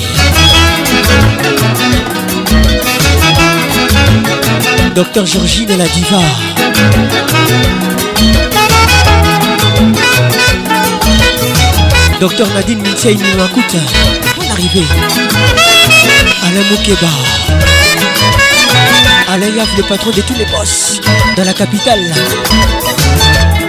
Docteur 4.95 5.25
de 5.25 5.77
la 5.77 5.85
diva. 5.87 6.17
Docteur 12.19 12.47
Nadine 12.53 12.79
Minsei 12.81 13.15
Mouakouta. 13.35 13.77
pour 14.35 14.51
À 16.43 16.45
Alain 16.45 16.63
Mokeba 16.69 17.07
À 19.29 19.37
Yaf, 19.37 19.77
le 19.77 19.83
patron 19.83 20.11
de 20.11 20.21
tous 20.21 20.35
les 20.35 20.45
boss 20.45 21.01
dans 21.35 21.43
la 21.43 21.53
capitale. 21.53 22.13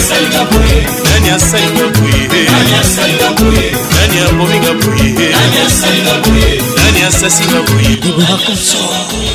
asalinga 0.00 0.42
boye 0.50 0.78
nani 1.06 1.28
asalinga 1.36 1.86
boye 1.94 2.42
nani 2.54 2.74
asalinga 2.80 3.28
boye 3.40 3.66
nani 3.94 4.16
abominga 4.28 4.72
boye 4.80 5.28
nani 5.38 5.58
asalinga 5.66 6.14
boye 6.28 6.50
nani 6.78 7.00
asasinga 7.08 7.58
boye 7.70 7.92
debora 8.02 8.36
konso 8.46 8.78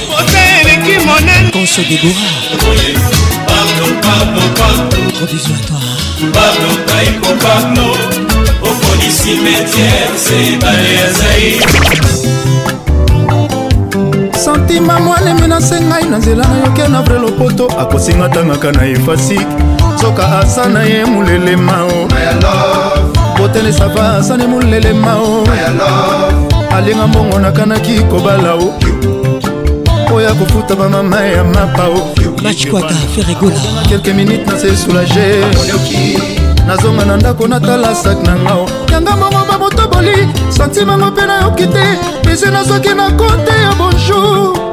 pota 0.09 0.41
eleki 0.61 0.95
monene 1.09 1.51
konso 1.57 1.81
debora 1.89 2.27
pablo 3.49 3.85
pablo 4.05 4.43
pablo 4.59 4.99
gros 5.19 5.29
bisous 5.31 5.57
à 5.57 5.61
toi 5.67 5.87
pablo 6.35 6.69
kaiko 6.87 7.31
pablo 7.45 7.87
oponi 8.69 9.09
cimetière 9.17 10.09
se 10.25 10.37
ebale 10.53 10.91
ya 10.99 11.07
zai 11.19 11.49
santima 14.43 14.99
mwalemi 14.99 15.47
nasengai 15.53 16.03
na 16.11 16.17
nzela 16.17 16.43
nayokia 16.51 16.87
na 16.87 17.01
vrai 17.05 17.19
lopoto 17.25 17.63
akosinga 17.83 18.29
tangaka 18.29 18.71
na 18.71 18.85
efasi 18.95 19.39
soka 20.05 20.39
aza 20.39 20.65
na 20.69 20.83
ye 20.83 21.05
molelema 21.05 21.77
o 21.83 22.07
botene 23.37 23.71
sava 23.73 24.03
aza 24.17 24.37
ne 24.37 24.45
molelema 24.47 25.13
o 25.17 25.43
alinga 26.75 27.07
mbongo 27.07 27.39
nakanaki 27.39 27.99
kobala 28.11 28.53
o 28.55 28.67
oyo 30.13 30.29
akofuta 30.29 30.75
bamama 30.75 31.21
ya 31.21 31.43
mapa 31.43 31.83
o 31.97 31.99
kelke 33.89 34.13
minute 34.13 34.45
nase 34.47 34.75
soulage 34.77 35.27
nazonga 36.67 37.05
na 37.05 37.17
ndako 37.17 37.47
natala 37.47 37.95
sak 37.95 38.23
na 38.27 38.35
ngao 38.35 38.65
yanga 38.91 39.15
mbongo 39.15 39.41
babotoboli 39.51 40.27
santimango 40.49 41.05
mpe 41.05 41.25
nayoki 41.25 41.67
te 41.67 41.85
ese 42.31 42.49
nazoki 42.51 42.89
na 42.93 43.09
kote 43.11 43.51
ya 43.63 43.73
bonjour 43.77 44.64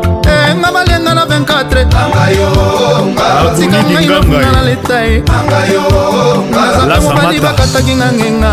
nga 0.50 0.70
balenga 0.74 1.12
na 1.14 1.24
24tika 1.26 2.02
ngai 2.10 2.36
nafunga 4.10 4.50
na 4.50 4.60
leta 4.66 4.98
ye 5.06 5.16
nazaka 6.56 6.96
mobali 7.06 7.38
bakataki 7.38 7.92
nga 7.94 8.08
ngenga 8.10 8.52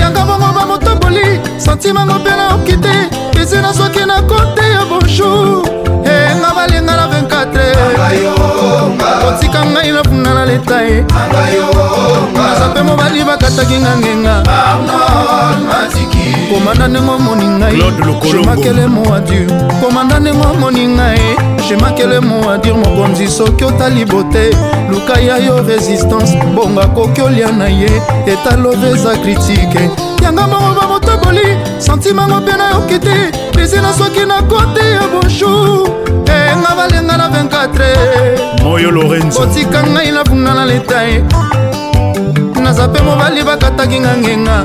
yanga 0.00 0.22
bongo 0.28 0.48
bamotoboli 0.58 1.26
santimango 1.62 2.18
mpe 2.22 2.32
naoki 2.36 2.76
te 2.84 2.94
esi 3.40 3.58
nazwaki 3.62 4.02
na 4.06 4.18
kote 4.26 4.64
ya 4.74 4.82
bonjour 4.90 5.85
banga 6.46 6.54
balinga 6.54 6.96
na 6.96 7.06
24 7.06 7.58
kotika 9.24 9.64
ngai 9.66 9.90
nafunda 9.92 10.34
na 10.34 10.44
leta 10.44 10.80
ye 10.82 11.04
aza 12.52 12.68
mpe 12.68 12.82
mobali 12.82 13.24
bakataki 13.24 13.74
nga 13.74 13.96
ngenga 13.96 14.42
komanda 16.50 16.88
ndenge 16.88 17.10
omoni 17.10 17.48
ngai 17.48 17.80
shemakele 18.30 18.86
moadur 18.86 19.80
komanda 19.82 20.20
ndenge 20.20 20.46
omoni 20.46 20.86
ngai 20.88 21.36
shemakele 21.68 22.20
moadur 22.20 22.74
mokonzi 22.74 23.28
soki 23.28 23.64
otali 23.64 24.04
bote 24.04 24.56
luka 24.90 25.20
ya 25.20 25.36
yo 25.36 25.64
resistance 25.68 26.36
bongo 26.54 26.80
akoki 26.80 27.20
olia 27.22 27.52
na 27.52 27.66
ye 27.68 28.02
etalobe 28.26 28.88
eza 28.90 29.16
kritike 29.16 29.90
yanga 30.22 30.42
bongo 30.42 30.95
boli 31.22 31.56
santimango 31.78 32.36
mpe 32.40 32.52
nayoki 32.56 32.98
te 32.98 33.16
plaisir 33.52 33.82
nasoki 33.82 34.26
na 34.26 34.42
kote 34.42 34.84
ya 34.90 35.02
bonjour 35.12 35.86
enga 36.24 36.68
eh, 36.70 36.76
balenga 36.76 37.16
na 37.16 37.28
24 37.28 38.62
moyo 38.62 38.90
lorenzo 38.90 39.42
otika 39.42 39.82
ngai 39.82 40.12
navunga 40.12 40.54
na 40.54 40.64
letai 40.66 41.24
naza 42.62 42.88
mpe 42.88 43.02
mobali 43.02 43.42
bakataki 43.42 44.00
nga 44.00 44.16
ngenga 44.16 44.64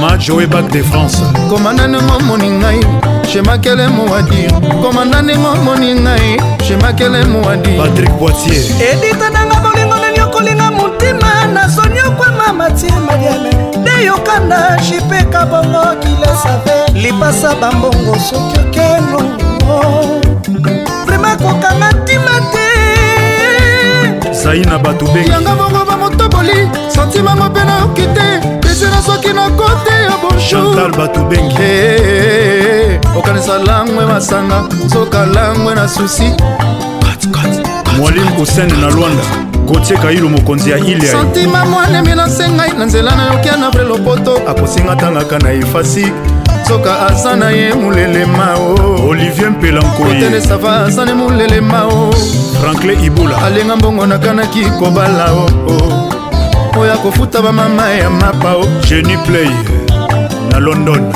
majoe 0.00 0.46
bac 0.46 0.66
de 0.72 0.82
france 0.82 1.18
komanda 1.50 1.86
ndenge 1.86 2.12
omoni 2.18 2.50
ngai 2.50 2.80
shemakele 3.32 3.88
mowadir 3.88 4.52
komanda 4.82 5.22
ndenge 5.22 5.46
omoni 5.46 5.94
ngai 5.94 6.36
shemakele 6.68 7.24
mowadir 7.24 7.76
patrik 7.82 8.10
poitier 8.18 8.64
edita 8.92 9.30
nanga 9.30 9.56
bolingo 9.64 9.96
nani 9.96 10.20
okolinga 10.20 10.70
motima 10.70 11.25
nasoni 11.56 12.00
okwama 12.00 12.52
matie 12.52 12.90
mariame 13.06 13.50
nde 13.80 14.04
yokanda 14.06 14.78
jipeka 14.90 15.46
bongo 15.46 15.80
kilesave 16.00 16.76
lipasa 16.94 17.54
bambongo 17.54 18.18
soki 18.30 18.60
okeno 18.60 19.20
vraimen 21.06 21.36
kokanga 21.36 21.90
ntima 21.92 22.34
te 22.52 22.68
zai 24.42 24.60
na 24.60 24.78
bato 24.78 25.04
be 25.06 25.20
yanga 25.32 25.54
bongo 25.60 25.84
bamotoboli 25.90 26.68
santima 26.88 27.34
mabe 27.34 27.64
nayoki 27.64 28.02
te 28.16 28.26
pesena 28.60 29.02
soki 29.06 29.32
na 29.32 29.50
kote 29.50 29.90
ya 30.08 30.16
bonjour 30.22 30.96
bato 30.96 31.24
bengi 31.24 31.56
eh, 31.60 33.00
okanisa 33.18 33.58
langwe 33.58 34.06
masanga 34.06 34.60
soka 34.92 35.26
langwe 35.26 35.74
na 35.74 35.88
susi 35.88 36.28
mwalimu 37.98 38.30
kusene 38.32 38.72
na 38.72 38.88
lwanda 38.90 39.45
gotie 39.66 39.96
kailo 39.98 40.28
mokonzi 40.28 40.70
ya 40.70 40.78
ile 40.78 41.06
santima 41.06 41.64
mwanemi 41.64 42.14
nasengai 42.16 42.70
na 42.78 42.84
nzela 42.84 43.14
nayoki 43.16 43.48
anavre 43.48 43.84
lopoto 43.84 44.36
akosinga 44.48 44.94
ntangaka 44.94 45.38
na 45.38 45.52
efasi 45.52 46.06
soka 46.68 47.06
aza 47.06 47.36
na 47.36 47.50
ye 47.50 47.74
molelema 47.74 48.54
o 48.58 49.08
olivier 49.08 49.50
mpelankoyetelesava 49.50 50.84
aza 50.84 51.04
ne 51.04 51.14
molelema 51.14 51.84
o 51.86 52.12
franklin 52.60 53.04
ibula 53.04 53.42
alenga 53.42 53.76
mbongo 53.76 54.06
nakanaki 54.06 54.64
kobala 54.64 55.32
o 55.32 55.50
oyo 56.80 56.92
akofuta 56.92 57.42
bamama 57.42 57.88
ya 57.90 58.10
mapa 58.10 58.52
o 58.56 58.66
jenny 58.88 59.16
play 59.16 59.50
na 60.50 60.58
london 60.60 61.12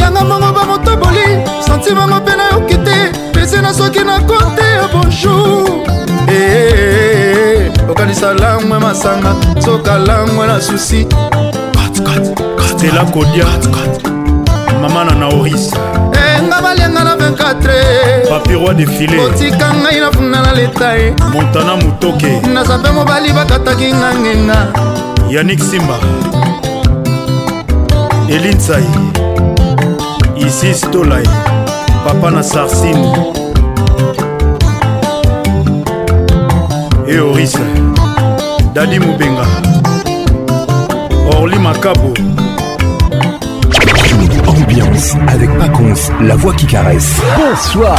yanga 0.00 0.24
mbongo 0.24 0.52
bamotoboli 0.52 1.24
santimango 1.66 2.14
mpe 2.16 2.32
nayoki 2.36 2.74
te 2.76 3.10
pesi 3.32 3.56
na 3.56 3.74
soki 3.74 3.98
na 4.04 4.20
kote 4.20 4.62
ya 4.76 4.88
bonjour 4.92 5.66
hey, 6.26 6.36
eh, 6.36 6.52
eh, 6.52 6.52
hey, 6.52 6.68
eh, 6.68 7.10
hey. 7.12 7.15
okanisa 7.90 8.34
langwe 8.34 8.78
masanga 8.80 9.34
soka 9.60 9.98
langwe 9.98 10.46
na 10.46 10.60
susi 10.60 11.06
stela 12.72 13.04
kodia 13.04 13.46
mama 14.80 15.04
na 15.04 15.14
naoris 15.14 15.72
enga 16.36 16.56
eh, 16.56 16.62
balenga 16.62 17.04
na 17.04 17.14
24 17.14 18.28
papiroi 18.28 18.74
defile 18.74 19.22
otika 19.24 19.74
ngai 19.74 20.00
na 20.00 20.12
funda 20.12 20.42
na 20.42 20.52
leta 20.52 20.98
e 20.98 21.14
montana 21.32 21.76
motoke 21.76 22.40
nazape 22.54 22.90
mobali 22.90 23.32
bakataki 23.32 23.92
nga 23.94 24.14
ngenga 24.14 24.66
yanik 25.30 25.60
simba 25.60 25.98
elinsai 28.28 28.84
isis 30.36 30.80
tolai 30.90 31.26
papa 32.04 32.30
na 32.30 32.42
sarsine 32.42 33.45
eoris 37.08 37.52
dadi 38.74 38.98
mobenga 38.98 39.46
orli 41.38 41.58
makabo 41.58 42.14
ambiance 44.48 45.14
avec 45.28 45.50
Paconce, 45.58 46.10
la 46.22 46.34
voix 46.36 46.54
qui 46.54 46.66
caresse. 46.66 47.16
Bonsoir. 47.36 47.96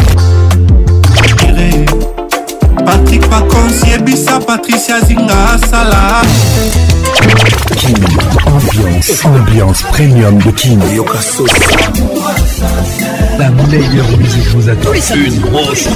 Patrick 2.85 3.27
Paconce, 3.29 3.83
Yebisa, 3.89 4.39
Patricia 4.39 4.99
Zinga, 5.01 5.57
Salah. 5.69 6.21
King, 7.77 7.97
ambiance, 8.45 9.25
ambiance 9.25 9.81
premium 9.91 10.37
de 10.39 10.51
King. 10.51 10.81
La 13.37 13.49
meilleure 13.51 14.07
musique 14.17 14.47
vous 14.47 14.67
attend. 14.67 14.91
Une 15.15 15.39
grosse 15.39 15.87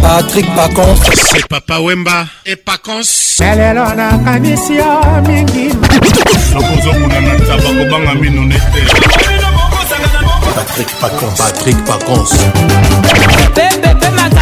Patrick 0.00 0.54
Pacons. 0.54 0.96
C'est 1.32 1.44
Papa 1.48 1.80
Wemba 1.80 2.26
et 2.46 2.54
Pacons. 2.64 3.02
elelo 3.40 3.82
nakanisi 3.96 4.74
yo 4.76 4.84
ah, 5.02 5.20
mingi 5.22 5.70
nakozokuna 6.54 7.20
na 7.20 7.40
taba 7.46 7.62
kobanga 7.72 8.14
mino 8.14 8.42
nete 8.42 8.86
patrik 10.54 10.90
pacons 11.00 11.36
patrik 11.36 11.84
pacons 11.84 12.30
pepe 13.54 13.70
pe 14.00 14.10
mata 14.10 14.41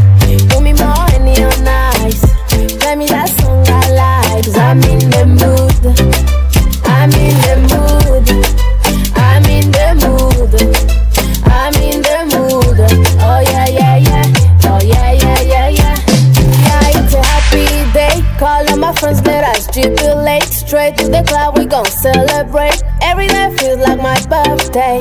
stipulate. 19.81 20.43
Straight 20.43 20.97
to 20.97 21.07
the 21.07 21.23
club. 21.27 21.57
we 21.57 21.65
gon' 21.65 21.85
celebrate. 21.85 22.81
Every 23.01 23.27
night 23.27 23.59
feels 23.59 23.79
like 23.79 23.97
my 23.97 24.17
birthday. 24.31 24.99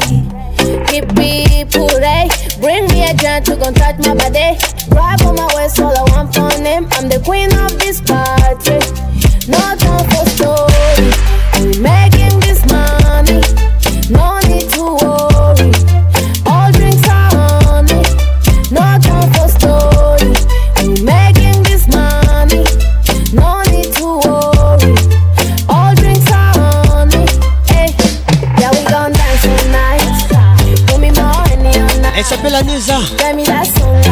Hippie 0.90 1.64
puree, 1.72 2.28
bring 2.60 2.86
me 2.88 3.04
a 3.08 3.14
giant, 3.14 3.46
to 3.46 3.56
gon' 3.56 3.74
touch 3.74 3.98
my 3.98 4.14
body. 4.14 4.58
Grab 4.90 5.20
on 5.22 5.34
my 5.36 5.48
waist, 5.56 5.80
all 5.80 5.96
I 5.96 6.02
want 6.12 6.34
from 6.34 6.48
them. 6.62 6.88
I'm 6.92 7.08
the 7.08 7.20
queen 7.24 7.50
of 7.58 7.78
this 7.78 8.00
party. 8.00 8.99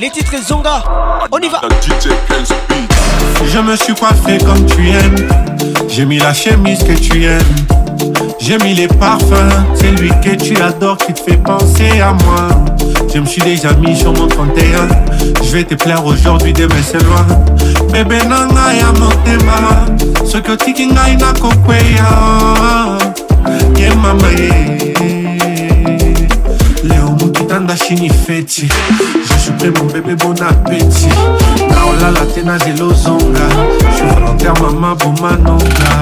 Les 0.00 0.10
titres 0.10 0.44
Zonga. 0.48 0.82
On 1.30 1.38
y 1.38 1.48
va. 1.48 1.60
Je 3.46 3.58
me 3.60 3.76
suis 3.76 3.94
coiffé 3.94 4.38
comme 4.38 4.66
tu 4.66 4.90
aimes. 4.90 5.28
J'ai 5.88 6.04
mis 6.04 6.18
la 6.18 6.34
chemise 6.34 6.80
que 6.82 6.94
tu 6.98 7.26
aimes. 7.26 7.81
J'ai 8.40 8.58
mis 8.58 8.74
les 8.74 8.88
parfums, 8.88 9.50
c'est 9.74 9.90
lui 9.92 10.08
que 10.24 10.30
tu 10.34 10.56
adores 10.60 10.96
qui 10.98 11.12
te 11.12 11.20
fait 11.20 11.36
penser 11.36 12.00
à 12.00 12.12
moi. 12.24 12.48
Je 13.12 13.20
me 13.20 13.26
suis 13.26 13.42
déjà 13.42 13.72
mis 13.74 13.96
sur 13.96 14.12
mon 14.12 14.26
31. 14.26 14.88
Je 15.44 15.50
vais 15.52 15.64
te 15.64 15.74
plaire 15.74 16.04
aujourd'hui, 16.04 16.52
demain 16.52 16.74
c'est 16.84 17.02
loin. 17.04 17.24
Bébé 17.92 18.18
nanga 18.24 18.74
ya 18.74 18.90
motema, 18.98 20.26
soki 20.26 20.50
otiki 20.50 20.86
na 20.88 21.14
nakokweya. 21.14 22.08
Ye 23.78 23.94
mama 23.94 24.32
ye. 24.32 24.94
Leo 26.82 27.10
mokitanda 27.20 27.76
chini 27.76 28.08
feti, 28.10 28.68
je 29.28 29.38
suis 29.38 29.52
prêt 29.52 29.70
mon 29.78 29.86
bébé 29.92 30.16
bon 30.16 30.34
appétit. 30.42 31.08
Naolala 31.70 32.26
t'es 32.34 32.42
zelo 32.64 32.90
je 32.90 33.96
suis 33.96 34.06
volontaire 34.14 34.54
bon 34.54 35.14
manonga 35.20 36.01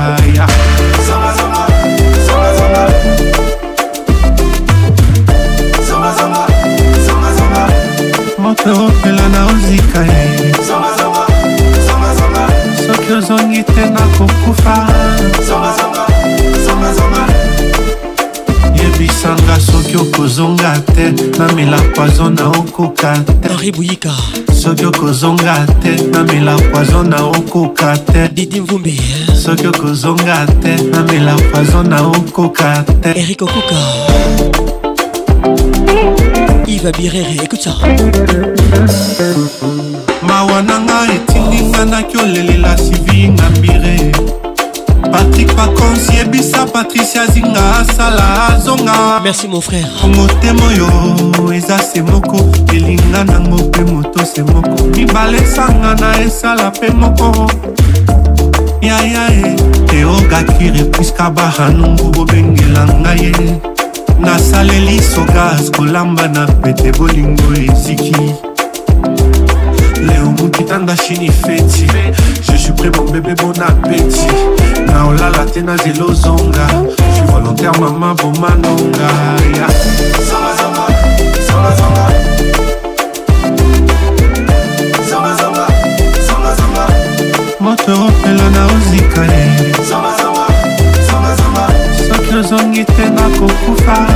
okozonga 20.21 20.73
te 20.95 21.13
namela 21.39 21.79
poison 21.95 22.29
na 22.35 22.49
okoka 22.51 23.15
teribuyika 23.41 24.11
soki 24.53 24.85
okozonga 24.87 25.55
te 25.83 25.97
namela 26.13 26.57
poison 26.73 27.09
na 27.09 27.25
okoka 27.29 27.97
te 27.99 28.29
didimvumbi 28.35 28.99
soki 29.35 29.67
okozonga 29.69 30.45
te 30.63 30.77
namela 30.93 31.35
poison 31.55 31.89
na 31.89 32.03
okoka 32.07 32.85
te 33.03 33.09
eh. 33.09 33.23
erik 33.23 33.43
okuka 33.43 33.79
iva 36.67 36.91
birere 36.99 37.35
écoute 37.43 37.63
ça 37.63 37.71
mawa 40.23 40.61
nanga 40.63 41.01
etingi 41.17 41.63
nga 41.71 41.85
nakolelela 41.87 42.77
sivi 42.77 43.29
nga 43.31 43.49
mbire 43.57 44.11
patrik 45.13 45.49
pacons 45.57 46.09
yebisa 46.17 46.67
patricia 46.67 47.27
zinga 47.27 47.77
asala 47.81 48.55
azonga 48.55 49.21
merci 49.23 49.49
mon 49.49 49.61
frère 49.61 49.87
motema 50.15 50.63
oyo 50.71 51.53
eza 51.53 51.79
se 51.79 52.03
moko 52.03 52.39
elinga 52.75 53.25
nango 53.25 53.57
mpe 53.63 53.83
moto 53.93 54.25
se 54.25 54.43
moko 54.43 54.85
mibale 54.97 55.39
esangana 55.39 56.21
esala 56.27 56.71
mpe 56.71 56.89
moko 56.91 57.51
yayae 58.83 59.57
teogakire 59.87 60.85
puiska 60.85 61.31
baranungu 61.31 62.05
bobengela 62.11 62.85
ngai 63.01 63.21
ye 63.39 63.61
nasaleli 64.21 65.01
sogaz 65.03 65.71
kolamba 65.77 66.29
na 66.29 66.47
pete 66.47 66.93
bolingo 66.93 67.43
eziki 67.67 68.50
leo 70.07 70.25
mokitanda 70.27 70.97
shini 70.97 71.29
feti 71.31 71.87
je 72.49 72.57
suis 72.59 72.73
prêt 72.73 72.91
mon 72.97 73.11
bébé 73.11 73.35
bon 73.35 73.53
appétit 73.61 74.27
na 74.87 75.07
olala 75.07 75.45
te 75.53 75.61
na 75.61 75.77
zela 75.79 76.05
ozonga 76.09 76.67
suis 77.15 77.25
volontaire 77.27 77.73
mama 77.81 78.15
bomanonga 78.15 79.09
yeah. 79.55 79.69
Zama, 80.29 80.53
zama, 80.57 80.87
zama, 81.49 81.77
zama. 81.77 82.07
moto 87.61 87.93
opela 87.93 88.51
na 88.51 88.67
ozika 88.73 89.23
ye 89.33 89.73
soki 92.13 92.35
ozongi 92.39 92.85
te 92.85 93.11
nakokufa 93.11 94.07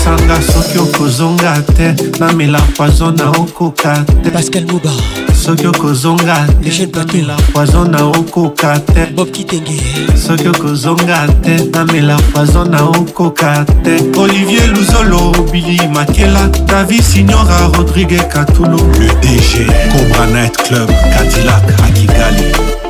kosanga 0.00 0.34
soki 0.42 0.78
okozonga 0.78 1.52
te 1.76 1.94
namela 2.18 2.58
poison 2.76 3.14
na 3.18 3.28
okoka 3.30 3.94
te 4.22 4.30
pascal 4.30 4.64
moba 4.66 4.90
soki 5.34 5.66
okozonga 5.66 6.36
tenamela 6.62 7.36
poison 7.54 7.90
na 7.90 8.04
okoka 8.08 8.78
te 8.80 9.04
bob 9.16 9.30
kitenge 9.30 9.78
soki 10.16 10.48
okozonga 10.48 11.18
te 11.42 11.56
namela 11.74 12.16
poison 12.32 12.70
na 12.70 12.82
okoka 12.88 13.64
te 13.84 13.98
olivier 14.18 14.72
luzolo 14.72 15.32
bili 15.52 15.78
makela 15.92 16.46
davi 16.66 17.02
signora 17.02 17.58
rodrigue 17.76 18.18
katulu 18.32 18.78
le 18.98 19.08
dg 19.20 19.66
cobra 19.92 20.26
night 20.32 20.56
club 20.64 20.88
cadillac 20.88 21.64
akigali 21.88 22.44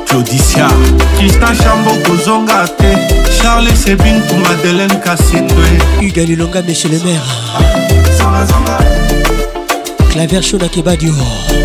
claudicia 0.07 0.67
kristan 1.17 1.55
chambo 1.57 1.91
kozonga 2.07 2.65
te 2.77 2.91
Charles 3.41 3.67
et 3.69 3.75
Sébine 3.75 4.21
pour 4.27 4.37
Madeleine 4.37 4.99
Kassitwe 5.03 5.41
Hugues 6.01 6.15
Lilonga, 6.27 6.61
Monsieur 6.61 6.89
le 6.89 6.99
maire 6.99 7.23
Zamba 8.17 8.45
Zamba 8.45 8.77
Claver 10.11 10.41
Chaud 10.41 10.57
Nakeba 10.59 10.95
Dio 10.95 11.11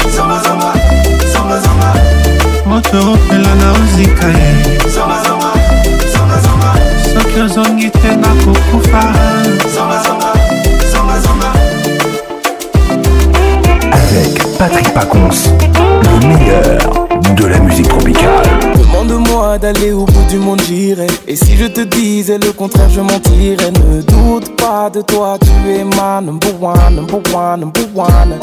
Zamba 0.08 0.40
Zamba 0.42 0.72
Zamba 1.32 1.60
Zamba 1.60 1.94
Moto 2.64 3.12
opela 3.12 3.54
na 3.56 3.72
ozika 3.72 4.26
ye 4.28 4.78
Zamba 4.88 5.22
Zamba 5.22 5.52
Zamba 6.12 6.34
Zamba 6.40 7.22
Soki 7.22 7.40
ozongi 7.40 7.90
te 7.90 8.16
nakokufa 8.16 9.00
Zamba 9.74 10.02
Zamba 10.02 10.32
Zamba 10.90 11.20
Zamba 11.20 11.52
Avec 13.92 14.56
Patrick 14.58 14.92
Pacons, 14.94 15.30
le 15.60 16.26
meilleur 16.26 17.05
de 17.36 17.44
la 17.46 17.58
musique 17.58 17.88
tropicale. 17.88 18.46
Demande-moi 18.76 19.58
d'aller 19.58 19.92
au 19.92 20.04
bout 20.04 20.24
du 20.28 20.36
monde, 20.38 20.60
j'irai. 20.66 21.06
Et 21.26 21.36
si 21.36 21.56
je 21.56 21.66
te 21.66 21.80
disais 21.80 22.38
le 22.38 22.52
contraire, 22.52 22.88
je 22.90 23.00
mentirais. 23.00 23.70
Ne 23.90 24.02
doute 24.02 24.56
pas 24.56 24.90
de 24.90 25.02
toi, 25.02 25.38
tu 25.40 25.70
es 25.70 25.84
ma 25.84 26.20
number 26.20 26.50
one, 26.62 26.96
number 26.96 27.16
one, 27.34 27.60
number 27.60 27.82
one. 27.94 28.36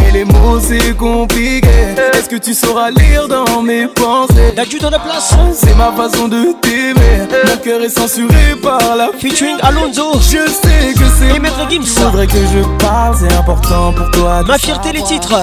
Mais 0.00 0.10
les 0.12 0.24
mots, 0.24 0.60
c'est 0.60 0.96
compliqué. 0.96 1.68
Est-ce 2.14 2.28
que 2.28 2.36
tu 2.36 2.54
sauras 2.54 2.90
lire 2.90 3.26
dans 3.28 3.62
mes 3.62 3.86
pensées 3.86 4.52
N'as-tu 4.56 4.78
dans 4.78 4.90
la 4.90 4.98
place. 4.98 5.34
C'est 5.54 5.76
ma 5.76 5.92
façon 5.92 6.28
de 6.28 6.52
t'aimer. 6.60 7.28
Le 7.30 7.56
cœur 7.62 7.80
est 7.82 7.88
censuré 7.88 8.34
par 8.62 8.96
la 8.96 9.08
featuring 9.18 9.56
Alonso. 9.62 10.14
Je 10.20 10.50
sais 10.50 10.92
que 10.92 11.00
c'est. 11.18 11.36
Et 11.36 11.38
Maître 11.38 11.66
Gims. 11.70 11.82
Faudrait 11.84 12.26
que 12.26 12.34
je 12.34 12.84
parle, 12.84 13.14
c'est 13.18 13.34
important 13.34 13.92
pour 13.92 14.10
toi. 14.10 14.42
Ma 14.46 14.58
fierté, 14.58 14.92
les 14.92 15.02
titres. 15.02 15.34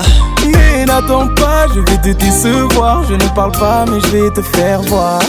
Mais 0.45 0.85
n'attends 0.85 1.27
pas, 1.29 1.65
je 1.73 1.79
vais 1.79 1.97
te 1.97 2.17
décevoir 2.17 2.50
voir. 2.73 3.03
Je 3.07 3.13
ne 3.13 3.27
parle 3.35 3.51
pas, 3.53 3.85
mais 3.89 3.99
je 4.01 4.07
vais 4.07 4.29
te 4.31 4.41
faire 4.41 4.81
voir. 4.83 5.19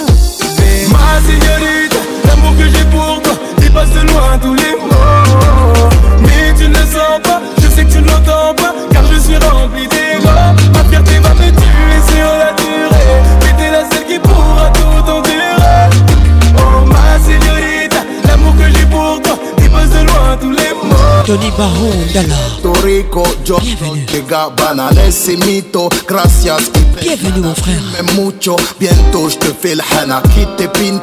Ma 0.90 1.20
signorita, 1.26 1.96
l'amour 2.26 2.54
que 2.56 2.64
j'ai 2.68 2.84
pour 2.86 3.22
toi 3.22 3.32
passe 3.74 3.88
de 3.88 4.00
loin 4.00 4.36
tous 4.40 4.52
les 4.54 4.76
mots. 4.80 5.90
Mais 6.20 6.52
tu 6.58 6.64
ne 6.68 6.74
le 6.74 6.80
sens 6.94 7.16
pas, 7.24 7.40
je 7.62 7.68
sais 7.70 7.84
que 7.86 7.90
tu 7.90 8.02
ne 8.02 8.06
l'entends 8.06 8.52
pas, 8.54 8.74
car 8.92 9.02
je 9.06 9.18
suis 9.18 9.36
rempli 9.36 9.88
d'ego. 9.88 10.28
Ma 10.74 10.84
fierté 10.90 11.18
va 11.20 11.30
me 11.30 11.50
tuer 11.50 12.00
sur 12.08 12.28
la 12.42 12.52
durée, 12.52 13.22
mais 13.40 13.52
t'es 13.56 13.70
la 13.70 13.80
seule 13.90 14.04
qui 14.06 14.18
pourra 14.18 14.68
tout 14.74 15.10
endurer. 15.10 15.88
Oh 16.58 16.84
ma 16.84 17.18
signorita, 17.24 17.96
l'amour 18.28 18.54
que 18.56 18.68
j'ai 18.76 18.84
pour 18.84 19.22
toi 19.22 19.38
passe 19.72 19.88
de 19.88 20.04
loin 20.04 20.36
tous 20.38 20.50
les 20.50 20.58
mots. 20.74 20.81
Tony 21.24 21.50
Baron 21.52 21.92
Dala 22.12 22.34
Gabana, 24.28 24.90
Bienvenue 24.90 25.62
gracias 26.08 26.56
Bienvenue 27.00 27.40
mon 27.40 27.54
frère 27.54 27.78
Bienvenue 27.92 28.20
mucho, 28.24 28.56
bientôt 28.80 29.28
je 29.28 29.36
te 29.36 29.46
fais 29.52 29.74
le 29.76 29.82
hana 29.98 30.20
Qui 30.34 30.46
te 30.56 30.62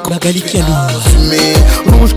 Magali 0.09 0.43
rouge 1.89 2.15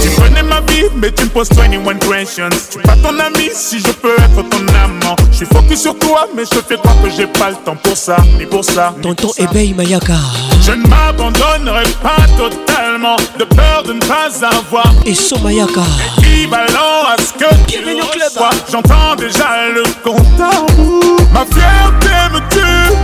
mais 0.96 1.10
tu 1.12 1.24
me 1.24 1.28
poses 1.28 1.48
21 1.50 1.94
questions. 1.98 2.48
Tu 2.70 2.78
pas 2.80 2.96
ton 2.96 3.18
ami 3.18 3.50
si 3.52 3.78
je 3.80 3.92
peux 3.92 4.14
être 4.14 4.42
ton 4.48 4.74
amant. 4.84 5.16
Je 5.30 5.38
suis 5.38 5.46
focus 5.46 5.82
sur 5.82 5.98
toi, 5.98 6.26
mais 6.34 6.42
je 6.44 6.58
fais 6.60 6.76
croire 6.76 6.96
que 7.02 7.10
j'ai 7.10 7.26
pas 7.26 7.50
le 7.50 7.56
temps 7.56 7.76
pour 7.82 7.96
ça, 7.96 8.16
ni 8.38 8.46
pour 8.46 8.64
ça. 8.64 8.94
Tonton 9.02 9.30
éveille 9.38 9.74
Mayaka. 9.74 10.14
Je 10.62 10.72
ne 10.72 10.86
m'abandonnerai 10.86 11.84
pas 12.02 12.24
totalement, 12.36 13.16
de 13.38 13.44
peur 13.44 13.82
de 13.84 13.94
ne 13.94 14.00
pas 14.00 14.30
avoir. 14.46 14.92
Et 15.04 15.14
son 15.14 15.38
Mayaka. 15.40 15.80
Équivalent 16.18 17.08
à 17.08 17.16
ce 17.20 17.32
que 17.32 17.54
tu 17.66 17.78
reçois. 17.84 18.50
Hein? 18.52 18.56
J'entends 18.70 19.16
déjà 19.16 19.68
le 19.74 19.82
compte 20.02 20.26
Ma 21.32 21.44
fierté 21.44 22.14
me 22.32 22.40
tue. 22.50 22.96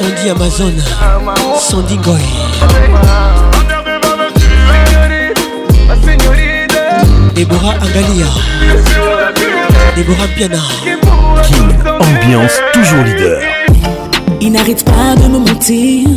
Sandy 0.00 0.30
Amazon, 0.30 0.72
Sandy 1.58 1.96
Goy. 2.02 2.24
Déborah 7.34 7.72
Angalia, 7.82 8.26
Déborah 9.94 10.26
Piana. 10.34 10.58
King, 11.42 11.72
ambiance 12.00 12.52
toujours 12.72 13.04
leader. 13.04 13.40
Il 14.40 14.52
n'arrête 14.52 14.82
pas 14.86 15.16
de 15.22 15.28
me 15.28 15.38
mentir. 15.38 16.08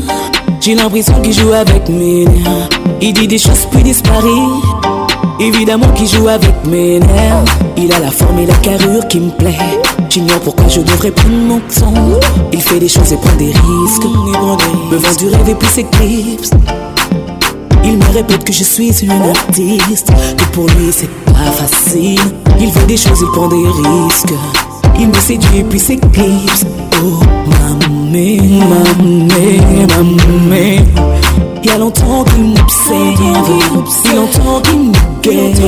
J'ai 0.62 0.76
l'impression 0.76 1.22
qu'il 1.22 1.34
joue 1.34 1.52
avec 1.52 1.90
mes 1.90 2.24
nerfs. 2.24 2.70
Il 3.02 3.12
dit 3.12 3.28
des 3.28 3.38
choses 3.38 3.68
puis 3.70 3.84
disparaît. 3.84 4.30
Évidemment 5.42 5.90
qu'il 5.90 6.08
joue 6.08 6.30
avec 6.30 6.56
mes 6.68 7.00
nerfs. 7.00 7.46
Il 7.76 7.92
a 7.94 8.00
la 8.00 8.12
forme 8.12 8.40
et 8.40 8.46
la 8.46 8.56
carrure 8.56 9.06
qui 9.10 9.20
me 9.20 9.32
plaît. 9.32 10.00
J'ignore 10.14 10.40
pourquoi 10.41 10.68
je 10.68 10.81
devrais 10.81 11.10
prendre 11.10 11.34
mon 11.35 11.57
temps. 11.60 11.91
Il 12.53 12.61
fait 12.61 12.77
des 12.80 12.88
choses 12.88 13.11
et 13.11 13.15
prend 13.18 13.35
des 13.35 13.48
risques. 13.48 14.06
Me 14.91 14.98
vend 14.98 15.15
du 15.18 15.26
rêve 15.27 15.49
et 15.49 15.56
puis 15.56 15.68
s'éclipse. 15.68 16.52
Il 17.84 17.98
me 17.98 18.06
répète 18.14 18.44
que 18.44 18.53
je 18.53 18.64
suis 18.64 18.91
une 19.02 19.10
artiste, 19.11 20.10
que 20.38 20.44
pour 20.53 20.68
lui 20.68 20.91
c'est 20.91 21.10
pas 21.26 21.34
facile. 21.57 22.19
Il 22.60 22.69
fait 22.72 22.85
des 22.85 22.95
choses, 22.95 23.23
et 23.23 23.26
prend 23.34 23.48
des 23.48 23.56
risques. 23.56 24.35
Il 24.99 25.07
me 25.07 25.15
séduit 25.15 25.64
puis 25.68 25.80
s'éclipse. 25.80 26.64
Oh 27.02 27.19
maman, 27.49 28.11
maman, 28.19 29.26
maman. 29.98 30.85
Il 31.64 31.69
y 31.72 31.73
a 31.73 31.80
longtemps 31.80 32.23
qu'il 32.26 32.44
m'obsède 32.44 33.18
il 33.19 34.11
y 34.11 34.14
a 34.14 34.15
longtemps 34.15 34.61
qu'il 34.61 34.80
me 34.80 34.94
guette. 35.23 35.60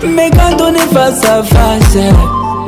Mais 0.07 0.29
quand 0.29 0.61
on 0.61 0.73
est 0.73 0.93
face 0.93 1.23
à 1.25 1.41
face, 1.43 1.95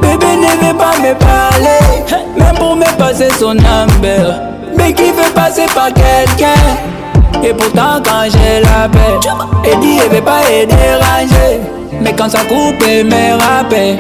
bébé 0.01 0.25
ne 0.25 0.65
veut 0.67 0.73
pas 0.77 0.97
me 1.05 1.13
parler, 1.15 2.25
même 2.37 2.55
pour 2.55 2.75
me 2.75 2.85
passer 2.97 3.29
son 3.39 3.53
number. 3.55 4.39
Mais 4.75 4.93
qui 4.93 5.11
veut 5.11 5.31
passer 5.33 5.65
par 5.73 5.87
quelqu'un? 5.87 6.59
Et 7.43 7.53
pourtant, 7.53 8.01
quand 8.03 8.23
la 8.23 8.89
paix, 8.89 9.29
elle 9.71 9.79
dit 9.79 9.99
elle 10.03 10.15
veut 10.15 10.21
pas 10.21 10.41
être 10.49 10.69
dérangée. 10.69 11.61
Mais 12.01 12.13
quand 12.15 12.29
ça 12.29 12.39
coupe, 12.39 12.75
elle 12.87 13.05
me 13.05 13.37
rappelle. 13.39 13.97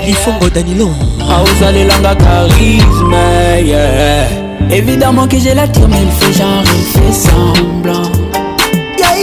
lifongo 0.07 0.45
oh, 0.45 0.51
danilon 0.55 0.95
aozalelanga 1.33 2.15
charisme 2.23 3.23
yeah. 3.67 4.27
évidemment 4.71 5.27
que 5.29 5.39
je 5.45 5.51
l'attire 5.59 5.89
mais 5.89 6.03
il 6.07 6.13
fait 6.27 6.33
genre 6.39 6.63
il 6.79 6.85
fait 6.95 7.15
semblant 7.29 8.11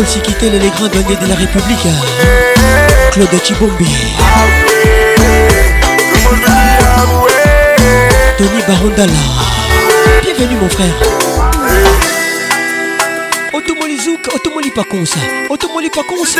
Aussi 0.00 0.18
quitter 0.20 0.48
les 0.48 0.70
grands 0.70 0.86
douaniers 0.88 1.14
de 1.16 1.26
la 1.26 1.34
République 1.34 1.84
hein. 1.84 3.10
Claude 3.12 3.28
Chibombi 3.44 3.84
Tony 8.38 8.62
Barondala 8.66 9.12
Bienvenue 10.22 10.56
mon 10.58 10.68
frère 10.70 10.94
Otomoli 13.52 13.98
Zouk, 14.00 14.26
Otomoli 14.34 14.70
Paconce 14.70 15.12
Otomoli 15.50 15.90
Paconce 15.90 16.36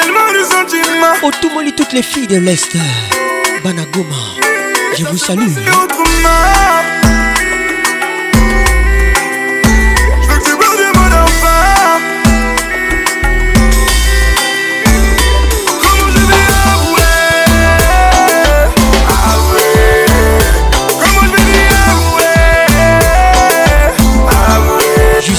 Otomoli 1.22 1.72
toutes 1.74 1.92
les 1.92 2.02
filles 2.02 2.28
de 2.28 2.38
l'Est 2.38 2.78
Banagoma 3.62 4.14
Je 4.98 5.04
vous 5.04 5.18
salue 5.18 5.48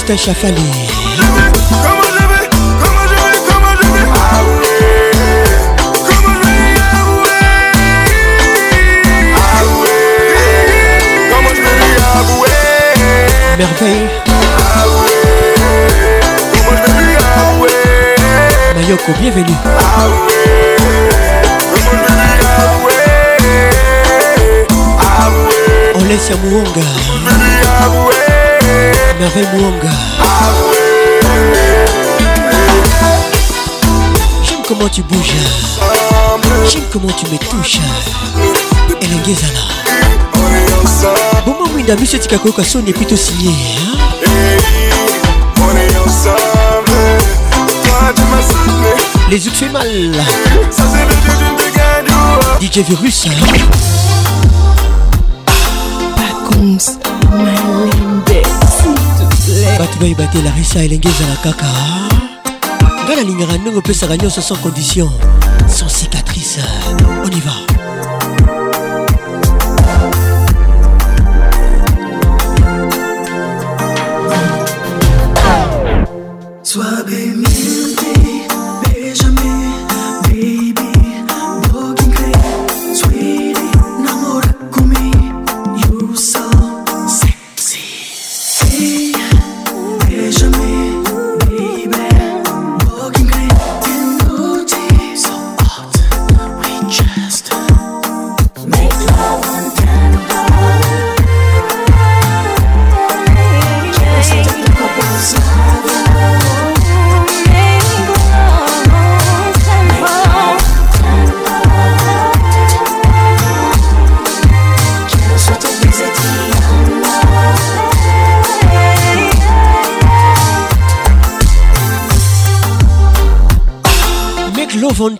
Chafali. 0.04 0.60
Merveille. 13.58 14.08
Mayoko, 18.74 19.12
bienvenue. 19.18 19.58
on 25.94 26.02
laisse 26.08 26.30
Merveille 29.20 29.46
Mouanga 29.54 29.90
J'aime 34.42 34.58
comment 34.66 34.88
tu 34.88 35.02
bouges 35.02 35.34
J'aime 36.70 36.82
comment 36.92 37.12
tu 37.12 37.26
me 37.26 37.36
touches 37.50 37.78
et 38.94 38.98
boma 41.46 41.66
mwinda 41.72 41.94
miso 41.96 42.16
etika 42.16 42.36
est 42.36 42.38
plutôt 42.38 42.62
plutôt 42.98 43.16
signé 43.16 43.50
hein. 43.50 44.32
les 49.30 49.46
autres 49.46 49.56
fait 49.56 49.68
mal 49.68 49.86
DJ 52.60 52.78
Virus 52.88 53.26
hein. 53.26 53.32
Pas 56.16 56.32
comme 56.48 56.78
bato 59.78 59.98
bayeba 59.98 60.26
te 60.30 60.42
larisa 60.42 60.82
elenge 60.84 61.08
ezala 61.08 61.36
kaka 61.44 61.66
ngai 63.04 63.16
nalingaka 63.16 63.54
ndenge 63.58 63.78
opesaka 63.80 64.16
nyonso 64.16 64.40
sans 64.42 64.56
condition 64.60 65.08
sans 65.68 65.88
sika 65.88 66.21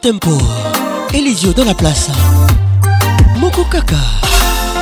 tempo 0.03 0.31
elisio 1.15 1.53
dans 1.53 1.65
la 1.65 1.75
place 1.75 2.11
moko 3.39 3.65
kaka 3.65 3.95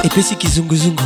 epesi 0.02 0.34
kizunguzungu 0.34 1.02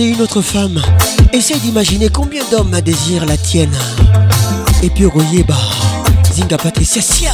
regarder 0.00 0.04
une 0.14 0.22
autre 0.22 0.40
femme, 0.40 0.80
essaye 1.32 1.58
d'imaginer 1.60 2.08
combien 2.08 2.42
d'hommes 2.50 2.80
désirent 2.80 3.26
la 3.26 3.36
tienne. 3.36 3.74
Et 4.82 4.90
puis 4.90 5.06
Royeba, 5.06 5.56
Zinga 6.32 6.56
Patricia 6.56 7.02
Sia. 7.02 7.32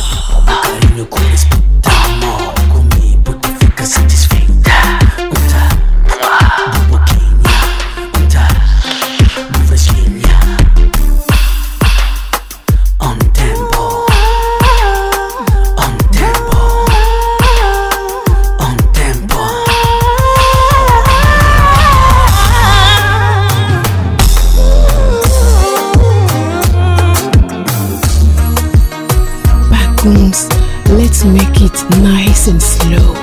Take 31.57 31.73
it 31.73 31.91
nice 32.03 32.49
and 32.49 32.63
slow. 32.63 33.15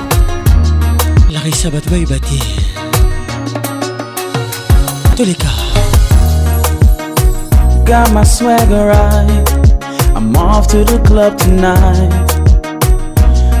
Larissa 1.30 1.70
Batbay 1.70 2.04
Bati. 2.10 2.40
Tolika. 5.16 5.52
Got 7.86 8.12
my 8.12 8.24
swagger 8.24 8.86
right. 8.88 9.44
I'm 10.16 10.36
off 10.36 10.66
to 10.72 10.78
the 10.82 11.00
club 11.06 11.38
tonight. 11.38 12.10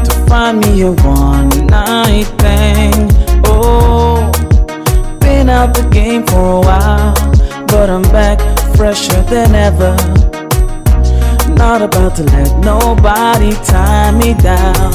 To 0.06 0.12
find 0.28 0.58
me 0.60 0.80
a 0.82 0.90
one 1.06 1.50
night 1.68 2.26
thing. 2.42 2.92
Oh, 3.46 4.28
been 5.20 5.48
out 5.50 5.70
the 5.74 5.88
game 5.92 6.26
for 6.26 6.44
a 6.58 6.60
while. 6.60 7.14
But 7.68 7.90
I'm 7.90 8.02
back 8.10 8.40
fresher 8.76 9.22
than 9.30 9.54
ever 9.54 9.96
I'm 11.56 11.80
not 11.80 11.82
about 11.82 12.16
to 12.16 12.24
let 12.24 12.58
nobody 12.58 13.52
tie 13.64 14.10
me 14.10 14.34
down. 14.34 14.90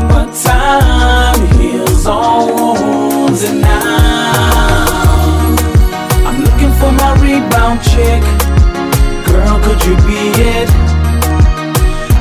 But 0.10 0.36
time 0.36 1.40
heals 1.58 2.06
all 2.06 2.46
wounds, 2.76 3.44
and 3.50 3.62
now 3.62 4.98
I'm 6.28 6.44
looking 6.44 6.74
for 6.80 6.92
my 6.92 7.12
rebound 7.26 7.82
chick. 7.82 8.22
Girl, 9.26 9.58
could 9.64 9.80
you 9.88 9.96
be 10.06 10.30
it? 10.60 10.70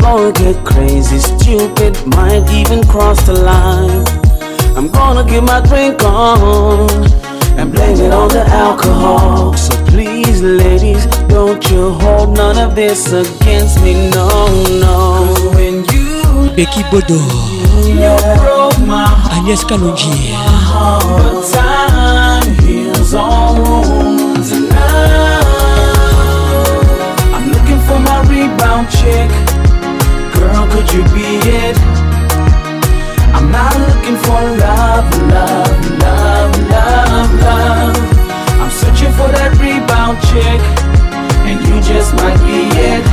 gonna 0.00 0.32
get 0.32 0.64
crazy, 0.64 1.18
stupid, 1.18 1.94
might 2.16 2.48
even 2.52 2.82
cross 2.86 3.18
the 3.26 3.32
line. 3.34 4.04
I'm 4.76 4.88
gonna 4.88 5.24
get 5.28 5.42
my 5.44 5.60
drink 5.60 6.02
on 6.02 6.88
and 7.58 7.72
blame 7.72 7.98
it 8.00 8.12
on 8.12 8.28
the 8.28 8.44
alcohol. 8.46 9.54
So 9.56 9.72
please, 9.86 10.40
ladies, 10.42 11.06
don't 11.28 11.62
you 11.70 11.90
hold 11.92 12.34
none 12.36 12.58
of 12.58 12.74
this 12.74 13.08
against 13.12 13.82
me, 13.82 14.10
no, 14.10 14.28
no. 14.82 15.50
when 15.54 15.84
you 15.86 16.08
Becky 16.56 16.82
Bodo, 16.90 17.20
you 17.84 18.12
broke 18.40 18.78
my 18.86 19.06
heart. 19.08 19.32
Agnes 19.38 19.62
Kalonji. 19.64 20.32
But 21.22 21.48
time 21.52 22.54
heals 22.64 23.14
all. 23.14 23.49
could 30.70 30.88
you 30.94 31.02
be 31.16 31.26
it? 31.66 31.76
I'm 33.36 33.46
not 33.50 33.74
looking 33.86 34.18
for 34.26 34.40
love, 34.66 35.06
love, 35.34 35.80
love, 36.04 36.52
love, 36.74 37.30
love. 37.44 37.96
I'm 38.62 38.70
searching 38.80 39.12
for 39.18 39.28
that 39.36 39.52
rebound 39.62 40.16
chick, 40.30 40.60
and 41.48 41.56
you 41.68 41.76
just 41.92 42.10
might 42.22 42.38
be 42.48 42.60
it. 42.94 43.04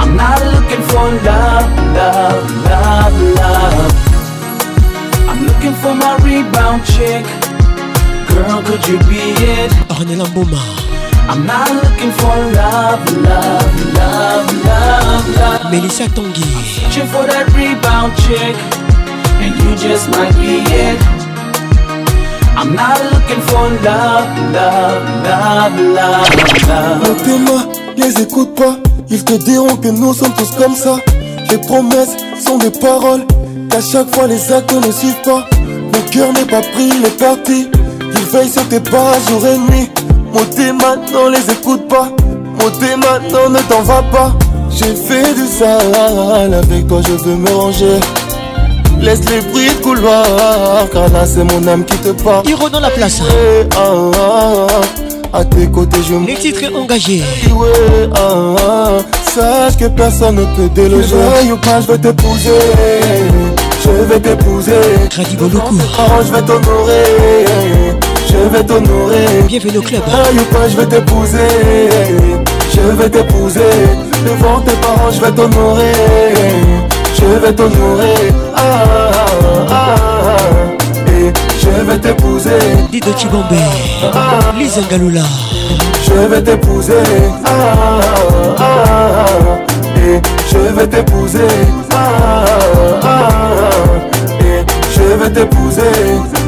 I'm 0.00 0.12
not 0.22 0.38
looking 0.54 0.82
for 0.92 1.06
love, 1.30 1.66
love, 1.98 2.46
love, 2.70 3.14
love. 3.40 3.94
I'm 5.30 5.40
looking 5.50 5.74
for 5.82 5.92
my 6.04 6.12
rebound 6.26 6.82
chick. 6.92 7.24
Girl, 8.30 8.62
could 8.66 8.82
you 8.90 8.98
be 9.12 9.20
it? 9.58 10.85
I'm 11.28 11.44
not 11.44 11.68
looking 11.82 12.12
for 12.12 12.36
love, 12.54 13.02
love, 13.18 13.94
love, 13.94 14.64
love, 14.64 15.28
love. 15.34 15.72
Melissa 15.72 16.06
Tanguy. 16.06 16.54
Searching 16.62 17.08
for 17.10 17.26
that 17.26 17.50
rebound 17.50 18.14
chick, 18.22 18.54
and 19.42 19.50
you 19.58 19.74
just 19.74 20.06
might 20.14 20.30
be 20.38 20.62
it. 20.70 20.96
I'm 22.54 22.72
not 22.78 23.02
looking 23.10 23.42
for 23.50 23.66
love, 23.82 24.30
love, 24.54 25.02
love, 25.26 26.22
love, 26.94 27.02
love. 27.02 27.96
Ne 27.98 28.04
les 28.06 28.22
écoute 28.22 28.54
pas. 28.54 28.76
Ils 29.10 29.24
te 29.24 29.32
diront 29.34 29.76
que 29.78 29.88
nous 29.88 30.14
sommes 30.14 30.32
tous 30.34 30.52
comme 30.52 30.76
ça. 30.76 30.98
Les 31.50 31.58
promesses 31.58 32.16
sont 32.46 32.58
des 32.58 32.70
paroles, 32.70 33.26
qu'à 33.68 33.80
chaque 33.80 34.14
fois 34.14 34.28
les 34.28 34.52
actes 34.52 34.72
ne 34.74 34.92
suivent 34.92 35.20
pas. 35.24 35.44
Le 35.92 36.08
cœur 36.12 36.32
n'est 36.34 36.44
pas 36.46 36.60
pris, 36.60 36.88
il 37.00 37.04
est 37.04 37.18
parti. 37.18 37.68
Il 38.14 38.24
veille 38.26 38.48
sur 38.48 38.66
tes 38.68 38.78
pas 38.78 39.14
jour 39.28 39.44
et 39.44 39.58
nuit. 39.72 39.90
Moté 40.36 40.70
maintenant, 40.70 41.30
les 41.30 41.50
écoute 41.50 41.88
pas. 41.88 42.08
Moté 42.62 42.88
maintenant, 42.94 43.48
ne 43.48 43.58
t'en 43.70 43.80
va 43.80 44.02
pas. 44.12 44.32
J'ai 44.70 44.94
fait 44.94 45.32
du 45.32 45.46
sale, 45.46 45.94
avec 46.52 46.86
toi 46.86 47.00
je 47.08 47.12
veux 47.26 47.36
me 47.36 47.48
ranger. 47.48 47.98
Laisse 49.00 49.22
les 49.30 49.40
bruits 49.50 49.68
de 49.70 49.82
couloir, 49.82 50.26
car 50.92 51.08
là 51.08 51.24
c'est 51.24 51.42
mon 51.42 51.66
âme 51.66 51.86
qui 51.86 51.96
te 51.96 52.08
parle. 52.22 52.46
Hiro 52.46 52.68
dans 52.68 52.80
la 52.80 52.90
place. 52.90 53.22
Ah, 53.76 53.78
ah, 53.78 54.66
ah. 55.32 55.38
à 55.38 55.42
tes 55.46 55.66
côtés 55.68 56.00
je 56.06 56.12
me. 56.14 56.26
Les 56.26 56.34
titres 56.34 56.64
engagés. 56.78 57.22
sache 59.34 59.78
que 59.78 59.88
personne 59.88 60.34
ne 60.36 60.44
peut 60.54 60.68
déloger. 60.74 61.14
Je 61.48 61.52
ou 61.52 61.56
pas, 61.56 61.80
je 61.80 61.92
vais 61.92 61.98
t'épouser. 61.98 62.50
Je 63.82 63.90
vais 64.04 64.20
t'épouser. 64.20 64.72
je 65.12 66.32
vais 66.32 66.42
t'honorer 66.42 67.85
je 68.50 68.56
vais 68.58 68.62
t'honorer. 68.64 69.26
Bienvenue 69.48 69.78
au 69.78 69.82
club. 69.82 70.00
pas, 70.02 70.68
je 70.68 70.76
vais 70.76 70.86
t'épouser. 70.86 72.36
Je 72.74 72.80
vais 73.02 73.10
t'épouser. 73.10 73.70
Devant 74.24 74.60
tes 74.60 74.72
parents, 74.74 75.10
je 75.10 75.20
vais 75.20 75.32
t'honorer. 75.32 75.92
Je 77.18 77.24
vais 77.46 77.52
t'honorer. 77.52 78.32
Ah, 78.56 78.60
ah, 78.60 79.70
ah, 79.70 80.36
ah. 80.38 81.10
Et 81.10 81.32
je 81.60 81.68
vais 81.90 81.98
t'épouser. 81.98 82.58
Dido 82.92 83.10
Chibombe. 83.18 83.44
Lisa 84.56 84.80
Galula. 84.88 85.22
Je 86.06 86.12
vais 86.28 86.40
t'épouser. 86.42 86.94
Ah, 87.44 87.48
ah, 88.60 89.96
Et 89.98 90.20
je 90.52 90.58
vais 90.74 90.86
t'épouser. 90.86 91.40
Et 94.40 94.60
je 94.94 95.22
vais 95.24 95.28
t'épouser 95.30 96.44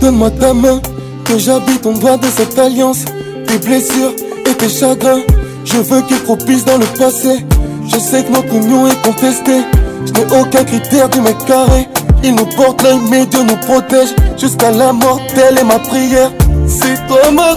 donne-moi 0.00 0.30
ta 0.30 0.54
main. 0.54 0.80
Que 1.24 1.38
j'habite, 1.38 1.84
en 1.86 1.92
droit 1.92 2.16
de 2.16 2.26
cette 2.28 2.58
alliance. 2.58 3.04
Tes 3.46 3.58
blessures 3.58 4.12
et 4.46 4.54
tes 4.54 4.68
chagrins. 4.68 5.20
Je 5.64 5.78
veux 5.78 6.02
qu'ils 6.02 6.20
propice 6.20 6.64
dans 6.64 6.78
le 6.78 6.86
passé. 6.98 7.44
Je 7.92 7.98
sais 7.98 8.24
que 8.24 8.32
notre 8.32 8.54
union 8.54 8.86
est 8.86 9.02
contestée. 9.02 9.62
Je 10.06 10.12
n'ai 10.12 10.40
aucun 10.40 10.64
critère 10.64 11.08
du 11.08 11.20
mec 11.20 11.36
carré. 11.46 11.88
Il 12.22 12.34
nous 12.34 12.46
porte 12.46 12.82
l'œil, 12.82 12.98
mais 13.10 13.26
Dieu 13.26 13.40
nous 13.42 13.56
protège. 13.56 14.10
Jusqu'à 14.38 14.70
la 14.70 14.92
mort, 14.92 15.20
telle 15.34 15.58
est 15.58 15.64
ma 15.64 15.78
prière. 15.78 16.30
C'est 16.66 17.06
toi 17.06 17.30
ma 17.32 17.54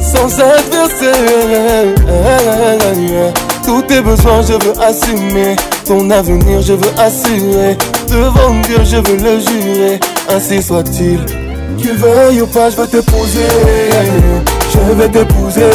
Sans 0.00 0.40
adversaire. 0.40 1.94
Tous 3.66 3.80
tes 3.80 4.02
besoins, 4.02 4.42
je 4.42 4.52
veux 4.52 4.74
assumer. 4.82 5.56
Ton 5.86 6.10
avenir, 6.10 6.60
je 6.60 6.74
veux 6.74 6.90
assurer. 6.98 7.78
Devant 8.10 8.52
Dieu, 8.66 8.76
je 8.84 8.96
veux 8.96 9.16
le 9.16 9.40
jurer. 9.40 9.98
Ainsi 10.28 10.62
soit-il. 10.62 11.18
Tu 11.78 11.90
veuille 11.92 12.42
ou 12.42 12.46
pas, 12.46 12.68
je 12.68 12.76
vais 12.76 12.86
t'épouser. 12.86 13.46
Je 14.70 14.92
vais 15.00 15.08
t'épouser. 15.08 15.70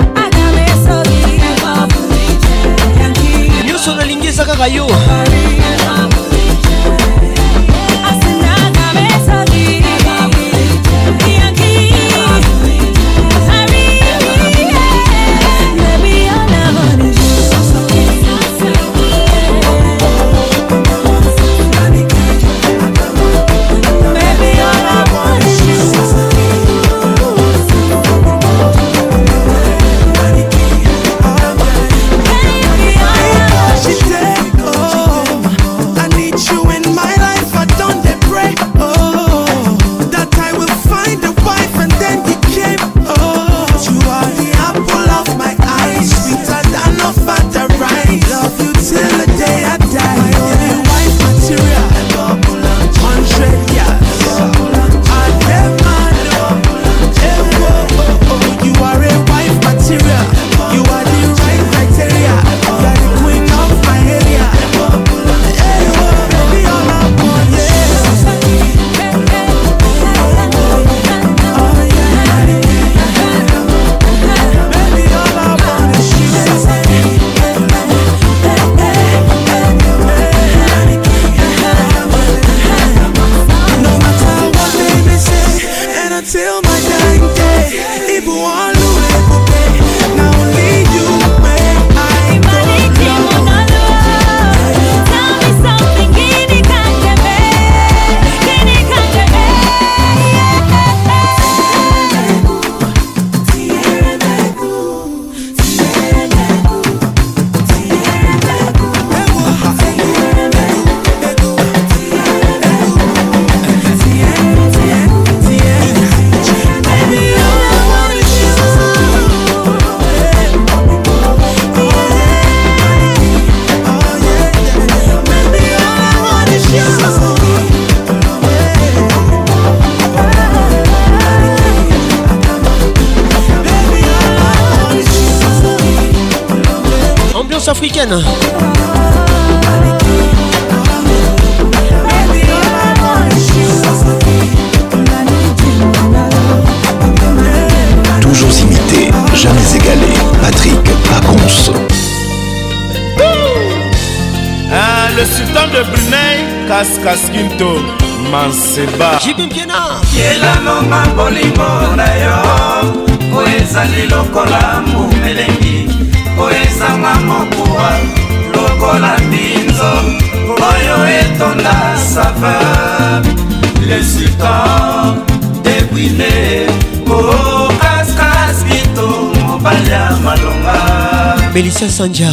melisia 181.57 181.89
sanja 181.89 182.29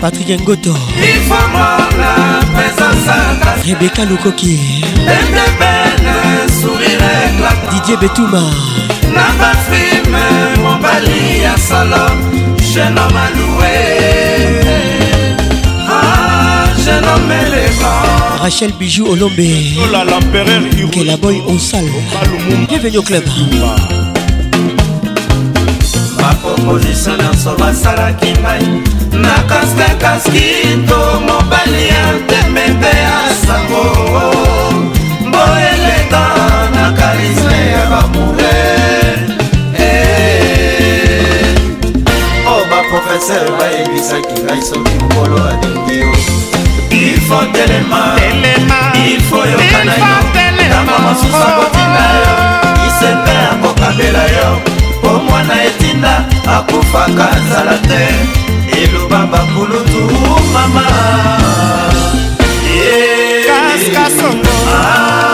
patrik 0.00 0.28
yangoto 0.28 0.76
rebeka 3.66 4.04
lukoki 4.04 4.58
didie 7.72 7.96
betuma 7.96 8.40
na 9.14 9.24
bafrime 9.38 10.24
mobali 10.62 11.42
ya 11.42 11.56
salo 11.58 12.10
genomalue 12.74 13.74
ah, 15.88 16.66
Rachel 18.42 18.72
Bijou 18.72 19.06
Olombe 19.06 19.48
Que 20.90 21.04
la 21.04 21.16
boy 21.16 21.40
au 21.46 21.58
salle 21.60 21.92
Bienvenue 22.68 22.98
au 22.98 23.02
club 23.02 23.22
bakombolisa 26.60 27.10
nyonso 27.16 27.56
basalaki 27.58 28.30
ngai 28.42 28.66
nakaskakaski 29.22 30.46
to 30.88 31.00
mobali 31.26 31.84
ya 31.92 32.06
temembe 32.28 32.86
ya 33.04 33.18
sango 33.46 33.84
mbo 35.26 35.38
eleka 35.72 36.26
na 36.74 36.92
karisme 36.98 37.58
ya 37.70 37.84
bamoure 37.86 38.52
eh. 39.78 41.56
o 42.48 42.52
oh, 42.52 42.64
baprofeser 42.70 43.44
bayebisaki 43.58 44.34
ngai 44.44 44.62
soki 44.68 44.90
mokolo 45.00 45.36
alingi 45.48 45.98
yo 45.98 46.12
ifo 47.00 47.38
telema 47.52 48.04
ifo 49.08 49.36
yokana 49.36 49.92
yo 49.92 50.06
ntango 50.54 50.98
mosusu 51.02 51.36
akotinda 51.36 52.02
yo 52.02 52.72
isenga 52.88 53.32
ya 53.32 53.48
kokabela 53.62 54.22
yo 54.36 54.58
po 55.02 55.12
mwana 55.28 55.64
etinda 55.64 56.39
akufaka 56.56 57.24
azala 57.36 57.76
te 57.88 58.02
eloba 58.82 59.20
bakulutu 59.32 60.02
mama 60.54 60.84
ah. 64.68 65.28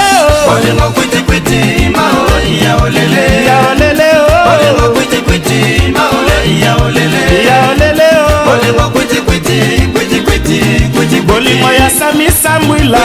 bolingo 11.53 11.73
ya 11.73 11.91
samisambwila 11.91 12.99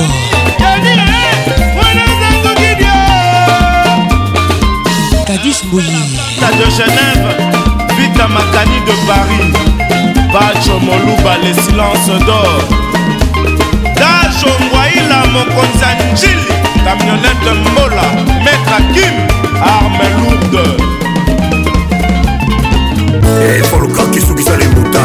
kadis 5.28 5.64
mbuyi 5.64 5.92
radio 6.42 6.68
genève 6.78 7.28
vita 7.98 8.26
makani 8.28 8.80
de 8.86 8.94
paris 9.08 9.54
bacho 10.34 10.76
moluba 10.80 11.34
le 11.38 11.54
silence 11.54 12.18
d'or 12.28 12.62
dajo 13.96 14.52
ngwaila 14.66 15.26
mokonzi 15.26 15.84
ya 15.84 15.90
njili 16.14 16.52
camionete 16.86 17.52
mbola 17.52 18.06
maître 18.44 18.74
akim 18.78 19.16
arme 19.62 20.08
lourde 20.52 20.66
folokaki 23.70 24.20
sukisa 24.22 24.56
limbuta 24.58 25.04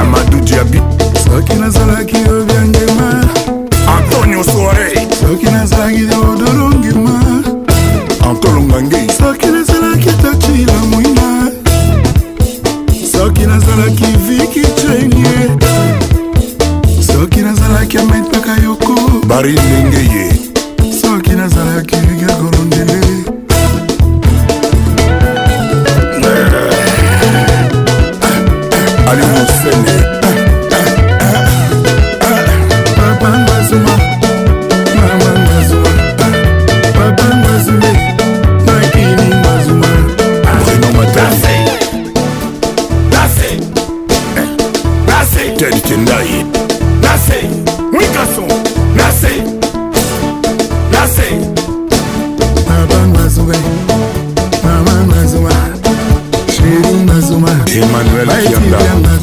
amadou 0.00 0.40
diabi 0.44 0.78
soki 1.24 1.54
nazalaki 1.56 2.16
yo 2.26 2.45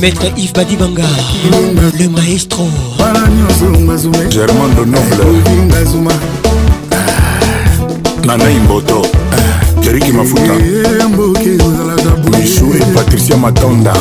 Maître 0.03 0.27
Yves 0.35 0.51
Badibanga 0.51 1.01
Le 1.97 2.09
maestro 2.09 2.67
Germain 4.29 4.67
de 4.77 4.83
Noble 4.83 4.99
ah, 6.91 6.95
nanai 8.27 8.55
mboto 8.65 9.01
jeriki 9.81 10.09
ah, 10.09 10.13
mafuta 10.17 10.53
misu 12.37 12.65
e 12.75 12.77
patricia 12.93 13.37
matonda 13.37 13.93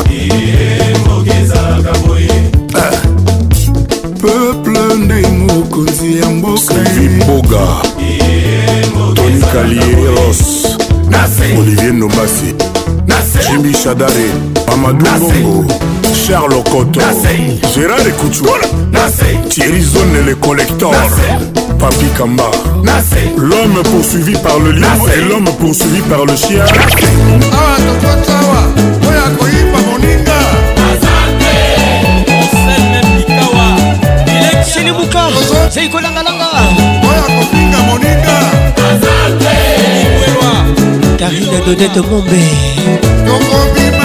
ah. 2.75 2.93
peuple 4.19 4.81
nde 5.05 5.15
mokonzi 5.53 6.09
ya 6.21 6.27
mbokaviboga 6.29 7.65
toni 9.15 9.41
kalieros 9.53 10.37
olivier 11.59 11.93
ndombasi 11.93 12.49
jimbi 13.47 13.73
shadare 13.73 14.25
mamadou 14.67 15.31
ngongo 15.31 15.92
richard 16.23 16.49
lokoto 16.51 17.01
gérard 17.75 18.07
ekutua 18.07 18.57
thierry 19.49 19.81
zone 19.81 20.21
le 20.25 20.35
collector 20.35 20.95
papi 21.77 22.05
kamba 22.17 22.49
l'homme 23.37 23.83
poursuivi 23.83 24.31
par 24.37 24.57
le 24.59 24.71
lion 24.71 25.07
et 25.17 25.21
l'homme 25.27 25.49
poursuivi 25.59 25.99
par 26.03 26.23
le 26.25 26.33
chien 26.37 26.63
awa 26.63 27.59
ah, 27.59 27.75
tokwata 27.87 28.39
awa 28.39 28.61
oyo 29.07 29.19
akoyiba 29.25 29.79
moninga 29.87 30.39
selibukar 34.73 35.29
zeikolangalanga 35.73 36.47
oyo 37.07 37.21
akopinga 37.27 37.77
moninga 37.87 38.37
karina 41.19 41.59
dodete 41.65 42.01
mombe 42.09 42.41
tokobima 43.27 44.02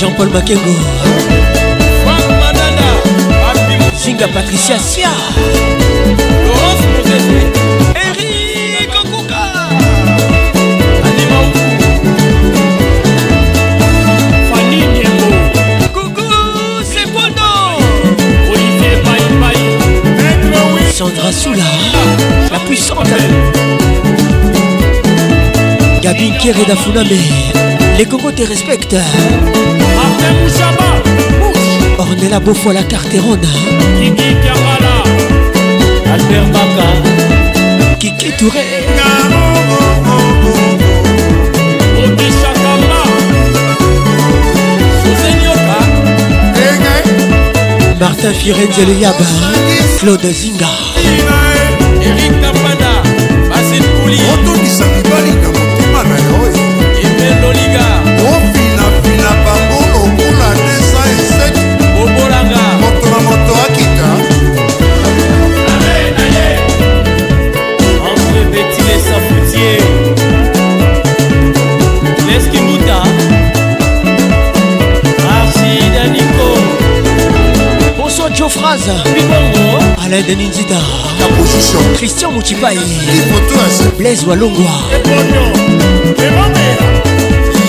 Jean-Paul 0.00 0.30
Makengo 0.30 0.74
Singa 3.94 4.28
Patricia 4.28 4.78
Sia 4.78 5.10
Eric 7.94 8.94
Okuka 8.98 9.42
Fanny 14.50 14.86
Niengo 14.86 15.88
Coucou 15.92 16.82
c'est 16.90 17.06
Bono 17.12 17.76
Olivier 18.54 19.02
Maïmaï 19.04 19.58
Sandra 20.96 21.30
Soula 21.30 21.64
La 22.50 22.58
puissante 22.60 23.06
Gabi 26.00 26.32
Kere 26.40 26.74
Funabe. 26.82 27.68
Les 28.00 28.06
cocos 28.06 28.32
te 28.34 28.44
respectent. 28.44 28.96
Ornella 31.98 32.40
Beaufort, 32.40 32.72
la 32.72 32.82
Carterone. 32.82 33.42
Kiki 33.42 34.36
Kamala. 34.42 34.94
Albert 36.14 37.98
Kiki 37.98 38.30
Touré. 38.38 38.64
Martin 48.00 48.32
Firenze 48.32 48.86
le 48.88 48.94
Yaba. 48.94 49.14
Claude 49.98 50.32
Zinga. 50.40 50.66
Eric 52.00 52.40
Tapada. 52.40 52.92
Basile 53.50 53.84
Pouli. 54.02 55.29
phrase 78.50 78.90
Alain 80.04 80.22
Deninzita 80.26 80.74
La 81.18 81.26
position 81.36 81.78
Christian 81.96 82.32
Mouchipaï 82.32 82.78
Blaise 83.98 84.24
Walongwa 84.26 84.70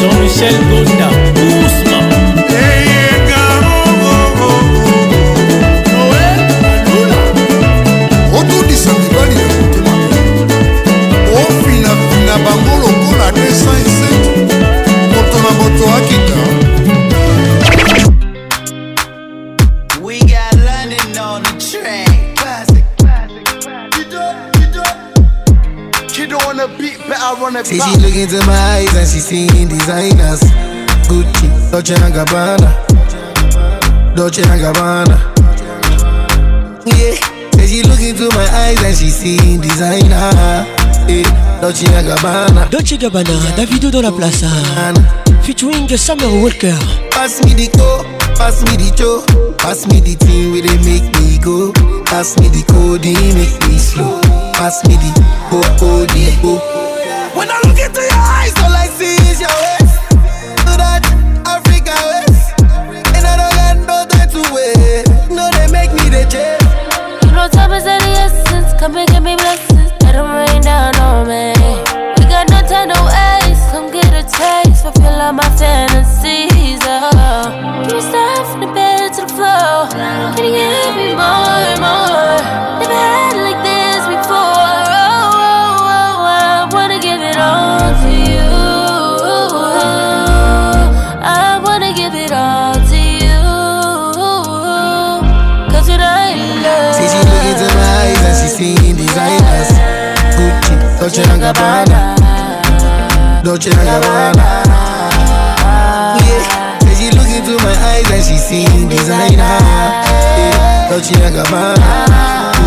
Jean-Michel 0.01 0.55
Gonda 0.69 1.07
Ousmane 1.35 2.45
hey. 2.49 3.00
Say 27.63 27.77
she 27.77 27.95
look 28.01 28.15
into 28.15 28.37
my 28.47 28.57
eyes 28.81 28.95
and 28.95 29.07
she 29.07 29.19
seeing 29.19 29.67
designers. 29.67 30.41
Gucci, 31.05 31.45
Dolce 31.69 31.93
and 31.93 32.11
Gabbana. 32.11 32.69
Dolce 34.15 34.41
and 34.49 34.61
Gabbana. 34.65 35.15
Yeah. 36.87 37.13
Say 37.53 37.67
she 37.67 37.83
look 37.83 37.99
into 38.01 38.29
my 38.35 38.49
eyes 38.65 38.81
and 38.81 38.97
she 38.97 39.09
seeing 39.11 39.61
designer. 39.61 40.65
Yeah. 41.07 41.61
Dolce 41.61 41.85
and 41.93 42.07
Gabbana. 42.07 42.67
Dolce 42.71 42.97
Gabbana, 42.97 43.31
Davido 43.55 43.91
dans 43.91 44.01
la 44.01 44.11
place. 44.11 44.43
Featuring 45.43 45.87
Summer 45.95 46.27
Walker. 46.41 46.73
Pass 47.11 47.43
me 47.45 47.53
the 47.53 47.69
go, 47.77 48.03
pass 48.35 48.63
me 48.63 48.75
the 48.75 48.91
cho, 48.95 49.21
pass 49.59 49.85
me 49.85 49.99
the 50.01 50.15
thing 50.15 50.51
where 50.51 50.63
they 50.63 50.77
make 50.79 51.13
me 51.19 51.37
go. 51.37 51.71
Pass 52.05 52.39
me 52.39 52.47
the 52.49 52.63
code, 52.73 53.05
make 53.05 53.69
me 53.69 53.77
slow. 53.77 54.19
Pass 54.53 54.83
me 54.87 54.95
the 54.95 55.13
oh 55.53 55.77
oh 55.81 56.05
the 56.07 56.70
when 57.35 57.47
I 57.49 57.55
look 57.65 57.79
into 57.79 58.01
your 58.01 58.13
eyes, 58.13 58.51
all 58.57 58.75
I 58.75 58.87
see 58.87 59.15
is 59.31 59.39
your 59.39 59.49
way. 59.49 59.80
Dolce 101.11 101.27
and 101.29 101.41
Gabbana 101.41 101.99
Dolce 103.43 103.69
and 103.69 103.79
Gabbana 103.83 104.45
Yeah, 106.23 106.83
and 106.87 106.95
she 106.95 107.09
look 107.11 107.27
into 107.27 107.57
my 107.65 107.75
eyes 107.91 108.07
and 108.09 108.23
she 108.23 108.37
see 108.39 108.65
designer 108.87 109.43
yeah. 109.43 110.87
Dolce 110.89 111.13
and 111.21 111.35
Gabbana 111.35 112.07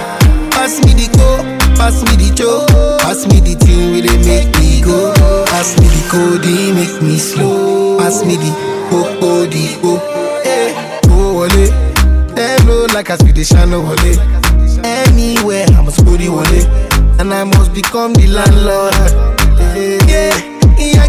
Pass 0.52 0.82
me 0.86 0.92
the 0.92 1.08
go, 1.16 1.40
pass 1.78 1.96
me 2.04 2.16
the 2.20 2.28
cho 2.36 2.66
Pass 3.00 3.24
me 3.26 3.40
the 3.40 3.56
thing 3.64 3.92
where 3.96 4.02
they 4.02 4.18
make 4.28 4.50
me 4.60 4.82
go 4.82 5.14
Pass 5.48 5.80
me 5.80 5.88
the 5.88 6.04
code, 6.12 6.42
they 6.44 6.74
make 6.74 7.02
me 7.02 7.18
slow 7.18 7.96
Pass 7.98 8.26
me 8.26 8.36
the 8.36 8.52
oh, 8.92 9.08
oh, 9.22 9.46
the 9.46 9.70
oh, 9.84 10.00
eh, 10.44 10.74
oh, 11.08 11.32
wale 11.40 11.68
Them 12.36 12.60
low 12.68 12.88
like 12.94 13.10
a 13.10 13.16
Swedish, 13.18 13.54
I 13.54 13.64
know 13.64 13.96
body 16.30 16.62
wole 16.62 16.62
and 17.20 17.34
I 17.34 17.44
must 17.44 17.74
become 17.74 18.14
the 18.14 18.28
landlord. 18.28 18.94
Yeah, 20.10 20.34
yeah, 20.78 21.08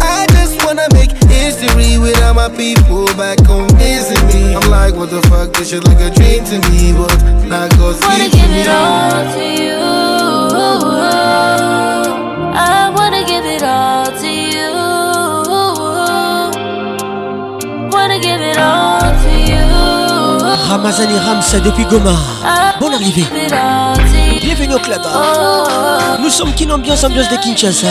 I 0.00 0.26
just 0.30 0.64
wanna 0.64 0.86
make 0.94 1.10
history 1.30 1.98
with 1.98 2.20
all 2.22 2.32
my 2.34 2.48
people 2.50 3.06
back 3.16 3.40
home 3.44 3.66
missing 3.76 4.26
me. 4.28 4.54
I'm 4.54 4.70
like, 4.70 4.94
what 4.94 5.10
the 5.10 5.20
fuck? 5.28 5.52
This 5.52 5.68
shit 5.70 5.84
like 5.84 6.00
a 6.00 6.10
dream 6.14 6.42
to 6.44 6.58
me, 6.70 6.92
but 6.92 7.12
not 7.48 7.70
God's 7.76 8.00
Wanna 8.00 8.28
give 8.30 8.50
it 8.50 8.66
all 8.68 9.10
to 9.34 9.42
you. 9.42 9.74
I 12.56 12.90
wanna 12.94 13.24
give 13.26 13.44
it 13.44 13.62
all 13.62 14.06
to 14.22 14.28
you. 14.28 14.72
Wanna 17.90 18.18
give 18.20 18.40
it 18.40 18.56
all 18.58 19.00
to 19.24 19.30
you. 19.50 19.64
Ramazani 20.70 21.16
Ramsa 21.24 21.60
depuis 21.62 21.86
Goma. 21.88 22.16
Bienvenue 22.98 24.74
au 24.74 24.78
club. 24.78 25.02
Nous 26.22 26.30
sommes 26.30 26.52
qu'une 26.54 26.70
ambiance, 26.70 27.02
ambiance 27.02 27.28
de 27.28 27.36
Kinshasa. 27.36 27.88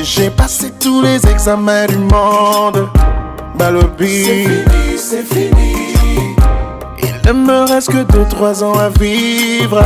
J'ai 0.00 0.30
passé 0.30 0.72
tous 0.78 1.02
les 1.02 1.26
examens 1.26 1.86
du 1.86 1.98
monde. 1.98 2.88
Balobi. 3.56 4.24
C'est 4.24 4.42
fini, 4.42 4.98
c'est 4.98 5.34
fini. 5.34 5.74
Il 7.02 7.12
ne 7.26 7.32
me 7.32 7.62
reste 7.64 7.90
que 7.90 8.04
2-3 8.04 8.62
ans 8.62 8.74
à 8.78 8.88
vivre. 9.00 9.82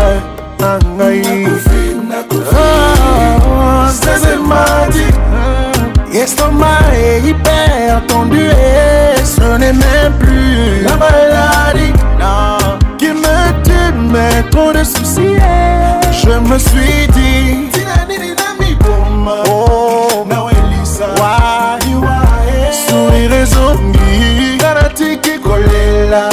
Anaï. 0.58 1.22
Oh, 1.50 2.36
ah, 2.52 2.54
ah, 2.54 3.86
ah, 3.86 3.90
c'est 3.92 4.36
magique. 4.38 5.14
L'estomac 6.12 6.80
est 6.92 7.26
hyper 7.28 8.02
tendu 8.08 8.40
et 8.44 9.24
ce 9.24 9.56
n'est 9.56 9.72
même 9.72 10.18
plus 10.18 10.82
la 10.82 10.96
maladie. 10.98 11.92
Non. 12.20 12.61
mais 14.10 14.42
trop 14.50 14.72
de 14.72 14.84
soucis. 14.84 15.36
Je 16.24 16.30
me 16.38 16.58
suis 16.58 17.06
dit, 17.12 17.70
oh, 18.84 20.24
why, 21.18 21.78
sourire 22.72 23.46
zongi, 23.46 24.56
karate 24.58 25.18
qui 25.20 25.38
kolela, 25.40 26.28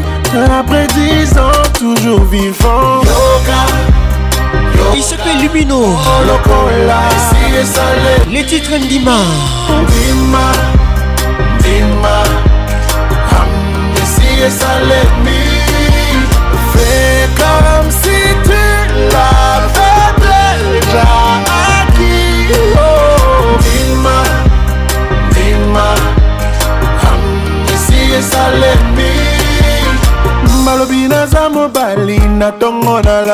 Après 0.60 0.88
dix 0.96 1.38
ans. 1.38 1.52
toujours 1.84 2.24
vivant. 2.32 3.02
Il 4.95 5.03
s'appelle 5.03 5.40
Lumino. 5.42 5.82
Les 8.32 8.44
titres 8.45 8.72
Ndima. 8.84 9.20
Ndima, 9.84 10.44
Ndima. 11.60 12.14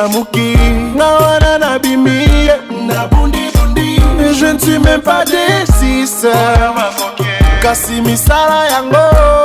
namuki 0.01 0.55
nga 0.95 1.07
wana 1.07 1.57
nabimi 1.57 2.17
ye 2.47 2.55
nabundibundi 2.87 3.95
je 4.39 4.45
ne 4.53 4.59
suis 4.59 4.79
même 4.79 5.01
pas 5.01 5.23
desise 5.31 6.27
kasi 7.61 7.95
misala 8.05 8.59
yango 8.71 9.03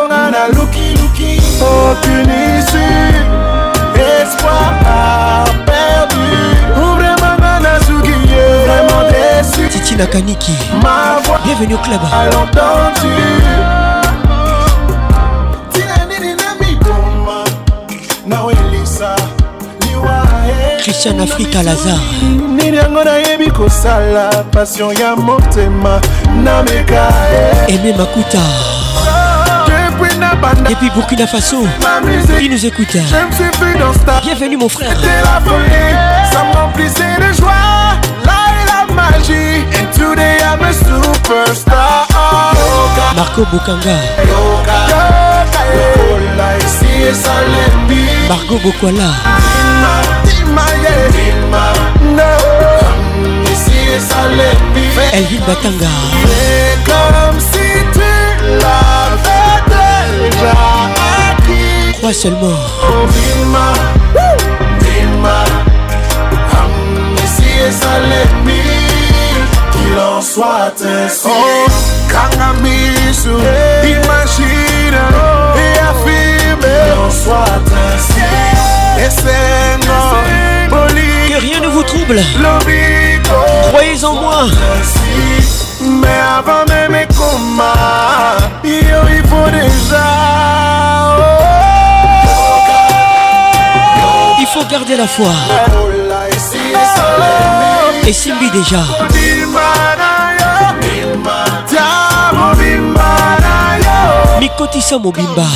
nga 0.08 0.22
nalukiluki 0.34 1.42
aucune 1.72 2.34
issue 2.58 3.18
espoir 4.22 5.44
perdu 5.66 6.22
vraiment 6.96 7.36
nga 7.42 7.54
nazuki 7.66 8.14
ye 8.30 8.46
vraiment 8.66 9.02
déçu 9.10 9.68
titi 9.72 9.96
nakaniki 9.96 10.54
bienvenue 11.44 11.74
au 11.74 11.78
club 11.78 12.00
à 12.20 12.26
l'entendu 12.30 13.14
christian 20.94 21.20
afrika 21.20 21.62
lazar 21.62 22.00
nini 22.56 22.76
yango 22.76 23.04
nayebi 23.04 23.50
kosala 23.50 24.28
passion 24.50 24.96
ya 24.96 25.16
motema 25.16 26.00
nameka 26.44 27.08
eme 27.68 27.92
makuta 27.96 28.38
Depuis 30.68 30.90
Burkina 30.92 31.26
Faso, 31.26 31.64
qui 32.38 32.48
nous 32.48 32.66
écoute. 32.66 32.96
Bienvenue 34.24 34.56
mon 34.56 34.68
frère. 34.68 34.90
Ça 36.32 36.42
m'emplissait 36.52 37.16
de 37.20 37.32
joie, 37.32 37.96
là 38.26 38.38
est 38.58 38.66
la 38.72 38.94
magie. 38.94 39.64
And 39.72 39.90
today 39.96 40.36
I'm 40.40 40.62
a 40.64 40.72
superstar. 40.72 42.06
Marco 43.14 43.44
Bukanga. 43.52 43.96
Margot 48.28 48.58
Bokwala. 48.58 49.14
Elvin 55.12 55.38
Batanga 55.46 55.86
comme 56.86 57.38
si 57.38 57.86
tu 57.92 58.00
l'avais 58.00 59.62
déjà 59.68 60.56
Crois 61.98 62.12
seulement 62.12 62.40
oh, 62.82 63.06
Vima, 63.14 63.68
Vima, 64.80 65.40
et 66.32 67.68
Salemi 67.70 68.70
Qu'il 69.72 69.98
en 69.98 70.20
soit 70.20 70.72
ainsi 70.82 71.26
Oh, 71.26 71.30
Kangamisu, 72.08 73.34
imagine 73.84 75.08
oh. 75.14 75.60
et 75.60 75.76
affirme 75.78 76.60
Qu'il 76.60 76.98
en 77.02 77.08
soit 77.10 77.58
ainsi 77.66 78.82
Que 81.28 81.38
rien 81.40 81.60
ne 81.60 81.66
vous 81.68 81.82
trouble. 81.84 82.20
Croyez 83.68 84.02
en 84.04 84.14
moi. 84.14 84.42
Mais 85.82 86.20
avant 86.38 86.64
même 86.68 86.96
coma, 87.08 88.38
il 88.62 88.84
faut 89.28 89.50
déjà. 89.50 91.16
Oh. 91.18 91.22
Il 94.38 94.46
faut 94.46 94.62
garder 94.70 94.96
la 94.96 95.06
foi. 95.08 95.30
Et 98.06 98.10
vit 98.12 98.50
déjà. 98.52 98.86
comme 104.88 105.02
Mobimba. 105.02 105.48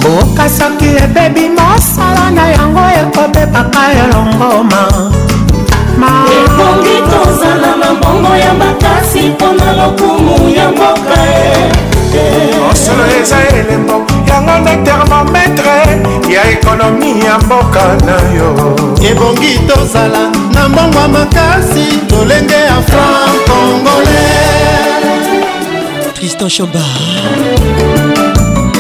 boka 0.01 0.49
soki 0.49 0.87
ebebi 1.03 1.51
mosala 1.51 2.31
na 2.33 2.53
yango 2.53 2.81
ekobebaka 2.95 3.93
elongoma 4.01 4.89
ebongi 6.05 7.03
tozala 7.11 7.77
na 7.81 7.93
mbongo 7.95 8.37
ya 8.37 8.53
makasi 8.55 9.31
mpona 9.31 9.73
lokumu 9.73 10.49
ya 10.51 10.71
mboka 10.71 11.17
mosolo 12.69 13.05
e. 13.17 13.21
eza 13.21 13.37
elembo 13.49 14.05
yango 14.29 14.53
nde 14.61 14.77
termometre 14.85 16.03
ya 16.33 16.51
ekonomi 16.51 17.21
ya 17.25 17.39
mboka 17.39 17.85
na 18.07 18.17
yo 18.37 18.77
ebongi 19.11 19.59
tozala 19.69 20.31
na 20.55 20.69
mbongo 20.69 20.99
ya 20.99 21.09
makasi 21.09 21.87
lolenge 22.11 22.55
ya 22.55 22.79
franc 22.89 23.35
congolais 23.49 25.25
tristan 26.15 26.49
chamba 26.49 26.81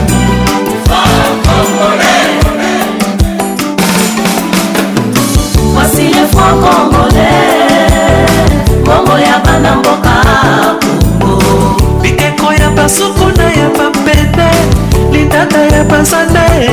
bazanda 15.97 16.41
ye 16.55 16.69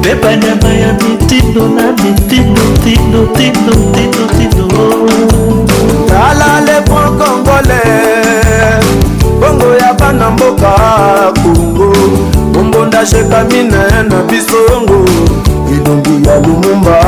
mpe 0.00 0.12
banyama 0.22 0.70
ya 0.82 0.90
mitindo 1.00 1.62
na 1.76 1.84
mitindo 2.02 2.62
tindo 2.84 3.20
tindo 3.36 3.72
tindo 3.94 4.22
tindo 4.36 4.64
tala 6.08 6.48
lepon 6.66 7.06
kongole 7.18 7.80
bongo 9.40 9.68
ya 9.82 9.90
bana 10.00 10.26
mboka 10.34 10.72
kongo 11.42 11.88
bombonda 12.52 13.00
shekamine 13.10 13.82
na 14.08 14.16
bisongo 14.28 14.98
elongi 15.76 16.14
ya 16.26 16.34
lumumba 16.44 16.98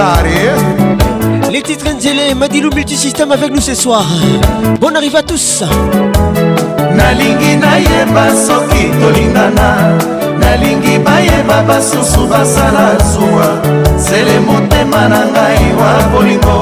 Saré. 0.00 0.48
Les 1.52 1.60
titres 1.60 1.90
Nzele, 1.94 2.34
Madilou 2.34 2.70
Multisystème 2.74 3.32
avec 3.32 3.52
nous 3.52 3.60
ce 3.60 3.74
soir. 3.74 4.06
Bonne 4.80 4.96
arrivée 4.96 5.18
à 5.18 5.22
tous. 5.22 5.62
nalingi 6.96 7.52
nayeba 7.64 8.24
soki 8.44 8.84
tolingana 9.02 9.68
nalingi 10.40 10.96
bayeba 11.06 11.56
basusu 11.68 12.22
basala 12.30 12.86
zuwa 13.12 13.48
zele 13.98 14.36
motema 14.46 15.02
na 15.12 15.20
ngai 15.32 15.64
wa 15.80 15.92
bolingo 16.12 16.56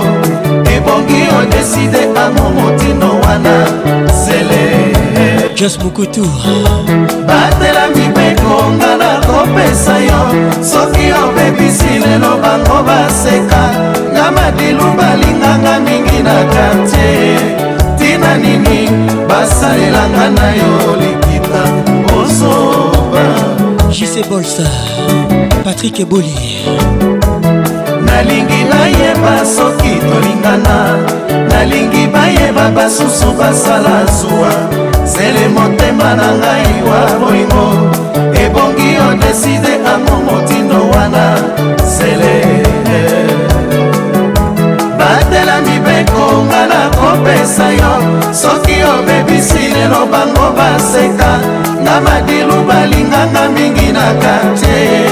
ebongi 0.75 1.21
odeside 1.41 2.03
amo 2.25 2.45
motindo 2.59 3.11
wana 3.23 3.57
zele 4.25 4.65
jas 5.55 5.75
mokutu 5.79 6.25
batela 7.29 7.85
mibeko 7.95 8.55
ngana 8.79 9.18
nakopesa 9.39 9.99
yo 9.99 10.51
soki 10.65 11.07
obebisi 11.25 11.99
lelo 12.07 12.37
bango 12.43 12.83
baseka 12.83 13.63
nga 14.13 14.31
madilu 14.33 14.87
balinganga 14.99 15.81
mingi 15.81 16.23
na 16.23 16.37
kartie 16.53 17.39
tina 17.99 18.37
nini 18.39 18.89
basalelanga 19.29 20.31
na 20.31 20.51
yo 20.51 20.97
likita 21.01 21.63
osoba 22.21 23.25
juse 23.91 24.23
bolsa 24.31 24.67
patrik 25.65 26.01
eboli 26.01 26.65
nalingi 28.07 28.61
nayeba 28.71 29.35
soki 29.57 29.93
tolingana 30.09 30.79
nalingi 31.51 32.07
bayeba 32.13 32.69
basusu 32.77 33.33
basala 33.39 34.07
zuwa 34.07 34.53
zele 35.05 35.49
motema 35.49 36.15
na 36.15 36.29
ngai 36.39 36.75
wa 36.91 37.01
bolingo 37.21 37.89
ebongi 38.37 38.95
yo 38.97 39.07
deside 39.21 39.75
ango 39.87 40.17
motindo 40.29 40.79
wana 40.93 41.25
sele 41.85 42.37
batela 44.99 45.57
mibeko 45.67 46.45
nga 46.49 46.61
na 46.73 46.81
kopesa 46.99 47.73
yo 47.73 47.93
soki 48.33 48.77
obebisi 48.85 49.69
lelo 49.75 50.07
bango 50.13 50.47
baseka 50.59 51.33
nga 51.85 51.95
madilu 52.01 52.57
balinganga 52.69 53.49
mingi 53.49 53.93
na 53.93 54.07
kartie 54.23 55.09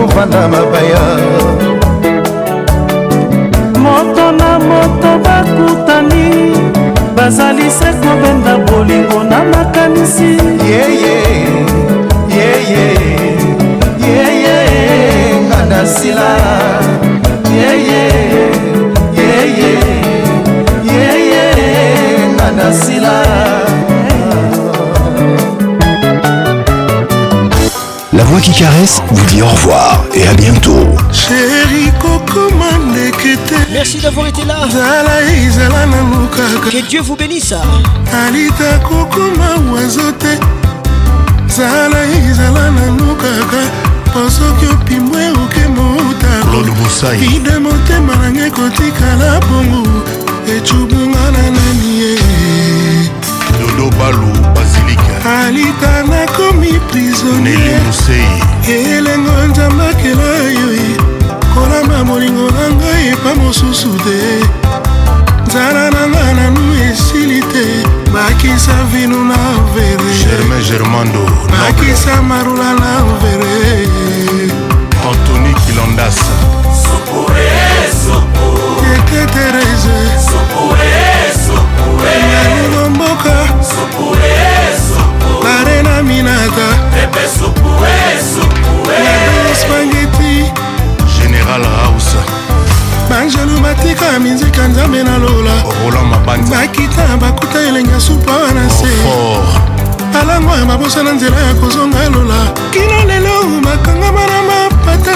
kovanda 0.06 0.48
mabaya 0.48 1.02
moto 3.84 4.24
na 4.38 4.50
moto 4.58 5.10
bakutani 5.24 6.26
bazali 7.16 7.70
se 7.70 7.90
kobenda 8.02 8.54
bolingo 8.66 9.22
na 9.30 9.38
makanisi 9.52 10.30
yeye 10.70 11.18
yeye 12.38 12.86
yeye 14.06 15.40
nganda 15.46 15.86
sila 15.86 16.28
yeye 17.58 18.04
yeye 19.18 19.72
yeye 20.92 21.42
nganda 22.34 22.68
sila 22.74 23.14
yeah, 23.22 23.24
yeah. 23.24 23.24
yeah, 23.24 23.24
yeah. 23.24 23.24
yeah, 23.24 23.24
yeah. 23.24 23.24
yeah, 23.26 23.70
yeah. 23.70 23.75
La 28.16 28.24
voix 28.24 28.40
qui 28.40 28.50
caresse 28.52 29.02
vous 29.10 29.24
dit 29.26 29.42
au 29.42 29.46
revoir 29.46 30.02
et 30.14 30.26
à 30.26 30.32
bientôt. 30.32 30.88
Merci 33.70 33.98
d'avoir 33.98 34.28
été 34.28 34.42
là. 34.46 34.60
Que 36.70 36.80
Dieu 36.88 37.02
vous 37.02 37.16
bénisse. 37.16 37.52
soki 44.16 44.64
opimwe 44.72 45.24
okemoutabide 45.40 47.54
motema 47.60 48.14
nange 48.16 48.48
kotikala 48.50 49.28
bongo 49.48 49.80
ecubunga 50.48 51.24
na 51.34 51.42
nani 51.56 51.90
ye 52.00 52.12
dodobalu 53.58 54.32
alita 55.26 56.02
nakomi 56.06 56.80
prisonnier 56.90 57.80
elengo 58.68 59.32
nzambakela 59.50 60.24
yo 60.60 60.68
kolamba 61.54 61.98
molingo 62.04 62.50
na 62.50 62.64
ngai 62.74 63.08
epa 63.12 63.32
mosusu 63.34 63.90
te 64.06 64.18
nzala 65.46 65.84
na 65.94 66.02
nga 66.10 66.24
nanu 66.38 66.64
esili 66.90 67.40
te 67.52 67.64
bakisa 68.14 68.76
vino 68.92 69.18
na 69.30 69.38
verebakisa 69.74 72.12
marula 72.28 72.70
na 72.82 72.92
vere 73.20 73.70
antoni 75.10 75.52
kilandas 75.64 76.16
etetereze 78.94 81.15
angelu 93.26 93.60
batika 93.60 94.18
mizika 94.20 94.68
nzambe 94.68 95.02
na 95.02 95.18
lola 95.18 95.52
bakita 96.50 97.16
bakuta 97.20 97.60
elenga 97.60 98.00
supa 98.00 98.32
wana 98.32 98.70
se 98.70 98.88
alango 100.20 100.54
ya 100.56 100.64
babosa 100.64 101.02
na 101.02 101.12
nzela 101.12 101.36
ya 101.36 101.54
kozonga 101.54 102.08
lola 102.14 102.34
kino 102.72 103.04
lelo 103.04 103.34
bakangama 103.64 104.20
na 104.26 104.42
mapata 104.42 105.12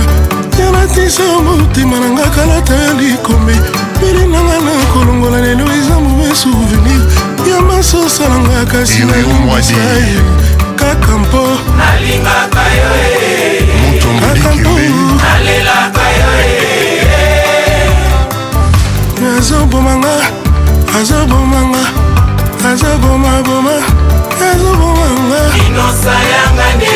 yanatisa 0.61 1.23
motema 1.43 1.99
na 2.01 2.11
nga 2.11 2.23
kalata 2.31 2.75
ya 2.75 2.93
likombe 2.95 3.55
peli 4.01 4.27
nanga 4.27 4.61
na 4.65 4.87
kolongola 4.95 5.41
lelo 5.41 5.65
eza 5.65 6.01
mauvais 6.01 6.39
souvenir 6.43 7.03
ya 7.55 7.61
masosa 7.63 8.29
na 8.29 8.39
nga 8.39 8.65
kasi 8.67 8.99
nayomasaye 9.05 10.42
akampo 10.93 11.43
nalingaka 11.79 12.65
yo 12.77 12.91
eh. 13.03 14.57
nalelaka 15.23 16.05
yo 16.21 16.31
eh. 16.45 17.91
azobomanga 19.39 20.15
azobomanga 20.99 21.83
azobomaboma 22.71 23.75
azobomanga 24.51 25.41
inosa 25.65 26.13
yanga 26.33 26.69
ne 26.79 26.91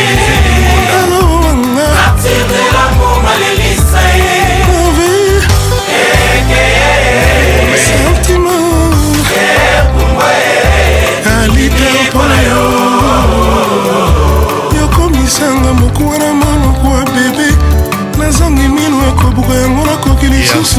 azobomanga 0.99 1.87
atirela 2.07 2.83
mboma 2.95 3.31
lelisa 3.41 4.03
ye 4.19 4.37
sentiment 7.87 8.56
lisanga 15.27 15.73
moku 15.73 16.09
wana 16.11 16.33
monoko 16.35 16.89
wa 16.91 17.05
bebe 17.05 17.51
nazangi 18.19 18.69
mino 18.69 19.09
ekobuka 19.09 19.55
yango 19.55 19.87
nakoki 19.87 20.27
lisusu 20.27 20.77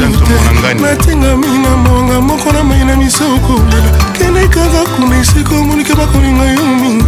te 0.62 0.74
natingami 0.80 1.46
na 1.58 1.76
mawanga 1.76 2.20
moko 2.20 2.52
na 2.52 2.64
mai 2.64 2.84
na 2.84 2.96
miso 2.96 3.24
kolela 3.46 3.90
kende 4.18 4.48
kaka 4.48 4.84
kuna 4.96 5.20
esika 5.20 5.54
omonike 5.54 5.94
bakolinga 5.94 6.44
yo 6.44 6.62
mingi 6.80 7.04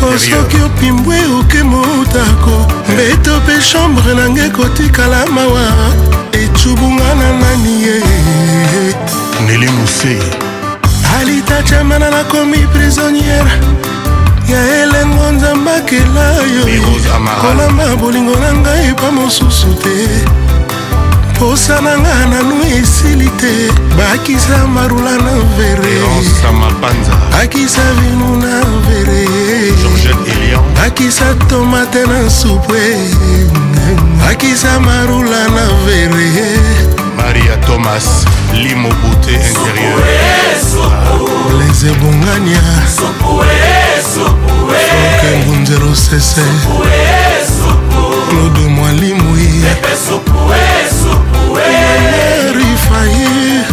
o 0.06 0.18
soki 0.18 0.56
opimbwe 0.66 1.16
oke 1.40 1.62
motako 1.62 2.66
eh. 2.88 2.94
mbeto 2.94 3.36
mpe 3.40 3.52
chambre 3.72 4.14
nange 4.14 4.48
kotikala 4.50 5.26
mawa 5.26 5.62
ecubunga 6.32 7.10
na 7.14 7.28
nani 7.40 7.74
ye 7.82 7.96
neli 9.46 9.68
mose 9.76 10.16
alitachamana 11.20 12.10
nakomi 12.10 12.58
prisonniere 12.72 13.52
ya 14.48 14.60
elengo 14.82 15.30
nzambakela 15.32 16.26
yo 16.32 16.80
kolamba 17.40 17.96
bolingo 17.96 18.36
na 18.36 18.52
ngai 18.54 18.92
pa 18.94 19.10
mosusu 19.10 19.74
te 19.82 20.26
posa 21.38 21.80
na 21.84 21.94
nga 22.04 22.16
nano 22.32 22.56
esili 22.80 23.28
te 23.40 23.54
bakisa 23.96 24.64
marula 24.72 25.14
na 25.26 25.34
vere 25.56 25.96
bakisa 27.32 27.82
vinu 28.00 28.36
na 28.42 28.60
vere 28.88 29.28
bakisa 30.80 31.34
tomate 31.48 32.02
na 32.12 32.30
supwe 32.30 32.86
bakisa 34.24 34.80
marula 34.80 35.42
na 35.56 35.64
vere 35.84 36.48
maria 37.16 37.56
thomas 37.68 38.06
limobute 38.62 39.32
intérieur 39.36 40.00
les 41.60 41.78
ebongania 41.90 42.64
oke 44.24 45.32
ngunzero 45.44 45.90
sese 45.94 46.46
claude 48.28 48.64
mwalimui 48.76 49.48
mahi 52.96 53.28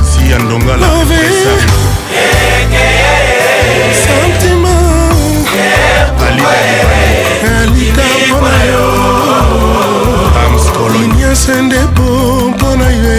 si 0.09 0.21
ya 0.31 0.37
ndongala 0.39 0.87
santima 4.03 4.73
alikambo 6.27 8.49
na 8.49 8.59
yo 8.71 8.85
inyasende 11.05 11.79
po 11.95 12.03
mpo 12.49 12.69
na 12.75 12.89
yo 12.99 13.15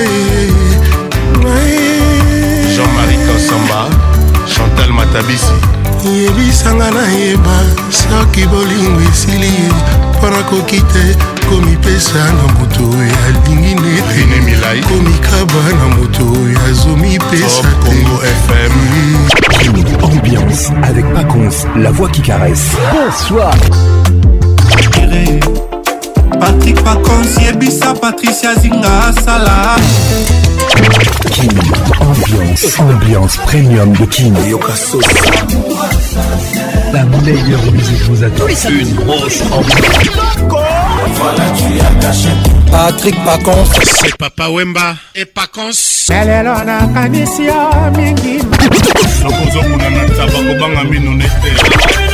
jean-marie 2.75 3.25
kosamba 3.33 3.81
chantal 4.47 4.91
matabisi 4.93 5.55
yebisanga 6.23 6.89
nayeba 6.91 7.57
soki 7.91 8.45
bolingo 8.47 9.01
esili 9.13 9.47
ye 9.59 9.75
mpo 10.15 10.31
nakoki 10.31 10.81
te 10.81 11.17
komipesa 11.49 12.25
na 12.25 12.53
moto 12.55 12.99
oyo 12.99 13.13
alingi 13.29 13.75
nete 13.75 14.41
milai 14.45 14.81
komikaba 14.81 15.63
na 15.79 15.97
moto 15.97 16.23
oyo 16.25 16.59
azomipesa 16.71 17.63
tecongo 17.63 18.21
fm 18.49 18.75
ambiance 20.15 20.73
avec 20.83 21.05
pacons 21.15 21.67
la 21.77 21.91
voix 21.91 22.09
qui 22.11 22.21
caresse 22.23 22.67
bonsoir 22.93 23.55
patrik 26.41 26.83
pacons 26.85 27.39
yebisa 27.45 27.95
patricia 27.95 28.55
zinga 28.55 28.91
asala 29.09 29.77
King, 31.31 31.73
ambiance, 32.01 32.75
ambiance 32.81 33.37
premium 33.47 33.93
de 33.97 34.07
King. 34.07 34.35
La 36.95 37.05
meilleure 37.07 37.73
musique 37.73 38.03
vous 38.03 38.23
attend. 38.23 38.45
Une 38.71 38.95
grosse 38.95 39.43
Voilà, 41.11 41.43
tu 41.57 41.81
as 41.81 42.01
caché. 42.07 42.29
Patrick 42.71 43.17
Pacons. 43.25 43.65
C'est 43.83 44.17
Papa 44.17 44.49
Wemba 44.51 44.95
et 45.13 45.25
Pacons. 45.35 46.11
lelo 46.11 46.55
nakanisi 46.65 47.45
yo 47.47 47.93
mingi 47.97 48.39
nakozokuna 49.23 49.91
na 49.91 50.03
ntaba 50.07 50.39
kobanga 50.49 50.85
mino 50.85 51.11
nete 51.15 52.14